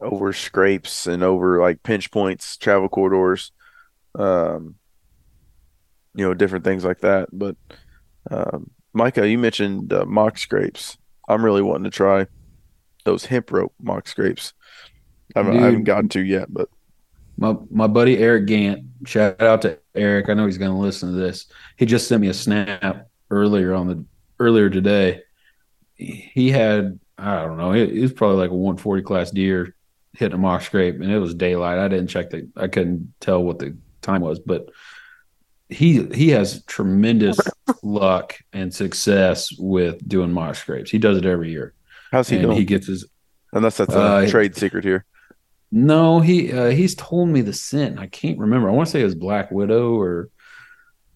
over 0.00 0.32
scrapes 0.32 1.06
and 1.06 1.22
over 1.22 1.60
like 1.60 1.82
pinch 1.82 2.10
points, 2.10 2.56
travel 2.56 2.88
corridors, 2.88 3.50
um, 4.16 4.76
you 6.14 6.24
know, 6.24 6.34
different 6.34 6.64
things 6.64 6.84
like 6.84 7.00
that. 7.00 7.28
But 7.32 7.56
um, 8.30 8.70
Micah, 8.92 9.28
you 9.28 9.38
mentioned 9.38 9.92
uh, 9.92 10.04
mock 10.04 10.38
scrapes. 10.38 10.96
I'm 11.28 11.44
really 11.44 11.62
wanting 11.62 11.84
to 11.84 11.90
try 11.90 12.26
those 13.04 13.24
hemp 13.24 13.50
rope 13.50 13.74
mock 13.80 14.06
scrapes. 14.06 14.52
I 15.34 15.40
haven't, 15.40 15.58
I 15.58 15.62
haven't 15.62 15.84
gotten 15.84 16.08
to 16.10 16.20
yet, 16.20 16.52
but 16.52 16.68
My 17.38 17.54
my 17.70 17.86
buddy 17.86 18.18
Eric 18.18 18.46
Gant, 18.46 18.82
shout 19.06 19.40
out 19.40 19.62
to 19.62 19.78
Eric. 19.94 20.28
I 20.28 20.34
know 20.34 20.44
he's 20.46 20.58
going 20.58 20.72
to 20.72 20.76
listen 20.76 21.12
to 21.12 21.16
this. 21.18 21.46
He 21.76 21.86
just 21.86 22.08
sent 22.08 22.20
me 22.20 22.28
a 22.28 22.34
snap 22.34 23.08
earlier 23.30 23.72
on 23.74 23.86
the 23.86 24.04
earlier 24.40 24.68
today. 24.68 25.22
He 25.94 26.50
had 26.50 26.98
I 27.16 27.42
don't 27.44 27.56
know. 27.56 27.72
It, 27.72 27.90
it 27.90 28.02
was 28.02 28.12
probably 28.12 28.36
like 28.38 28.50
a 28.50 28.54
140 28.54 29.02
class 29.02 29.30
deer 29.30 29.74
hitting 30.12 30.34
a 30.34 30.38
mock 30.38 30.62
scrape, 30.62 30.96
and 30.96 31.10
it 31.10 31.18
was 31.18 31.34
daylight. 31.34 31.78
I 31.78 31.86
didn't 31.88 32.08
check 32.08 32.30
the. 32.30 32.48
I 32.56 32.66
couldn't 32.66 33.14
tell 33.20 33.42
what 33.42 33.58
the 33.60 33.76
time 34.02 34.20
was, 34.20 34.40
but 34.40 34.68
he 35.68 36.04
he 36.14 36.30
has 36.30 36.64
tremendous 36.64 37.38
luck 37.82 38.36
and 38.52 38.74
success 38.74 39.52
with 39.58 40.06
doing 40.08 40.32
mock 40.32 40.56
scrapes. 40.56 40.90
He 40.90 40.98
does 40.98 41.18
it 41.18 41.24
every 41.26 41.50
year, 41.50 41.74
how's 42.10 42.28
he 42.28 42.36
and 42.36 42.46
doing? 42.46 42.56
he 42.56 42.64
gets 42.64 42.86
his 42.88 43.06
Unless 43.52 43.78
that's 43.78 43.94
a 43.94 43.98
Uh, 43.98 44.26
trade 44.28 44.56
secret 44.56 44.84
here. 44.84 45.04
No, 45.70 46.20
he 46.20 46.52
uh, 46.52 46.70
he's 46.70 46.94
told 46.94 47.28
me 47.28 47.40
the 47.40 47.52
scent. 47.52 47.98
I 47.98 48.06
can't 48.06 48.38
remember. 48.38 48.68
I 48.68 48.72
want 48.72 48.88
to 48.88 48.92
say 48.92 49.00
it 49.00 49.04
was 49.04 49.14
Black 49.14 49.50
Widow 49.50 49.98
or 49.98 50.30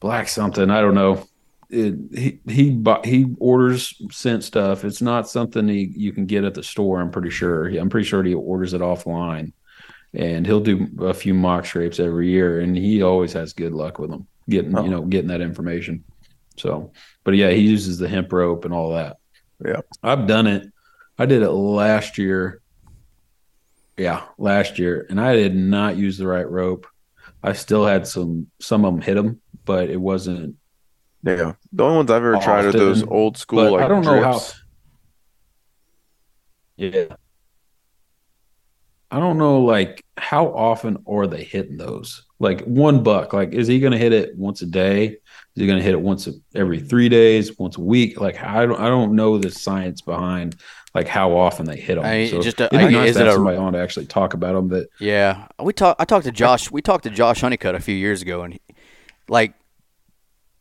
Black 0.00 0.28
something. 0.28 0.70
I 0.70 0.80
don't 0.80 0.94
know. 0.94 1.26
It, 1.70 1.94
he 2.14 2.38
he 2.46 2.84
he 3.04 3.34
orders 3.38 3.94
scent 4.10 4.44
stuff. 4.44 4.84
It's 4.84 5.00
not 5.00 5.28
something 5.28 5.66
he, 5.68 5.92
you 5.96 6.12
can 6.12 6.26
get 6.26 6.44
at 6.44 6.54
the 6.54 6.62
store. 6.62 7.00
I'm 7.00 7.10
pretty 7.10 7.30
sure. 7.30 7.66
I'm 7.68 7.88
pretty 7.88 8.06
sure 8.06 8.22
he 8.22 8.34
orders 8.34 8.74
it 8.74 8.82
offline, 8.82 9.52
and 10.12 10.46
he'll 10.46 10.60
do 10.60 10.88
a 11.00 11.14
few 11.14 11.32
mock 11.32 11.64
scrapes 11.64 11.98
every 11.98 12.28
year, 12.28 12.60
and 12.60 12.76
he 12.76 13.02
always 13.02 13.32
has 13.32 13.54
good 13.54 13.72
luck 13.72 13.98
with 13.98 14.10
them 14.10 14.26
getting 14.48 14.76
Oh. 14.76 14.84
you 14.84 14.90
know 14.90 15.02
getting 15.02 15.28
that 15.28 15.40
information. 15.40 16.04
So, 16.58 16.92
but 17.24 17.34
yeah, 17.34 17.50
he 17.50 17.62
uses 17.62 17.96
the 17.98 18.08
hemp 18.08 18.32
rope 18.32 18.64
and 18.66 18.74
all 18.74 18.92
that. 18.92 19.16
Yeah. 19.64 19.80
I've 20.02 20.26
done 20.26 20.46
it. 20.46 20.68
I 21.18 21.26
did 21.26 21.42
it 21.42 21.50
last 21.50 22.18
year. 22.18 22.61
Yeah, 23.96 24.22
last 24.38 24.78
year, 24.78 25.06
and 25.10 25.20
I 25.20 25.34
did 25.36 25.54
not 25.54 25.96
use 25.96 26.16
the 26.18 26.26
right 26.26 26.48
rope. 26.48 26.86
I 27.42 27.52
still 27.52 27.84
had 27.86 28.06
some 28.06 28.46
some 28.60 28.84
of 28.84 28.94
them 28.94 29.02
hit 29.02 29.14
them, 29.14 29.40
but 29.64 29.90
it 29.90 30.00
wasn't. 30.00 30.56
Yeah. 31.24 31.52
The 31.72 31.84
only 31.84 31.96
ones 31.96 32.10
I've 32.10 32.16
ever 32.16 32.34
tried 32.42 32.64
are 32.64 32.72
those 32.72 33.02
old 33.04 33.36
school 33.36 33.70
like 33.72 33.82
I 33.84 33.88
don't 33.88 34.04
know 34.04 34.22
how- 34.24 34.32
Yeah, 36.76 37.16
I 39.10 39.20
don't 39.20 39.38
know. 39.38 39.60
Like, 39.60 40.04
how 40.16 40.46
often 40.46 40.98
are 41.06 41.26
they 41.26 41.44
hitting 41.44 41.76
those? 41.76 42.24
Like 42.38 42.62
one 42.62 43.02
buck. 43.02 43.32
Like, 43.32 43.52
is 43.52 43.68
he 43.68 43.78
going 43.78 43.92
to 43.92 43.98
hit 43.98 44.12
it 44.12 44.36
once 44.36 44.62
a 44.62 44.66
day? 44.66 45.06
Is 45.08 45.16
he 45.54 45.66
going 45.66 45.78
to 45.78 45.84
hit 45.84 45.92
it 45.92 46.00
once 46.00 46.26
a, 46.26 46.32
every 46.54 46.80
three 46.80 47.08
days? 47.08 47.56
Once 47.58 47.76
a 47.76 47.80
week? 47.82 48.20
Like, 48.20 48.42
I 48.42 48.64
don't. 48.66 48.80
I 48.80 48.88
don't 48.88 49.14
know 49.14 49.36
the 49.38 49.50
science 49.50 50.00
behind 50.00 50.56
like 50.94 51.08
how 51.08 51.36
often 51.36 51.66
they 51.66 51.76
hit 51.76 51.96
them. 51.96 52.04
I- 52.04 52.28
so 52.28 52.42
just 52.42 52.60
uh, 52.60 52.68
a- 52.70 52.78
be 52.78 52.84
I- 52.84 52.88
nice 52.90 53.10
is 53.10 53.16
it 53.16 53.26
a- 53.26 53.32
somebody 53.32 53.56
on 53.56 53.72
to 53.72 53.78
actually 53.78 54.06
talk 54.06 54.34
about 54.34 54.54
them. 54.54 54.68
That 54.68 54.88
Yeah, 55.00 55.46
we 55.62 55.72
talked. 55.72 56.00
I 56.00 56.04
talked 56.04 56.24
to 56.26 56.32
Josh. 56.32 56.70
We 56.70 56.82
talked 56.82 57.04
to 57.04 57.10
Josh 57.10 57.40
Honeycutt 57.40 57.74
a 57.74 57.80
few 57.80 57.94
years 57.94 58.22
ago, 58.22 58.42
and 58.42 58.54
he, 58.54 58.60
like, 59.28 59.54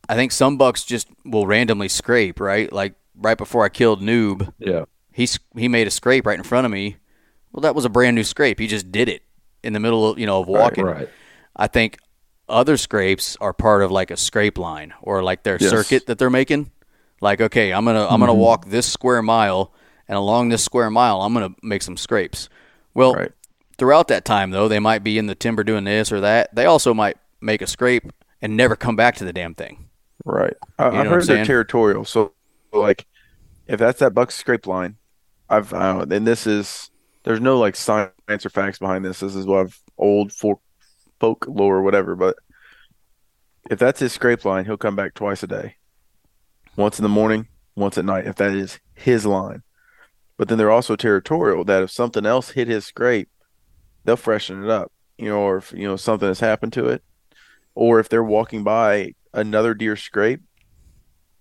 I 0.08 0.14
think 0.14 0.32
some 0.32 0.56
bucks 0.56 0.84
just 0.84 1.08
will 1.24 1.46
randomly 1.46 1.88
scrape. 1.88 2.40
Right, 2.40 2.72
like 2.72 2.94
right 3.16 3.38
before 3.38 3.64
I 3.64 3.68
killed 3.68 4.02
Noob, 4.02 4.52
yeah, 4.58 4.84
he 5.12 5.28
he 5.56 5.68
made 5.68 5.86
a 5.86 5.90
scrape 5.90 6.26
right 6.26 6.38
in 6.38 6.44
front 6.44 6.64
of 6.66 6.72
me. 6.72 6.96
Well, 7.52 7.60
that 7.62 7.74
was 7.74 7.84
a 7.84 7.90
brand 7.90 8.14
new 8.16 8.24
scrape. 8.24 8.58
He 8.58 8.66
just 8.66 8.90
did 8.90 9.08
it 9.08 9.22
in 9.62 9.74
the 9.74 9.80
middle 9.80 10.08
of 10.10 10.18
you 10.18 10.26
know 10.26 10.40
of 10.40 10.48
walking. 10.48 10.84
right. 10.84 11.08
I 11.54 11.66
think 11.66 11.98
other 12.48 12.76
scrapes 12.76 13.36
are 13.40 13.52
part 13.52 13.82
of 13.82 13.90
like 13.90 14.10
a 14.10 14.16
scrape 14.16 14.58
line 14.58 14.92
or 15.02 15.22
like 15.22 15.42
their 15.42 15.58
Yes. 15.60 15.70
circuit 15.70 16.06
that 16.06 16.18
they're 16.18 16.30
making. 16.30 16.70
Like, 17.20 17.40
okay, 17.40 17.72
I'm 17.72 17.84
gonna 17.84 18.06
I'm 18.08 18.18
gonna 18.20 18.32
mm-hmm. 18.32 18.40
walk 18.40 18.66
this 18.68 18.90
square 18.90 19.22
mile, 19.22 19.72
and 20.08 20.16
along 20.16 20.48
this 20.48 20.64
square 20.64 20.90
mile, 20.90 21.22
I'm 21.22 21.32
gonna 21.34 21.54
make 21.62 21.82
some 21.82 21.96
scrapes. 21.96 22.48
Well, 22.94 23.14
Right. 23.14 23.32
throughout 23.78 24.08
that 24.08 24.24
time 24.24 24.50
though, 24.50 24.68
they 24.68 24.78
might 24.78 25.02
be 25.04 25.18
in 25.18 25.26
the 25.26 25.34
timber 25.34 25.64
doing 25.64 25.84
this 25.84 26.12
or 26.12 26.20
that. 26.20 26.54
They 26.54 26.66
also 26.66 26.94
might 26.94 27.16
make 27.40 27.62
a 27.62 27.66
scrape 27.66 28.12
and 28.40 28.56
never 28.56 28.76
come 28.76 28.96
back 28.96 29.16
to 29.16 29.24
the 29.24 29.32
damn 29.32 29.54
thing. 29.54 29.88
Right. 30.24 30.54
I, 30.78 30.86
I've 30.88 31.06
heard 31.06 31.24
they're 31.24 31.44
territorial. 31.44 32.04
So, 32.04 32.32
like, 32.72 33.06
if 33.66 33.78
that's 33.78 34.00
that 34.00 34.14
buck 34.14 34.30
scrape 34.30 34.66
line, 34.66 34.96
I've, 35.48 35.70
don't, 35.70 36.12
and 36.12 36.26
this 36.26 36.46
is, 36.46 36.90
there's 37.24 37.40
no 37.40 37.58
like 37.58 37.76
science 37.76 38.12
or 38.28 38.48
facts 38.50 38.78
behind 38.78 39.04
this. 39.04 39.20
This 39.20 39.34
is 39.34 39.46
what 39.46 39.60
I've 39.60 39.80
old 39.98 40.32
folk, 40.32 40.60
folk 41.20 41.46
lore 41.48 41.76
or 41.76 41.82
whatever. 41.82 42.16
But 42.16 42.36
if 43.70 43.78
that's 43.78 44.00
his 44.00 44.12
scrape 44.12 44.44
line, 44.44 44.64
he'll 44.64 44.76
come 44.76 44.96
back 44.96 45.14
twice 45.14 45.42
a 45.42 45.46
day. 45.46 45.76
Once 46.76 46.98
in 46.98 47.02
the 47.02 47.08
morning, 47.08 47.48
once 47.76 47.98
at 47.98 48.04
night, 48.04 48.26
if 48.26 48.36
that 48.36 48.52
is 48.52 48.80
his 48.94 49.26
line. 49.26 49.62
But 50.36 50.48
then 50.48 50.58
they're 50.58 50.70
also 50.70 50.96
territorial 50.96 51.64
that 51.64 51.82
if 51.82 51.90
something 51.90 52.26
else 52.26 52.50
hit 52.50 52.68
his 52.68 52.84
scrape, 52.84 53.28
they'll 54.04 54.16
freshen 54.16 54.64
it 54.64 54.70
up, 54.70 54.90
you 55.18 55.28
know, 55.28 55.40
or 55.40 55.58
if, 55.58 55.72
you 55.72 55.86
know, 55.86 55.96
something 55.96 56.26
has 56.28 56.40
happened 56.40 56.72
to 56.74 56.86
it. 56.86 57.02
Or 57.74 58.00
if 58.00 58.08
they're 58.08 58.24
walking 58.24 58.64
by 58.64 59.14
another 59.32 59.72
deer 59.74 59.96
scrape 59.96 60.40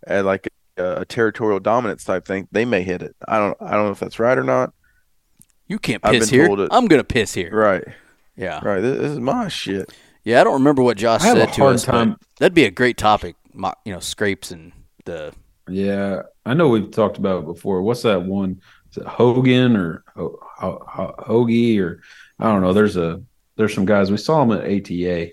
at 0.08 0.26
like 0.26 0.48
a, 0.78 1.02
a 1.02 1.06
territorial 1.06 1.60
dominance 1.60 2.04
type 2.04 2.26
thing, 2.26 2.48
they 2.52 2.66
may 2.66 2.84
hit 2.84 3.02
it. 3.02 3.16
I 3.28 3.38
don't 3.38 3.58
I 3.62 3.72
don't 3.72 3.86
know 3.86 3.92
if 3.92 4.00
that's 4.00 4.20
right 4.20 4.38
or 4.38 4.44
not. 4.44 4.74
You 5.68 5.80
can't 5.80 6.02
piss 6.04 6.30
here. 6.30 6.46
it- 6.46 6.70
I'm 6.72 6.88
gonna 6.88 7.04
piss 7.04 7.34
here. 7.34 7.50
Right. 7.54 7.84
Yeah, 8.38 8.64
Right. 8.64 8.80
This, 8.82 8.98
this 8.98 9.12
is 9.12 9.20
my 9.20 9.48
shit. 9.50 9.92
yeah. 10.24 10.40
I 10.42 10.44
don't 10.46 10.54
remember 10.54 10.82
what 10.82 10.98
Josh 10.98 11.22
I 11.22 11.26
have 11.28 11.38
a 11.38 11.42
said 11.42 11.54
to 11.54 11.62
hard 11.62 11.76
us. 11.76 11.86
but 11.86 11.92
time- 11.92 12.18
That'd 12.40 12.54
be 12.54 12.66
a 12.66 12.72
great 12.72 12.98
topic. 12.98 13.36
You 13.86 13.94
know, 13.94 14.00
scrapes 14.00 14.52
and 14.52 14.72
the 15.06 15.34
Yeah, 15.68 16.22
I 16.46 16.54
know 16.54 16.70
we've 16.70 16.90
talked 16.92 17.18
about 17.18 17.44
it 17.44 17.46
before. 17.46 17.82
What's 17.82 18.04
that 18.04 18.24
one? 18.24 18.62
Is 18.92 18.98
it 18.98 19.08
Hogan 19.08 19.76
or 19.76 20.04
Ho- 20.16 20.40
Ho- 20.58 20.84
Ho- 20.88 21.16
Hoagie 21.20 21.80
or 21.80 22.02
I 22.40 22.52
don't 22.52 22.62
know. 22.62 22.74
There's 22.74 22.98
a 22.98 23.22
there's 23.56 23.74
some 23.74 23.86
guys 23.86 24.12
we 24.12 24.18
saw 24.18 24.44
them 24.44 24.58
at 24.58 24.66
ATA, 24.66 25.32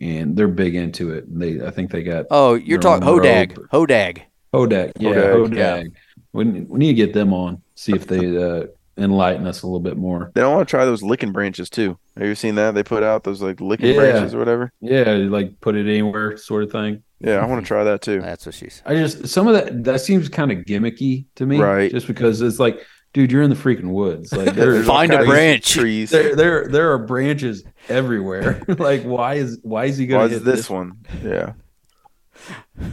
and 0.00 0.36
they're 0.36 0.48
big 0.48 0.74
into 0.74 1.12
it. 1.12 1.24
And 1.26 1.40
they 1.40 1.64
I 1.64 1.70
think 1.70 1.90
they 1.90 2.02
got 2.02 2.26
oh, 2.30 2.54
you're 2.54 2.80
talking 2.80 3.06
Hodag. 3.06 3.56
rope. 3.56 3.68
Hodag. 3.88 4.22
Hodag. 4.54 4.92
Yeah, 4.98 5.10
Hodag, 5.10 5.50
Hodag. 5.54 5.92
We, 6.32 6.44
we 6.44 6.78
need 6.78 6.88
to 6.88 6.94
get 6.94 7.12
them 7.12 7.32
on. 7.32 7.62
See 7.74 7.92
if 7.92 8.06
they 8.06 8.36
uh, 8.36 8.66
enlighten 8.98 9.46
us 9.46 9.62
a 9.62 9.66
little 9.66 9.80
bit 9.80 9.96
more. 9.96 10.30
They 10.34 10.40
don't 10.40 10.54
want 10.54 10.66
to 10.66 10.70
try 10.70 10.84
those 10.84 11.02
licking 11.02 11.32
branches 11.32 11.68
too. 11.68 11.98
Have 12.16 12.26
you 12.26 12.34
seen 12.34 12.54
that? 12.54 12.74
They 12.74 12.82
put 12.82 13.02
out 13.02 13.24
those 13.24 13.42
like 13.42 13.60
licking 13.60 13.88
Yeah. 13.94 13.96
branches 13.96 14.34
or 14.34 14.38
whatever. 14.38 14.72
Yeah, 14.80 15.04
like 15.28 15.60
put 15.60 15.74
it 15.76 15.88
anywhere, 15.88 16.36
sort 16.36 16.62
of 16.64 16.72
thing. 16.72 17.02
Yeah, 17.20 17.36
I 17.38 17.46
want 17.46 17.62
to 17.64 17.66
try 17.66 17.84
that 17.84 18.02
too. 18.02 18.20
That's 18.20 18.44
what 18.46 18.54
she's. 18.54 18.82
I 18.86 18.94
just 18.94 19.28
some 19.28 19.48
of 19.48 19.54
that 19.54 19.84
that 19.84 20.00
seems 20.00 20.28
kind 20.28 20.50
of 20.52 20.58
gimmicky 20.60 21.26
to 21.36 21.46
me, 21.46 21.58
Right. 21.58 21.90
Just 21.90 22.06
because 22.06 22.40
it's 22.42 22.58
like, 22.58 22.78
dude, 23.14 23.32
you're 23.32 23.42
in 23.42 23.50
the 23.50 23.56
freaking 23.56 23.90
woods. 23.92 24.32
Like 24.32 24.54
there, 24.54 24.72
There's 24.74 24.86
Find 24.86 25.12
a 25.12 25.24
branch. 25.24 25.66
Trees. 25.70 26.10
there, 26.10 26.34
there, 26.36 26.68
there 26.68 26.92
are 26.92 26.98
branches 26.98 27.64
everywhere. 27.88 28.62
like, 28.68 29.02
why 29.04 29.34
is 29.34 29.58
why 29.62 29.86
is 29.86 29.96
he 29.98 30.04
Why 30.06 30.10
going 30.10 30.32
is 30.32 30.38
to 30.38 30.44
this 30.44 30.68
one? 30.70 31.04
Yeah. 31.22 31.52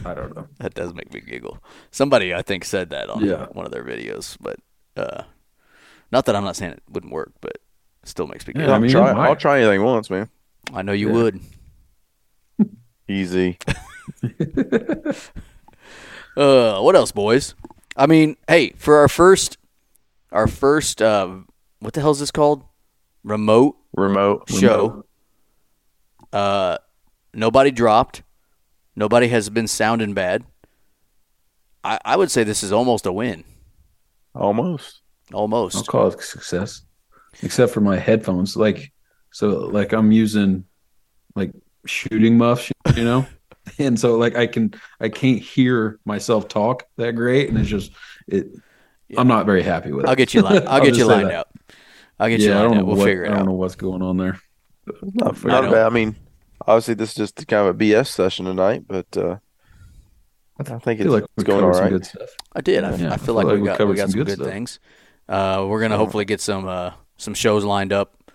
I 0.06 0.14
don't 0.14 0.34
know. 0.34 0.48
That 0.58 0.74
does 0.74 0.94
make 0.94 1.12
me 1.12 1.20
giggle. 1.20 1.62
Somebody 1.90 2.32
I 2.34 2.40
think 2.42 2.64
said 2.64 2.90
that 2.90 3.10
on 3.10 3.24
Yeah. 3.24 3.46
one 3.52 3.66
of 3.66 3.72
their 3.72 3.84
videos, 3.84 4.36
but 4.40 4.56
uh, 4.96 5.24
not 6.12 6.26
that 6.26 6.36
I'm 6.36 6.44
not 6.44 6.56
saying 6.56 6.72
it 6.72 6.82
wouldn't 6.90 7.12
work, 7.12 7.32
but 7.40 7.52
it 8.02 8.08
still 8.08 8.26
makes 8.26 8.46
me 8.46 8.52
Yeah, 8.56 8.62
giggle. 8.62 8.72
I 8.72 8.76
I'll 8.76 8.80
mean, 8.80 8.90
try. 8.90 9.10
I'll 9.28 9.36
try 9.36 9.58
anything 9.60 9.82
once, 9.82 10.10
man. 10.10 10.28
I 10.72 10.82
know 10.82 10.92
you 10.92 11.08
Yeah. 11.08 11.14
would. 11.14 11.40
Easy. 13.08 13.58
Uh, 16.36 16.80
what 16.80 16.96
else, 16.96 17.12
boys? 17.12 17.54
I 17.96 18.06
mean, 18.06 18.36
hey, 18.48 18.70
for 18.76 18.96
our 18.96 19.06
first, 19.08 19.56
our 20.32 20.48
first, 20.48 21.00
uh, 21.00 21.28
what 21.78 21.92
the 21.94 22.00
hell 22.00 22.10
is 22.10 22.18
this 22.18 22.32
called? 22.32 22.64
Remote 23.22 23.76
Remote. 23.96 24.50
show. 24.50 25.04
Uh, 26.32 26.78
nobody 27.32 27.70
dropped. 27.70 28.22
Nobody 28.96 29.28
has 29.28 29.48
been 29.48 29.68
sounding 29.68 30.12
bad. 30.12 30.42
I, 31.84 32.00
I 32.04 32.16
would 32.16 32.32
say 32.32 32.42
this 32.42 32.64
is 32.64 32.72
almost 32.72 33.06
a 33.06 33.12
win. 33.12 33.44
Almost. 34.34 35.02
Almost. 35.32 35.76
I'll 35.76 35.84
call 35.84 36.08
it 36.08 36.20
success, 36.20 36.82
except 37.42 37.72
for 37.72 37.80
my 37.80 37.96
headphones. 37.98 38.56
Like, 38.56 38.92
so 39.32 39.48
like 39.66 39.92
I'm 39.92 40.12
using 40.12 40.64
like 41.34 41.52
shooting 41.86 42.36
muffs, 42.38 42.70
you 42.96 43.04
know, 43.04 43.26
and 43.78 43.98
so 43.98 44.16
like 44.16 44.36
I 44.36 44.46
can 44.46 44.74
I 45.00 45.08
can't 45.08 45.40
hear 45.40 45.98
myself 46.04 46.48
talk 46.48 46.84
that 46.96 47.12
great, 47.12 47.48
and 47.48 47.58
it's 47.58 47.68
just 47.68 47.92
it. 48.28 48.48
I'm 49.16 49.28
not 49.28 49.46
very 49.46 49.62
happy 49.62 49.92
with 49.92 50.06
it. 50.06 50.08
I'll 50.08 50.16
get 50.16 50.34
you. 50.34 50.42
Li- 50.42 50.58
I'll, 50.66 50.68
I'll 50.68 50.80
get 50.80 50.96
you 50.96 51.04
lined 51.06 51.30
that. 51.30 51.34
up. 51.34 51.58
I'll 52.18 52.28
get 52.28 52.40
yeah, 52.40 52.48
you 52.48 52.54
I 52.54 52.60
lined 52.60 52.74
don't 52.74 52.78
up. 52.78 52.86
We'll 52.86 52.96
what, 52.96 53.04
figure 53.06 53.24
it 53.24 53.28
out. 53.28 53.32
I 53.32 53.38
don't 53.38 53.40
out. 53.40 53.46
know 53.46 53.52
what's 53.54 53.76
going 53.76 54.02
on 54.02 54.16
there. 54.16 54.38
Not, 55.02 55.36
figure 55.36 55.50
not 55.50 55.64
it 55.64 55.70
bad. 55.70 55.86
I 55.86 55.90
mean, 55.90 56.16
obviously 56.66 56.94
this 56.94 57.10
is 57.10 57.14
just 57.16 57.46
kind 57.48 57.66
of 57.68 57.74
a 57.74 57.78
BS 57.78 58.08
session 58.08 58.46
tonight, 58.46 58.84
but 58.86 59.16
uh, 59.16 59.38
I 60.58 60.62
think 60.64 61.00
I 61.00 61.04
it's, 61.04 61.08
like 61.08 61.24
it's 61.36 61.44
going 61.44 61.64
all 61.64 61.72
covered 61.72 61.74
some 61.74 61.88
good 61.88 62.06
stuff. 62.06 62.30
I 62.52 62.60
did. 62.60 62.84
I, 62.84 62.92
Yeah, 62.94 63.10
I 63.10 63.14
I 63.14 63.16
feel 63.16 63.34
feel 63.34 63.34
like, 63.34 63.46
like 63.46 63.56
we 63.56 63.60
we 63.60 63.62
got 63.62 63.82
we 63.84 63.94
covered 63.94 63.96
got 63.96 64.10
some 64.10 64.10
some 64.10 64.20
good 64.20 64.26
good 64.26 64.38
stuff. 64.38 64.48
things. 64.48 64.80
Uh, 65.28 65.64
we're 65.68 65.80
gonna 65.80 65.96
hopefully 65.96 66.24
get 66.24 66.40
some 66.40 66.66
uh, 66.66 66.92
some 67.16 67.34
shows 67.34 67.64
lined 67.64 67.92
up 67.92 68.32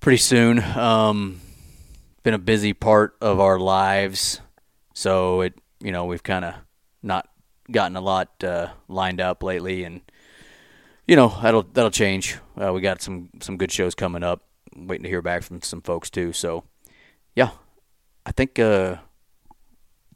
pretty 0.00 0.18
soon. 0.18 0.60
Um, 0.60 1.40
been 2.22 2.34
a 2.34 2.38
busy 2.38 2.72
part 2.72 3.16
of 3.20 3.40
our 3.40 3.58
lives, 3.58 4.40
so 4.94 5.40
it 5.40 5.54
you 5.80 5.92
know 5.92 6.04
we've 6.04 6.22
kind 6.22 6.44
of 6.44 6.54
not 7.02 7.28
gotten 7.70 7.96
a 7.96 8.00
lot 8.00 8.42
uh, 8.44 8.68
lined 8.88 9.20
up 9.20 9.42
lately, 9.42 9.84
and 9.84 10.00
you 11.06 11.16
know 11.16 11.36
that'll 11.42 11.62
that'll 11.62 11.90
change. 11.90 12.38
Uh, 12.60 12.72
we 12.72 12.80
got 12.80 13.02
some 13.02 13.30
some 13.40 13.56
good 13.56 13.72
shows 13.72 13.94
coming 13.94 14.22
up. 14.22 14.42
I'm 14.74 14.86
Waiting 14.86 15.04
to 15.04 15.08
hear 15.08 15.22
back 15.22 15.42
from 15.42 15.62
some 15.62 15.82
folks 15.82 16.10
too. 16.10 16.32
So 16.32 16.64
yeah, 17.34 17.50
I 18.24 18.32
think 18.32 18.58
uh, 18.58 18.96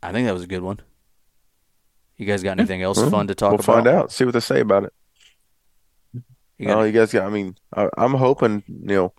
I 0.02 0.12
think 0.12 0.26
that 0.26 0.34
was 0.34 0.44
a 0.44 0.48
good 0.48 0.62
one. 0.62 0.80
You 2.16 2.26
guys 2.26 2.44
got 2.44 2.58
anything 2.58 2.80
else 2.82 3.02
fun 3.10 3.26
to 3.26 3.34
talk 3.34 3.54
about? 3.54 3.66
We'll 3.66 3.76
find 3.76 3.88
out. 3.88 4.12
See 4.12 4.24
what 4.24 4.34
they 4.34 4.40
say 4.40 4.60
about 4.60 4.84
it. 4.84 4.92
You 6.58 6.66
got 6.68 6.78
oh, 6.78 6.82
you 6.84 6.92
guys 6.92 7.12
got. 7.12 7.26
I 7.26 7.30
mean, 7.30 7.56
I, 7.74 7.88
I'm 7.96 8.14
hoping. 8.14 8.62
You 8.66 8.94
know, 8.94 9.12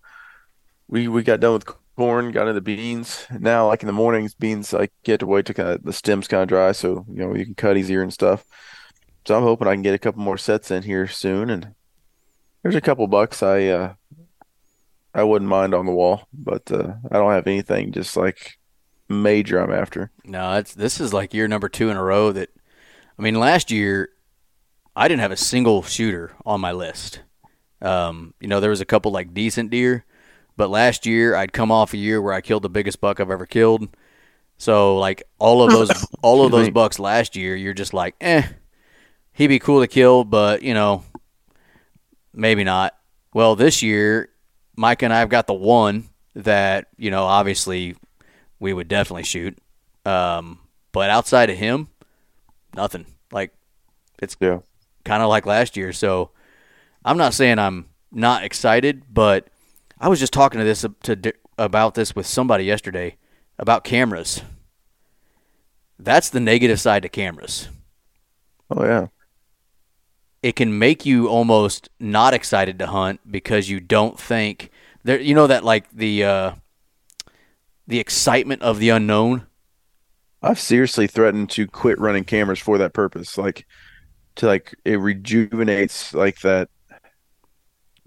we 0.87 1.07
we 1.07 1.23
got 1.23 1.39
done 1.39 1.53
with 1.53 1.65
corn, 1.97 2.31
got 2.31 2.47
into 2.47 2.61
beans. 2.61 3.25
Now, 3.31 3.67
like 3.67 3.83
in 3.83 3.87
the 3.87 3.93
mornings, 3.93 4.33
beans 4.33 4.73
like 4.73 4.93
get 5.03 5.19
to 5.19 5.25
wait 5.25 5.45
to 5.47 5.53
kind 5.53 5.69
of 5.69 5.83
the 5.83 5.93
stems 5.93 6.27
kind 6.27 6.43
of 6.43 6.49
dry, 6.49 6.71
so 6.71 7.05
you 7.09 7.19
know 7.19 7.35
you 7.35 7.45
can 7.45 7.55
cut 7.55 7.77
easier 7.77 8.01
and 8.01 8.13
stuff. 8.13 8.45
So 9.27 9.35
I'm 9.35 9.43
hoping 9.43 9.67
I 9.67 9.73
can 9.73 9.81
get 9.81 9.95
a 9.95 9.99
couple 9.99 10.21
more 10.21 10.37
sets 10.37 10.71
in 10.71 10.83
here 10.83 11.07
soon, 11.07 11.49
and 11.49 11.73
there's 12.63 12.75
a 12.75 12.81
couple 12.81 13.05
bucks 13.07 13.43
I 13.43 13.67
uh 13.67 13.93
I 15.13 15.23
wouldn't 15.23 15.49
mind 15.49 15.73
on 15.73 15.85
the 15.85 15.93
wall, 15.93 16.27
but 16.33 16.69
uh, 16.71 16.93
I 17.09 17.17
don't 17.17 17.31
have 17.31 17.47
anything 17.47 17.93
just 17.93 18.17
like 18.17 18.57
major 19.07 19.59
I'm 19.59 19.71
after. 19.71 20.11
No, 20.25 20.57
it's 20.57 20.73
this 20.73 20.99
is 20.99 21.13
like 21.13 21.33
year 21.33 21.47
number 21.47 21.69
two 21.69 21.89
in 21.89 21.97
a 21.97 22.03
row 22.03 22.31
that 22.33 22.49
I 23.17 23.21
mean 23.21 23.35
last 23.35 23.71
year 23.71 24.09
I 24.95 25.07
didn't 25.07 25.21
have 25.21 25.31
a 25.31 25.37
single 25.37 25.83
shooter 25.83 26.31
on 26.45 26.61
my 26.61 26.71
list. 26.71 27.21
Um, 27.81 28.33
you 28.39 28.47
know, 28.47 28.59
there 28.59 28.69
was 28.69 28.81
a 28.81 28.85
couple 28.85 29.11
like 29.11 29.33
decent 29.33 29.69
deer, 29.69 30.05
but 30.55 30.69
last 30.69 31.05
year 31.05 31.35
I'd 31.35 31.53
come 31.53 31.71
off 31.71 31.93
a 31.93 31.97
year 31.97 32.21
where 32.21 32.33
I 32.33 32.41
killed 32.41 32.63
the 32.63 32.69
biggest 32.69 33.01
buck 33.01 33.19
I've 33.19 33.29
ever 33.29 33.45
killed. 33.45 33.89
So 34.57 34.97
like 34.97 35.23
all 35.37 35.63
of 35.63 35.71
those 35.71 36.07
all 36.21 36.45
of 36.45 36.51
those 36.51 36.69
bucks 36.69 36.99
last 36.99 37.35
year, 37.35 37.55
you're 37.55 37.73
just 37.73 37.93
like, 37.93 38.15
eh, 38.21 38.43
he'd 39.33 39.47
be 39.47 39.59
cool 39.59 39.81
to 39.81 39.87
kill, 39.87 40.23
but 40.23 40.63
you 40.63 40.73
know, 40.73 41.03
maybe 42.33 42.63
not. 42.63 42.95
Well, 43.33 43.55
this 43.57 43.83
year, 43.83 44.29
Mike 44.77 45.01
and 45.01 45.13
I 45.13 45.19
have 45.19 45.29
got 45.29 45.47
the 45.47 45.53
one 45.53 46.05
that 46.35 46.87
you 46.97 47.11
know, 47.11 47.23
obviously, 47.23 47.95
we 48.59 48.71
would 48.71 48.87
definitely 48.87 49.23
shoot. 49.23 49.57
Um, 50.05 50.59
but 50.93 51.09
outside 51.09 51.49
of 51.49 51.57
him, 51.57 51.89
nothing. 52.73 53.05
Like 53.31 53.53
it's 54.21 54.35
Yeah. 54.35 54.59
Kind 55.05 55.23
of 55.23 55.29
like 55.29 55.45
last 55.45 55.77
year. 55.77 55.93
So 55.93 56.31
I'm 57.05 57.17
not 57.17 57.33
saying 57.33 57.59
I'm 57.59 57.85
not 58.11 58.43
excited, 58.43 59.03
but 59.09 59.47
I 59.99 60.09
was 60.09 60.19
just 60.19 60.33
talking 60.33 60.59
to 60.59 60.65
this 60.65 60.85
to 61.03 61.33
about 61.57 61.95
this 61.95 62.15
with 62.15 62.27
somebody 62.27 62.65
yesterday 62.65 63.17
about 63.57 63.85
cameras. 63.85 64.41
That's 65.97 66.29
the 66.29 66.41
negative 66.41 66.81
side 66.81 67.03
to 67.03 67.09
cameras. 67.09 67.69
Oh 68.69 68.83
yeah. 68.83 69.07
it 70.43 70.55
can 70.55 70.77
make 70.77 71.05
you 71.05 71.27
almost 71.27 71.89
not 71.99 72.33
excited 72.33 72.77
to 72.79 72.87
hunt 72.87 73.19
because 73.31 73.69
you 73.69 73.79
don't 73.79 74.19
think 74.19 74.69
there. 75.03 75.19
You 75.19 75.33
know 75.33 75.47
that 75.47 75.63
like 75.63 75.89
the 75.91 76.23
uh, 76.23 76.51
the 77.87 77.99
excitement 77.99 78.61
of 78.61 78.79
the 78.79 78.89
unknown. 78.89 79.47
I've 80.41 80.59
seriously 80.59 81.07
threatened 81.07 81.49
to 81.51 81.65
quit 81.65 81.99
running 81.99 82.23
cameras 82.25 82.59
for 82.59 82.77
that 82.77 82.93
purpose. 82.93 83.37
Like 83.37 83.65
to 84.35 84.47
like 84.47 84.75
it 84.85 84.99
rejuvenates 84.99 86.13
like 86.13 86.39
that 86.41 86.69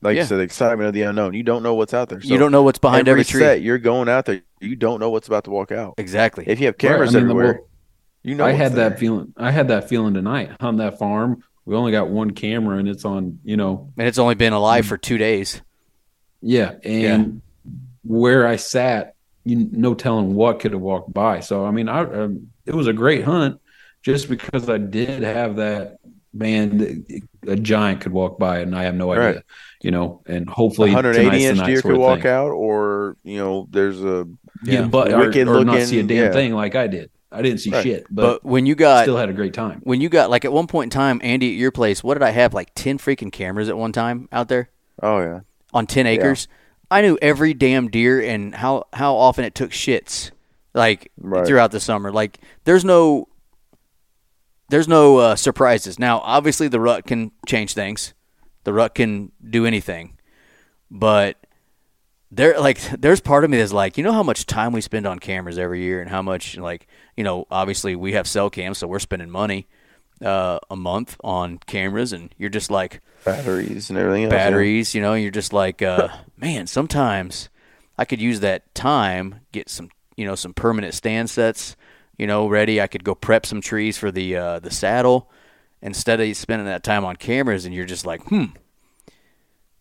like 0.00 0.16
Yeah. 0.16 0.22
I 0.22 0.26
said, 0.26 0.36
the 0.38 0.42
excitement 0.42 0.86
of 0.88 0.94
the 0.94 1.02
unknown. 1.02 1.34
You 1.34 1.42
don't 1.42 1.62
know 1.62 1.74
what's 1.74 1.92
out 1.92 2.08
there. 2.08 2.20
So 2.20 2.28
you 2.28 2.38
don't 2.38 2.52
know 2.52 2.62
what's 2.62 2.78
behind 2.78 3.08
every, 3.08 3.24
tree. 3.24 3.40
set 3.40 3.62
you're 3.62 3.78
going 3.78 4.08
out 4.08 4.26
there, 4.26 4.42
you 4.60 4.76
don't 4.76 5.00
know 5.00 5.10
what's 5.10 5.26
about 5.28 5.44
to 5.44 5.50
walk 5.50 5.72
out. 5.72 5.94
Exactly. 5.98 6.44
If 6.46 6.60
you 6.60 6.66
have 6.66 6.76
Right, 6.82 6.90
cameras 6.90 7.14
I 7.14 7.20
mean, 7.20 7.30
everywhere, 7.30 7.52
well, 7.54 7.68
you 8.22 8.34
know 8.34 8.44
I 8.44 8.52
what's 8.52 8.58
had 8.62 8.72
there. 8.74 8.90
that 8.90 8.98
feeling. 8.98 9.32
I 9.36 9.50
had 9.50 9.68
that 9.68 9.88
feeling 9.88 10.14
tonight 10.14 10.52
on 10.60 10.76
that 10.76 10.98
farm. 10.98 11.42
We 11.64 11.74
only 11.76 11.92
got 11.92 12.08
one 12.08 12.30
camera, 12.32 12.78
and 12.78 12.88
it's 12.88 13.04
on. 13.04 13.40
You 13.44 13.56
know, 13.56 13.92
and 13.98 14.06
it's 14.08 14.18
only 14.18 14.34
been 14.36 14.52
alive 14.52 14.86
for 14.86 14.96
two 14.96 15.18
days. 15.18 15.62
yeah, 16.40 16.74
and 16.84 17.42
where 18.04 18.46
I 18.46 18.56
sat, 18.56 19.14
you 19.44 19.68
no 19.72 19.94
telling 19.94 20.34
what 20.34 20.60
could 20.60 20.72
have 20.72 20.80
walked 20.80 21.12
by. 21.12 21.40
So 21.40 21.64
I 21.64 21.70
mean, 21.70 21.88
I 21.88 22.00
um, 22.00 22.48
it 22.66 22.74
was 22.74 22.86
a 22.86 22.92
great 22.92 23.24
hunt, 23.24 23.60
just 24.02 24.28
because 24.28 24.68
I 24.68 24.78
did 24.78 25.22
have 25.22 25.56
that 25.56 25.98
man. 26.38 27.04
A 27.46 27.56
giant 27.56 28.00
could 28.00 28.12
walk 28.12 28.38
by, 28.38 28.58
and 28.60 28.74
I 28.76 28.84
have 28.84 28.94
no 28.94 29.12
idea. 29.12 29.24
Right. 29.26 29.42
You 29.82 29.90
know, 29.90 30.22
and 30.26 30.48
hopefully, 30.48 30.90
180 30.90 31.30
the 31.38 31.44
inch 31.46 31.58
night 31.58 31.66
deer 31.66 31.82
could 31.82 31.96
walk 31.96 32.22
thing. 32.22 32.30
out, 32.30 32.50
or 32.50 33.16
you 33.24 33.38
know, 33.38 33.68
there's 33.70 34.02
a 34.02 34.26
Yeah, 34.64 34.80
Yeah. 34.80 34.86
but 34.86 35.12
or, 35.12 35.18
Wicked 35.18 35.46
or 35.48 35.64
not 35.64 35.66
looking- 35.74 35.86
see 35.86 36.00
a 36.00 36.02
damn 36.02 36.16
yeah. 36.26 36.32
thing 36.32 36.52
like 36.54 36.74
I 36.74 36.86
did. 36.88 37.10
I 37.30 37.42
didn't 37.42 37.58
see 37.60 37.70
Right. 37.70 37.82
shit, 37.82 38.06
But, 38.10 38.42
but, 38.42 38.44
when 38.44 38.64
you 38.66 38.74
got 38.74 39.04
still 39.04 39.18
had 39.18 39.28
a 39.28 39.32
great 39.34 39.52
time. 39.52 39.80
when 39.84 40.00
you 40.00 40.08
got 40.08 40.30
like 40.30 40.44
at 40.46 40.52
one 40.52 40.66
point 40.66 40.86
in 40.86 40.90
time, 40.98 41.20
Andy, 41.22 41.50
at 41.52 41.56
your 41.58 41.70
place, 41.70 42.02
what 42.02 42.14
did 42.14 42.22
I 42.22 42.30
have? 42.30 42.54
Like 42.54 42.70
ten 42.74 42.96
freaking 42.98 43.30
cameras 43.30 43.68
at 43.68 43.76
one 43.76 43.92
time 43.92 44.28
out 44.32 44.48
there 44.48 44.70
oh 45.02 45.20
yeah, 45.20 45.40
on 45.74 45.86
ten 45.86 46.06
acres. 46.06 46.48
I 46.90 47.02
knew 47.02 47.18
every 47.22 47.52
damn 47.54 47.88
deer 47.88 48.20
and 48.20 48.54
how 48.54 48.84
how 48.94 49.14
often 49.14 49.44
it 49.44 49.54
took 49.54 49.70
shits, 49.70 50.30
like 50.74 51.12
Right. 51.20 51.46
throughout 51.46 51.70
the 51.70 51.80
summer. 51.80 52.10
Like 52.10 52.38
there's 52.64 52.84
no 52.84 53.28
there's 54.68 54.88
no 54.88 55.18
uh, 55.18 55.36
surprises. 55.36 55.98
Now, 55.98 56.20
obviously, 56.20 56.68
the 56.68 56.80
rut 56.80 57.06
can 57.06 57.32
change 57.46 57.74
things. 57.74 58.14
The 58.64 58.72
rut 58.72 58.94
can 58.94 59.32
do 59.48 59.64
anything, 59.64 60.18
but 60.90 61.36
there 62.30 62.58
like 62.60 62.80
there's 63.00 63.20
part 63.20 63.44
of 63.44 63.50
me 63.50 63.58
that's 63.58 63.72
like 63.72 63.96
you 63.96 64.04
know 64.04 64.12
how 64.12 64.22
much 64.22 64.46
time 64.46 64.72
we 64.72 64.80
spend 64.80 65.06
on 65.06 65.18
cameras 65.18 65.58
every 65.58 65.82
year 65.82 66.00
and 66.00 66.10
how 66.10 66.22
much 66.22 66.56
like 66.56 66.86
you 67.16 67.24
know 67.24 67.46
obviously 67.50 67.96
we 67.96 68.12
have 68.12 68.26
cell 68.26 68.50
cams 68.50 68.78
so 68.78 68.86
we're 68.86 68.98
spending 68.98 69.30
money 69.30 69.66
uh, 70.22 70.58
a 70.68 70.76
month 70.76 71.16
on 71.22 71.58
cameras 71.58 72.12
and 72.12 72.34
you're 72.36 72.50
just 72.50 72.70
like 72.70 73.00
batteries 73.24 73.88
and 73.88 73.98
everything 73.98 74.24
else. 74.24 74.32
yeah. 74.32 74.36
batteries 74.36 74.94
you 74.94 75.00
know 75.00 75.14
you're 75.14 75.30
just 75.30 75.52
like 75.52 75.80
uh, 75.80 76.08
man 76.36 76.66
sometimes 76.66 77.48
i 77.96 78.04
could 78.04 78.20
use 78.20 78.40
that 78.40 78.74
time 78.74 79.36
get 79.52 79.68
some 79.68 79.88
you 80.16 80.26
know 80.26 80.34
some 80.34 80.52
permanent 80.52 80.92
stand 80.92 81.30
sets 81.30 81.76
you 82.18 82.26
know 82.26 82.48
ready. 82.48 82.80
I 82.80 82.86
could 82.86 83.04
go 83.04 83.14
prep 83.14 83.46
some 83.46 83.60
trees 83.60 83.96
for 83.96 84.10
the 84.10 84.36
uh, 84.36 84.58
the 84.58 84.70
saddle 84.70 85.30
instead 85.80 86.20
of 86.20 86.36
spending 86.36 86.66
that 86.66 86.82
time 86.82 87.04
on 87.04 87.16
cameras 87.16 87.64
and 87.64 87.74
you're 87.74 87.86
just 87.86 88.04
like 88.04 88.22
hmm. 88.24 88.46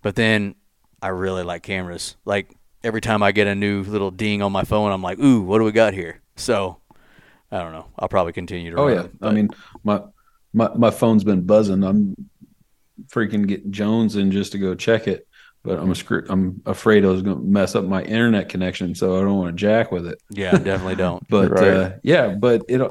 But 0.01 0.15
then 0.15 0.55
i 1.01 1.09
really 1.09 1.43
like 1.43 1.63
cameras. 1.63 2.15
Like 2.23 2.55
every 2.83 3.01
time 3.01 3.23
i 3.23 3.31
get 3.31 3.47
a 3.47 3.55
new 3.55 3.83
little 3.83 4.11
ding 4.11 4.41
on 4.41 4.51
my 4.51 4.63
phone 4.63 4.91
i'm 4.91 5.01
like 5.01 5.19
ooh 5.19 5.41
what 5.41 5.57
do 5.57 5.63
we 5.63 5.71
got 5.71 5.93
here? 5.93 6.21
So 6.35 6.77
i 7.51 7.57
don't 7.57 7.73
know. 7.73 7.87
I'll 7.97 8.09
probably 8.09 8.33
continue 8.33 8.71
to 8.71 8.77
Oh 8.77 8.87
yeah, 8.87 9.03
it, 9.03 9.11
I 9.21 9.31
mean 9.31 9.49
my 9.83 10.01
my 10.53 10.69
my 10.75 10.91
phone's 10.91 11.23
been 11.23 11.41
buzzing. 11.41 11.83
I'm 11.83 12.15
freaking 13.07 13.47
getting 13.47 13.71
Jones 13.71 14.15
in 14.15 14.31
just 14.31 14.51
to 14.53 14.57
go 14.57 14.75
check 14.75 15.07
it, 15.07 15.26
but 15.67 15.79
I'm 15.79 15.93
screw- 15.95 16.25
I'm 16.29 16.61
afraid 16.65 17.03
I 17.05 17.09
was 17.09 17.21
going 17.21 17.37
to 17.37 17.43
mess 17.43 17.75
up 17.75 17.85
my 17.85 18.01
internet 18.03 18.49
connection, 18.49 18.95
so 18.95 19.17
I 19.17 19.21
don't 19.21 19.37
want 19.37 19.49
to 19.55 19.59
jack 19.61 19.91
with 19.91 20.07
it. 20.07 20.19
yeah 20.29 20.51
definitely 20.57 20.95
don't 20.95 21.27
But 21.29 21.51
Right. 21.51 21.67
uh, 21.67 21.91
yeah, 22.03 22.29
but 22.29 22.63
it 22.69 22.81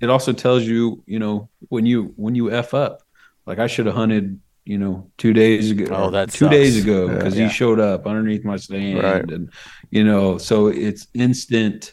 it 0.00 0.08
also 0.10 0.32
tells 0.32 0.64
you, 0.64 1.02
you 1.06 1.18
know, 1.18 1.48
when 1.68 1.84
you 1.86 2.12
when 2.16 2.34
you 2.34 2.50
f 2.52 2.72
up, 2.74 3.02
like 3.46 3.58
I 3.58 3.66
should 3.66 3.86
have 3.86 3.94
hunted, 3.94 4.40
you 4.64 4.78
know, 4.78 5.10
two 5.18 5.32
days 5.32 5.70
ago. 5.70 5.86
Oh, 5.90 6.04
or 6.06 6.10
that 6.12 6.30
two 6.30 6.46
sucks. 6.46 6.50
days 6.56 6.82
ago 6.82 7.08
because 7.08 7.36
Yeah. 7.36 7.48
he 7.48 7.52
showed 7.52 7.80
up 7.80 8.06
underneath 8.06 8.44
my 8.44 8.56
stand, 8.56 9.02
Right. 9.02 9.30
and 9.30 9.50
you 9.90 10.04
know, 10.04 10.38
so 10.38 10.68
it's 10.68 11.06
instant. 11.14 11.92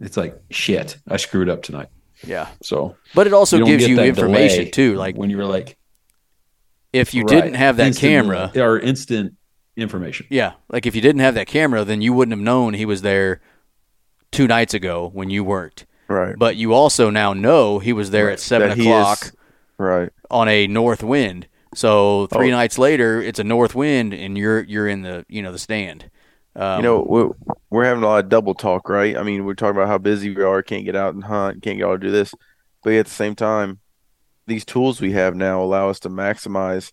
It's 0.00 0.16
like 0.16 0.34
shit. 0.50 0.96
I 1.08 1.16
screwed 1.16 1.48
up 1.48 1.62
tonight. 1.62 1.88
yeah 2.26 2.48
So 2.62 2.96
but 3.14 3.26
it 3.26 3.32
also 3.32 3.58
don't 3.58 3.68
gives 3.68 3.86
you 3.88 3.98
information 4.00 4.70
too 4.70 4.94
like 4.96 5.16
when 5.16 5.30
you 5.30 5.38
were 5.38 5.46
like 5.58 5.78
if 6.92 7.14
you 7.14 7.22
Right. 7.22 7.34
didn't 7.42 7.54
have 7.54 7.76
that 7.78 7.88
Instant 7.88 8.10
camera 8.12 8.50
delay, 8.52 8.66
or 8.66 8.78
instant 8.78 9.34
information. 9.76 10.26
yeah 10.30 10.52
like 10.68 10.84
if 10.86 10.94
you 10.94 11.00
didn't 11.00 11.20
have 11.20 11.34
that 11.34 11.46
camera 11.46 11.84
then 11.84 12.02
you 12.02 12.12
wouldn't 12.12 12.32
have 12.36 12.44
known 12.44 12.74
he 12.74 12.84
was 12.84 13.02
there 13.02 13.40
two 14.30 14.46
nights 14.46 14.74
ago 14.74 15.10
when 15.12 15.30
you 15.30 15.42
weren't 15.44 15.86
Right. 16.08 16.34
but 16.36 16.56
you 16.56 16.74
also 16.74 17.08
now 17.08 17.32
know 17.32 17.78
he 17.78 17.92
was 17.92 18.10
there 18.10 18.26
Right. 18.26 18.32
at 18.34 18.40
seven 18.40 18.68
That 18.70 18.78
o'clock 18.78 19.22
is- 19.22 19.32
right. 19.78 20.10
on 20.30 20.48
a 20.48 20.66
north 20.66 21.02
wind 21.02 21.46
so 21.74 22.26
three 22.26 22.48
Oh. 22.48 22.56
nights 22.56 22.78
later 22.78 23.22
it's 23.22 23.38
a 23.38 23.44
north 23.44 23.74
wind 23.74 24.12
and 24.12 24.36
you're 24.36 24.62
you're 24.64 24.88
in 24.88 25.02
the 25.02 25.24
you 25.28 25.40
know 25.42 25.52
the 25.52 25.58
stand 25.58 26.10
um, 26.56 26.78
you 26.78 26.82
know, 26.82 27.06
we're, 27.08 27.28
we're 27.70 27.84
having 27.84 28.02
a 28.02 28.06
lot 28.06 28.24
of 28.24 28.28
double 28.28 28.54
talk, 28.54 28.88
right? 28.88 29.16
I 29.16 29.22
mean, 29.22 29.44
we're 29.44 29.54
talking 29.54 29.76
about 29.76 29.86
how 29.86 29.98
busy 29.98 30.34
we 30.34 30.42
are, 30.42 30.64
can't 30.64 30.84
get 30.84 30.96
out 30.96 31.14
and 31.14 31.22
hunt, 31.22 31.62
can't 31.62 31.78
get 31.78 31.86
out 31.86 32.00
to 32.00 32.08
do 32.08 32.10
this, 32.10 32.34
but 32.82 32.92
at 32.94 33.06
the 33.06 33.10
same 33.12 33.36
time, 33.36 33.78
these 34.48 34.64
tools 34.64 35.00
we 35.00 35.12
have 35.12 35.36
now 35.36 35.62
allow 35.62 35.88
us 35.90 36.00
to 36.00 36.08
maximize. 36.10 36.90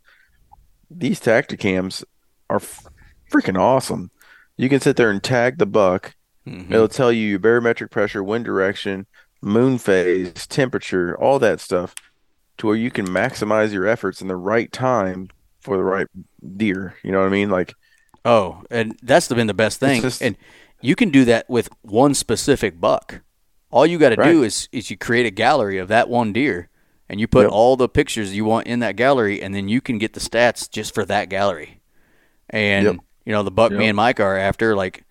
These 0.92 1.20
Tactacams 1.20 2.04
are 2.50 2.58
f- 2.58 2.86
freaking 3.32 3.58
awesome. 3.60 4.12
You 4.58 4.70
can 4.70 4.80
sit 4.80 4.96
there 4.96 5.10
and 5.12 5.22
tag 5.22 5.58
the 5.58 5.66
buck. 5.66 6.16
mhm. 6.48 6.72
It'll 6.72 6.88
tell 6.88 7.12
you 7.12 7.28
your 7.28 7.40
barometric 7.40 7.92
pressure, 7.92 8.24
wind 8.24 8.46
direction, 8.46 9.06
moon 9.42 9.78
phase, 9.78 10.48
temperature, 10.48 11.16
all 11.18 11.40
that 11.40 11.60
stuff, 11.60 11.94
to 12.58 12.68
where 12.68 12.76
you 12.76 12.90
can 12.90 13.06
maximize 13.08 13.72
your 13.74 13.86
efforts 13.86 14.22
in 14.22 14.28
the 14.28 14.36
right 14.36 14.72
time 14.72 15.30
for 15.60 15.78
the 15.78 15.84
right 15.84 16.08
deer. 16.56 16.96
You 17.04 17.12
know 17.12 17.20
what 17.20 17.28
I 17.28 17.32
mean? 17.32 17.50
Like, 17.50 17.74
Oh, 18.26 18.64
and 18.72 18.98
that's 19.04 19.28
been 19.30 19.48
the 19.48 19.54
best 19.54 19.80
thing. 19.80 20.02
just- 20.02 20.22
and 20.22 20.36
you 20.82 20.96
can 20.96 21.10
do 21.10 21.24
that 21.26 21.50
with 21.50 21.70
one 21.82 22.14
specific 22.14 22.80
buck. 22.80 23.22
All 23.70 23.86
you 23.86 23.98
got 23.98 24.10
to 24.10 24.16
do 24.24 24.44
is 24.44 24.68
is 24.72 24.90
you 24.90 24.98
create 24.98 25.26
a 25.26 25.32
gallery 25.32 25.78
of 25.78 25.88
that 25.90 26.10
one 26.10 26.32
deer, 26.34 26.70
and 27.10 27.20
you 27.20 27.28
put 27.28 27.44
Yep. 27.44 27.52
all 27.52 27.76
the 27.78 27.90
pictures 27.90 28.34
you 28.36 28.44
want 28.46 28.68
in 28.68 28.80
that 28.80 28.96
gallery, 28.96 29.42
and 29.42 29.54
then 29.54 29.68
you 29.70 29.82
can 29.82 29.98
get 29.98 30.14
the 30.14 30.20
stats 30.22 30.70
just 30.70 30.94
for 30.96 31.04
that 31.06 31.30
gallery. 31.30 31.77
And 32.50 32.86
Yep. 32.86 32.96
you 33.26 33.32
know 33.34 33.44
the 33.44 33.52
buck 33.52 33.72
me 33.72 33.88
and 33.88 33.96
Mike 33.96 34.20
are 34.20 34.38
after 34.38 34.76
like. 34.76 35.04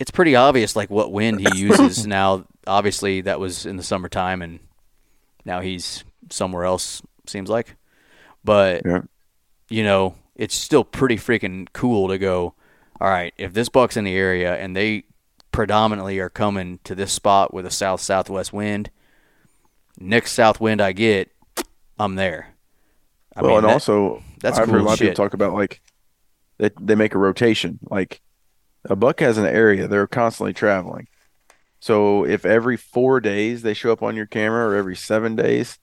It's 0.00 0.10
pretty 0.10 0.34
obvious, 0.34 0.74
like 0.74 0.90
what 0.90 1.12
wind 1.12 1.40
he 1.40 1.58
uses 1.58 2.06
now. 2.06 2.44
Obviously, 2.66 3.20
that 3.22 3.38
was 3.38 3.64
in 3.64 3.76
the 3.76 3.82
summertime, 3.82 4.42
and 4.42 4.58
now 5.44 5.60
he's 5.60 6.04
somewhere 6.30 6.64
else. 6.64 7.00
Seems 7.26 7.48
like, 7.48 7.76
but 8.42 8.82
Yeah. 8.84 9.02
you 9.70 9.82
know, 9.84 10.16
it's 10.34 10.54
still 10.54 10.84
pretty 10.84 11.16
freaking 11.16 11.68
cool 11.72 12.08
to 12.08 12.18
go, 12.18 12.54
all 13.00 13.08
right, 13.08 13.32
if 13.38 13.52
this 13.54 13.68
buck's 13.70 13.96
in 13.96 14.04
the 14.04 14.14
area 14.14 14.54
and 14.56 14.76
they 14.76 15.04
predominantly 15.52 16.18
are 16.18 16.28
coming 16.28 16.80
to 16.84 16.94
this 16.94 17.12
spot 17.12 17.54
with 17.54 17.64
a 17.64 17.70
south 17.70 18.00
southwest 18.00 18.52
wind, 18.52 18.90
next 19.98 20.32
south 20.32 20.60
wind 20.60 20.82
I 20.82 20.92
get, 20.92 21.30
I'm 21.98 22.16
there. 22.16 22.48
I 23.36 23.40
well, 23.42 23.50
mean, 23.52 23.58
and 23.60 23.68
that- 23.68 23.72
also, 23.74 24.22
that's 24.44 24.58
I've 24.58 24.66
cool 24.66 24.74
heard 24.74 24.82
a 24.82 24.84
lot 24.84 24.92
of 24.92 24.98
people 25.00 25.14
talk 25.14 25.32
about 25.32 25.54
like 25.54 25.80
they 26.58 26.70
they 26.78 26.94
make 26.94 27.14
a 27.14 27.18
rotation. 27.18 27.78
Like 27.82 28.20
a 28.84 28.94
buck 28.94 29.20
has 29.20 29.38
an 29.38 29.46
area; 29.46 29.88
they're 29.88 30.06
constantly 30.06 30.52
traveling. 30.52 31.08
So 31.80 32.26
if 32.26 32.44
every 32.44 32.76
four 32.76 33.20
days 33.20 33.62
they 33.62 33.72
show 33.72 33.90
up 33.90 34.02
on 34.02 34.16
your 34.16 34.26
camera, 34.26 34.68
or 34.68 34.74
every 34.74 34.96
seven 34.96 35.34
days, 35.34 35.78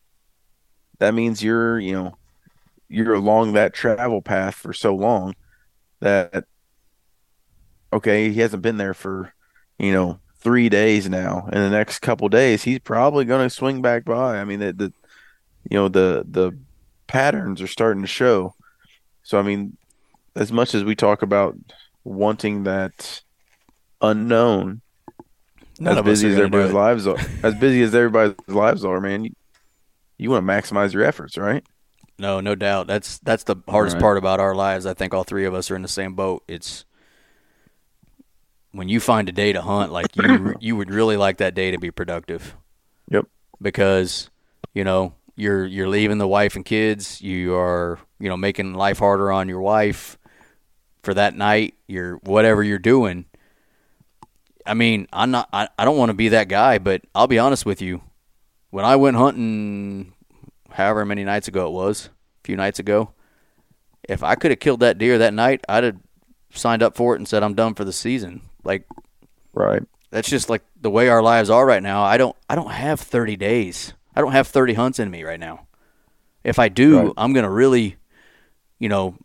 that 0.99 1.15
means 1.15 1.43
you're 1.43 1.79
you 1.79 1.93
know 1.93 2.17
you're 2.87 3.15
along 3.15 3.53
that 3.53 3.73
travel 3.73 4.21
path 4.21 4.55
for 4.55 4.73
so 4.73 4.93
long 4.93 5.33
that 5.99 6.45
okay, 7.91 8.29
he 8.29 8.39
hasn't 8.41 8.61
been 8.61 8.77
there 8.77 8.93
for 8.93 9.33
you 9.79 9.91
know 9.91 10.19
three 10.37 10.69
days 10.69 11.09
now. 11.09 11.47
In 11.51 11.59
the 11.59 11.69
next 11.71 11.99
couple 11.99 12.29
days, 12.29 12.63
he's 12.63 12.79
probably 12.79 13.25
going 13.25 13.47
to 13.47 13.49
swing 13.49 13.81
back 13.81 14.05
by. 14.05 14.37
I 14.37 14.45
mean, 14.45 14.59
the, 14.59 14.73
the 14.73 14.93
you 15.67 15.77
know 15.77 15.87
the 15.87 16.23
the 16.29 16.55
patterns 17.11 17.61
are 17.61 17.67
starting 17.67 18.01
to 18.03 18.07
show. 18.07 18.55
So 19.23 19.37
I 19.37 19.41
mean, 19.41 19.75
as 20.33 20.49
much 20.51 20.73
as 20.73 20.85
we 20.85 20.95
talk 20.95 21.21
about 21.21 21.57
wanting 22.05 22.63
that 22.63 23.21
unknown, 24.01 24.81
None 25.77 25.97
as 25.97 26.03
busy 26.05 26.29
as 26.29 26.37
everybody's 26.37 26.71
lives 26.73 27.05
are, 27.07 27.17
as 27.43 27.53
busy 27.55 27.81
as 27.81 27.93
everybody's 27.93 28.35
lives 28.47 28.85
are, 28.85 29.01
man, 29.01 29.25
you, 29.25 29.31
you 30.17 30.29
want 30.29 30.47
to 30.47 30.51
maximize 30.53 30.93
your 30.93 31.03
efforts, 31.03 31.37
right? 31.37 31.65
No, 32.17 32.39
no 32.39 32.55
doubt. 32.55 32.87
That's 32.87 33.19
that's 33.19 33.43
the 33.43 33.57
hardest 33.67 33.95
Right. 33.95 34.01
part 34.01 34.17
about 34.17 34.39
our 34.39 34.55
lives. 34.55 34.85
I 34.85 34.93
think 34.93 35.13
all 35.13 35.23
three 35.23 35.45
of 35.45 35.53
us 35.53 35.69
are 35.69 35.75
in 35.75 35.81
the 35.81 35.87
same 35.87 36.13
boat. 36.13 36.43
It's 36.47 36.85
when 38.71 38.87
you 38.87 38.99
find 39.01 39.27
a 39.27 39.31
day 39.33 39.51
to 39.51 39.61
hunt, 39.61 39.91
like 39.91 40.15
you 40.15 40.55
you 40.61 40.75
would 40.77 40.91
really 40.91 41.17
like 41.17 41.37
that 41.37 41.55
day 41.55 41.71
to 41.71 41.77
be 41.77 41.91
productive. 41.91 42.55
Yep. 43.09 43.25
Because, 43.61 44.29
you 44.73 44.83
know, 44.83 45.13
you're 45.35 45.65
you're 45.65 45.89
leaving 45.89 46.17
the 46.17 46.27
wife 46.27 46.55
and 46.55 46.65
kids. 46.65 47.21
You 47.21 47.55
are 47.55 47.99
you 48.19 48.29
know 48.29 48.37
making 48.37 48.73
life 48.73 48.99
harder 48.99 49.31
on 49.31 49.47
your 49.49 49.61
wife 49.61 50.17
for 51.03 51.13
that 51.13 51.35
night. 51.35 51.75
You're 51.87 52.17
whatever 52.17 52.63
you're 52.63 52.79
doing. 52.79 53.25
I 54.65 54.73
mean, 54.75 55.07
I'm 55.11 55.31
not. 55.31 55.49
I, 55.51 55.67
I 55.77 55.85
don't 55.85 55.97
want 55.97 56.09
to 56.09 56.13
be 56.15 56.29
that 56.29 56.47
guy, 56.47 56.77
but 56.77 57.01
I'll 57.15 57.27
be 57.27 57.39
honest 57.39 57.65
with 57.65 57.81
you. 57.81 58.01
When 58.69 58.85
I 58.85 58.95
went 58.95 59.17
hunting, 59.17 60.13
however 60.69 61.03
many 61.05 61.23
nights 61.23 61.47
ago 61.47 61.67
it 61.67 61.71
was, 61.73 62.05
a 62.05 62.11
few 62.45 62.55
nights 62.55 62.79
ago, 62.79 63.11
if 64.07 64.23
I 64.23 64.35
could 64.35 64.51
have 64.51 64.59
killed 64.59 64.79
that 64.81 64.97
deer 64.97 65.17
that 65.17 65.33
night, 65.33 65.63
I'd 65.67 65.83
have 65.83 65.97
signed 66.53 66.83
up 66.83 66.95
for 66.95 67.13
it 67.15 67.17
and 67.19 67.27
said 67.27 67.43
I'm 67.43 67.55
done 67.55 67.73
for 67.73 67.83
the 67.83 67.91
season. 67.93 68.41
Like 68.63 68.87
Right. 69.53 69.81
that's 70.11 70.29
just 70.29 70.49
like 70.49 70.61
the 70.79 70.89
way 70.91 71.09
our 71.09 71.21
lives 71.23 71.49
are 71.49 71.65
right 71.65 71.83
now. 71.83 72.03
I 72.03 72.17
don't 72.17 72.35
I 72.49 72.55
don't 72.55 72.71
have 72.71 72.99
30 72.99 73.35
days. 73.35 73.93
I 74.15 74.21
don't 74.21 74.31
have 74.33 74.47
30 74.47 74.73
hunts 74.73 74.99
in 74.99 75.09
me 75.09 75.23
right 75.23 75.39
now. 75.39 75.67
If 76.43 76.59
I 76.59 76.69
do, 76.69 76.97
Right. 76.99 77.13
I'm 77.17 77.33
going 77.33 77.43
to 77.43 77.49
really 77.49 77.97
you 78.79 78.89
know 78.89 79.15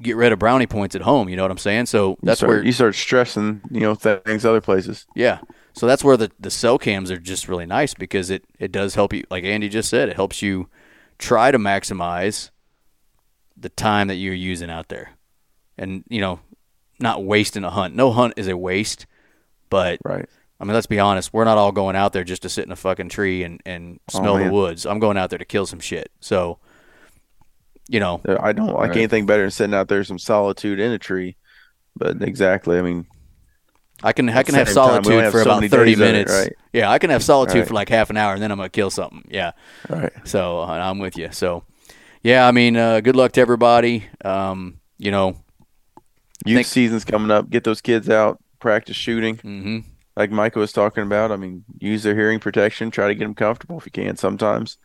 get 0.00 0.16
rid 0.16 0.32
of 0.32 0.38
brownie 0.38 0.66
points 0.66 0.94
at 0.94 1.02
home, 1.02 1.28
you 1.28 1.36
know 1.36 1.42
what 1.42 1.50
I'm 1.50 1.58
saying? 1.58 1.86
So 1.86 2.10
You 2.10 2.16
that's 2.22 2.40
start, 2.40 2.48
where 2.50 2.64
you 2.64 2.72
start 2.72 2.94
stressing, 2.94 3.60
you 3.70 3.80
know, 3.80 3.94
things 3.94 4.44
other 4.46 4.60
places. 4.62 5.06
yeah. 5.14 5.40
So 5.72 5.86
that's 5.86 6.02
where 6.02 6.16
the 6.16 6.30
the 6.40 6.50
cell 6.50 6.78
cams 6.78 7.10
are 7.10 7.18
just 7.18 7.48
really 7.48 7.66
nice 7.66 7.94
because 7.94 8.28
it 8.30 8.44
it 8.58 8.72
does 8.72 8.94
help 8.94 9.12
you 9.12 9.24
like 9.30 9.44
Andy 9.44 9.68
just 9.68 9.88
said, 9.88 10.08
it 10.08 10.16
helps 10.16 10.42
you 10.42 10.68
try 11.18 11.50
to 11.50 11.58
maximize 11.58 12.50
the 13.56 13.68
time 13.68 14.08
that 14.08 14.16
you're 14.16 14.34
using 14.34 14.70
out 14.70 14.88
there. 14.88 15.10
And 15.78 16.02
you 16.08 16.20
know, 16.20 16.40
not 16.98 17.24
wasting 17.24 17.64
a 17.64 17.70
hunt. 17.70 17.94
No 17.94 18.10
hunt 18.10 18.34
is 18.36 18.48
a 18.48 18.56
waste, 18.56 19.06
but 19.70 20.00
Right. 20.04 20.28
I 20.60 20.64
mean, 20.64 20.74
let's 20.74 20.86
be 20.86 20.98
honest. 21.00 21.32
We're 21.32 21.44
not 21.44 21.56
all 21.58 21.72
going 21.72 21.96
out 21.96 22.12
there 22.12 22.22
just 22.24 22.42
to 22.42 22.48
sit 22.50 22.66
in 22.66 22.72
a 22.72 22.76
fucking 22.76 23.08
tree 23.08 23.42
and, 23.44 23.60
and 23.64 23.98
Oh, 24.12 24.18
smell 24.18 24.36
the 24.36 24.50
woods. 24.50 24.84
I'm 24.84 24.98
going 24.98 25.16
out 25.16 25.30
there 25.30 25.38
to 25.38 25.44
kill 25.44 25.64
some 25.66 25.80
shit. 25.80 26.10
So, 26.20 26.58
you 27.88 27.98
know, 27.98 28.20
I 28.40 28.52
don't 28.52 28.68
like 28.74 28.88
Right. 28.90 28.96
anything 28.98 29.26
better 29.26 29.42
than 29.42 29.50
sitting 29.50 29.74
out 29.74 29.88
there 29.88 30.04
some 30.04 30.18
solitude 30.18 30.78
in 30.78 30.92
a 30.92 30.98
tree. 30.98 31.36
But 31.96 32.22
exactly, 32.22 32.78
I 32.78 32.82
mean, 32.82 33.06
I 34.02 34.12
can 34.12 34.28
I 34.28 34.42
can 34.42 34.54
have 34.54 34.68
same 34.68 34.76
time, 34.76 34.84
we 34.86 34.92
only 34.92 35.02
solitude 35.04 35.24
have 35.24 35.32
for 35.32 35.42
so 35.42 35.50
about 35.58 35.70
30 35.70 35.90
days 35.92 35.98
of 36.00 36.02
it, 36.06 36.12
minutes. 36.12 36.32
right. 36.32 36.52
Yeah, 36.72 36.90
I 36.90 36.98
can 36.98 37.10
have 37.10 37.22
solitude 37.24 37.56
Right. 37.60 37.68
for 37.68 37.74
like 37.74 37.88
half 37.88 38.10
an 38.10 38.16
hour 38.16 38.32
and 38.34 38.42
then 38.42 38.50
I'm 38.52 38.58
going 38.58 38.66
to 38.68 38.70
kill 38.70 38.90
something. 38.90 39.24
Yeah. 39.30 39.52
right. 39.88 40.12
So, 40.24 40.60
uh, 40.60 40.66
I'm 40.66 40.98
with 40.98 41.16
you. 41.18 41.30
So, 41.32 41.64
yeah, 42.22 42.46
I 42.46 42.52
mean, 42.52 42.76
uh, 42.76 43.00
good 43.00 43.16
luck 43.16 43.32
to 43.32 43.40
everybody. 43.40 44.06
Um, 44.24 44.78
you 44.98 45.10
know, 45.10 45.36
Youth 46.46 46.56
Think- 46.58 46.66
season's 46.68 47.04
coming 47.04 47.30
up. 47.30 47.50
Get 47.50 47.64
those 47.64 47.80
kids 47.80 48.08
out, 48.08 48.38
practice 48.60 48.96
shooting. 48.96 49.36
mhm. 49.38 49.84
Like 50.16 50.30
Micah 50.30 50.58
was 50.58 50.72
talking 50.72 51.02
about. 51.04 51.30
I 51.32 51.36
mean, 51.36 51.64
use 51.78 52.02
their 52.02 52.14
hearing 52.14 52.40
protection. 52.40 52.90
Try 52.90 53.08
to 53.08 53.14
get 53.14 53.24
them 53.24 53.34
comfortable 53.34 53.78
if 53.78 53.86
you 53.86 53.92
can. 53.92 54.16
Sometimes 54.16 54.76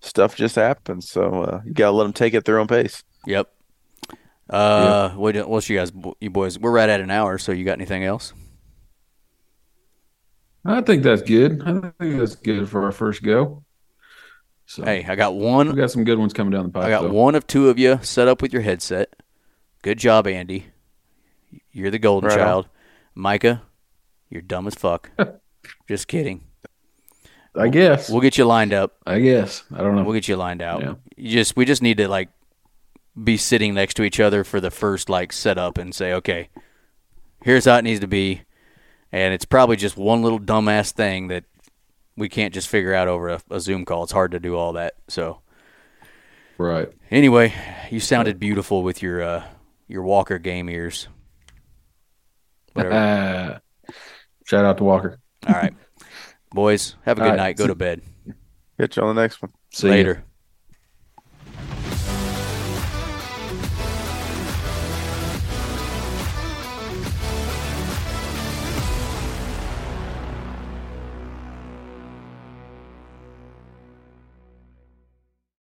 stuff 0.00 0.34
just 0.34 0.56
happens, 0.56 1.08
so 1.10 1.42
uh, 1.44 1.60
you 1.64 1.72
gotta 1.72 1.92
let 1.96 2.04
them 2.04 2.12
take 2.12 2.34
it 2.34 2.38
at 2.38 2.44
their 2.44 2.58
own 2.58 2.66
pace. 2.66 3.04
Yep. 3.26 3.52
Uh, 4.50 5.10
what 5.10 5.36
what's 5.48 5.68
you 5.68 5.78
guys 5.78 5.92
you 6.20 6.30
boys? 6.30 6.58
We're 6.58 6.72
right 6.72 6.88
at 6.88 7.00
an 7.00 7.10
hour, 7.10 7.38
so 7.38 7.52
you 7.52 7.64
got 7.64 7.78
anything 7.78 8.04
else? 8.04 8.32
I 10.64 10.80
think 10.80 11.02
that's 11.02 11.22
good. 11.22 11.62
I 11.64 11.72
think 11.98 12.18
that's 12.18 12.36
good 12.36 12.68
for 12.68 12.84
our 12.84 12.92
first 12.92 13.22
go. 13.22 13.64
So 14.66 14.84
Hey, 14.84 15.04
I 15.06 15.16
got 15.16 15.34
one. 15.34 15.68
we 15.70 15.74
got 15.74 15.90
some 15.90 16.04
good 16.04 16.18
ones 16.18 16.32
coming 16.32 16.52
down 16.52 16.64
the 16.64 16.70
pipe. 16.70 16.84
I 16.84 16.90
got 16.90 17.02
though. 17.02 17.12
one 17.12 17.34
of 17.34 17.46
two 17.46 17.68
of 17.68 17.78
you 17.78 17.98
set 18.02 18.28
up 18.28 18.40
with 18.42 18.52
your 18.52 18.62
headset. 18.62 19.14
Good 19.82 19.98
job, 19.98 20.26
Andy. 20.26 20.66
You're 21.72 21.90
the 21.90 21.98
golden 21.98 22.28
Right 22.28 22.38
on. 22.38 22.44
child. 22.46 22.68
Micah, 23.14 23.62
you're 24.32 24.40
dumb 24.40 24.66
as 24.66 24.74
fuck. 24.74 25.10
Just 25.88 26.08
kidding. 26.08 26.44
I 27.54 27.68
guess. 27.68 28.08
We'll 28.08 28.22
get 28.22 28.38
you 28.38 28.46
lined 28.46 28.72
up. 28.72 28.96
I 29.06 29.20
guess. 29.20 29.62
I 29.74 29.82
don't 29.82 29.94
know. 29.94 30.04
We'll 30.04 30.14
get 30.14 30.26
you 30.26 30.36
lined 30.36 30.62
out. 30.62 30.80
Yeah. 30.80 30.94
You 31.18 31.30
just 31.32 31.54
we 31.54 31.66
just 31.66 31.82
need 31.82 31.98
to 31.98 32.08
like 32.08 32.30
be 33.22 33.36
sitting 33.36 33.74
next 33.74 33.92
to 33.94 34.04
each 34.04 34.20
other 34.20 34.42
for 34.42 34.58
the 34.58 34.70
first 34.70 35.10
like 35.10 35.34
setup 35.34 35.76
and 35.76 35.94
say, 35.94 36.14
okay, 36.14 36.48
here's 37.44 37.66
how 37.66 37.76
it 37.76 37.82
needs 37.82 38.00
to 38.00 38.06
be, 38.06 38.40
and 39.12 39.34
it's 39.34 39.44
probably 39.44 39.76
just 39.76 39.98
one 39.98 40.22
little 40.22 40.40
dumbass 40.40 40.92
thing 40.92 41.28
that 41.28 41.44
we 42.16 42.30
can't 42.30 42.54
just 42.54 42.68
figure 42.68 42.94
out 42.94 43.06
over 43.06 43.28
a, 43.28 43.42
a 43.50 43.60
Zoom 43.60 43.84
call. 43.84 44.02
It's 44.04 44.12
hard 44.12 44.30
to 44.30 44.40
do 44.40 44.56
all 44.56 44.72
that. 44.72 44.94
So 45.08 45.40
right. 46.56 46.88
anyway, 47.10 47.52
you 47.90 48.00
sounded 48.00 48.40
beautiful 48.40 48.82
with 48.82 49.02
your 49.02 49.22
uh, 49.22 49.44
your 49.88 50.04
Walker 50.04 50.38
game 50.38 50.70
ears. 50.70 51.06
Whatever. 52.72 53.60
Shout 54.52 54.66
out 54.66 54.76
to 54.76 54.84
Walker. 54.84 55.18
all 55.46 55.54
right, 55.54 55.72
boys, 56.52 56.96
have 57.06 57.16
a 57.16 57.22
good 57.22 57.24
All 57.24 57.30
right. 57.30 57.36
night. 57.38 57.56
Go 57.56 57.66
to 57.66 57.74
bed 57.74 58.02
Catch 58.78 58.98
you 58.98 59.02
on 59.02 59.16
the 59.16 59.22
next 59.22 59.40
one. 59.40 59.50
See 59.70 59.86
ya. 59.88 59.94
later. 59.94 60.24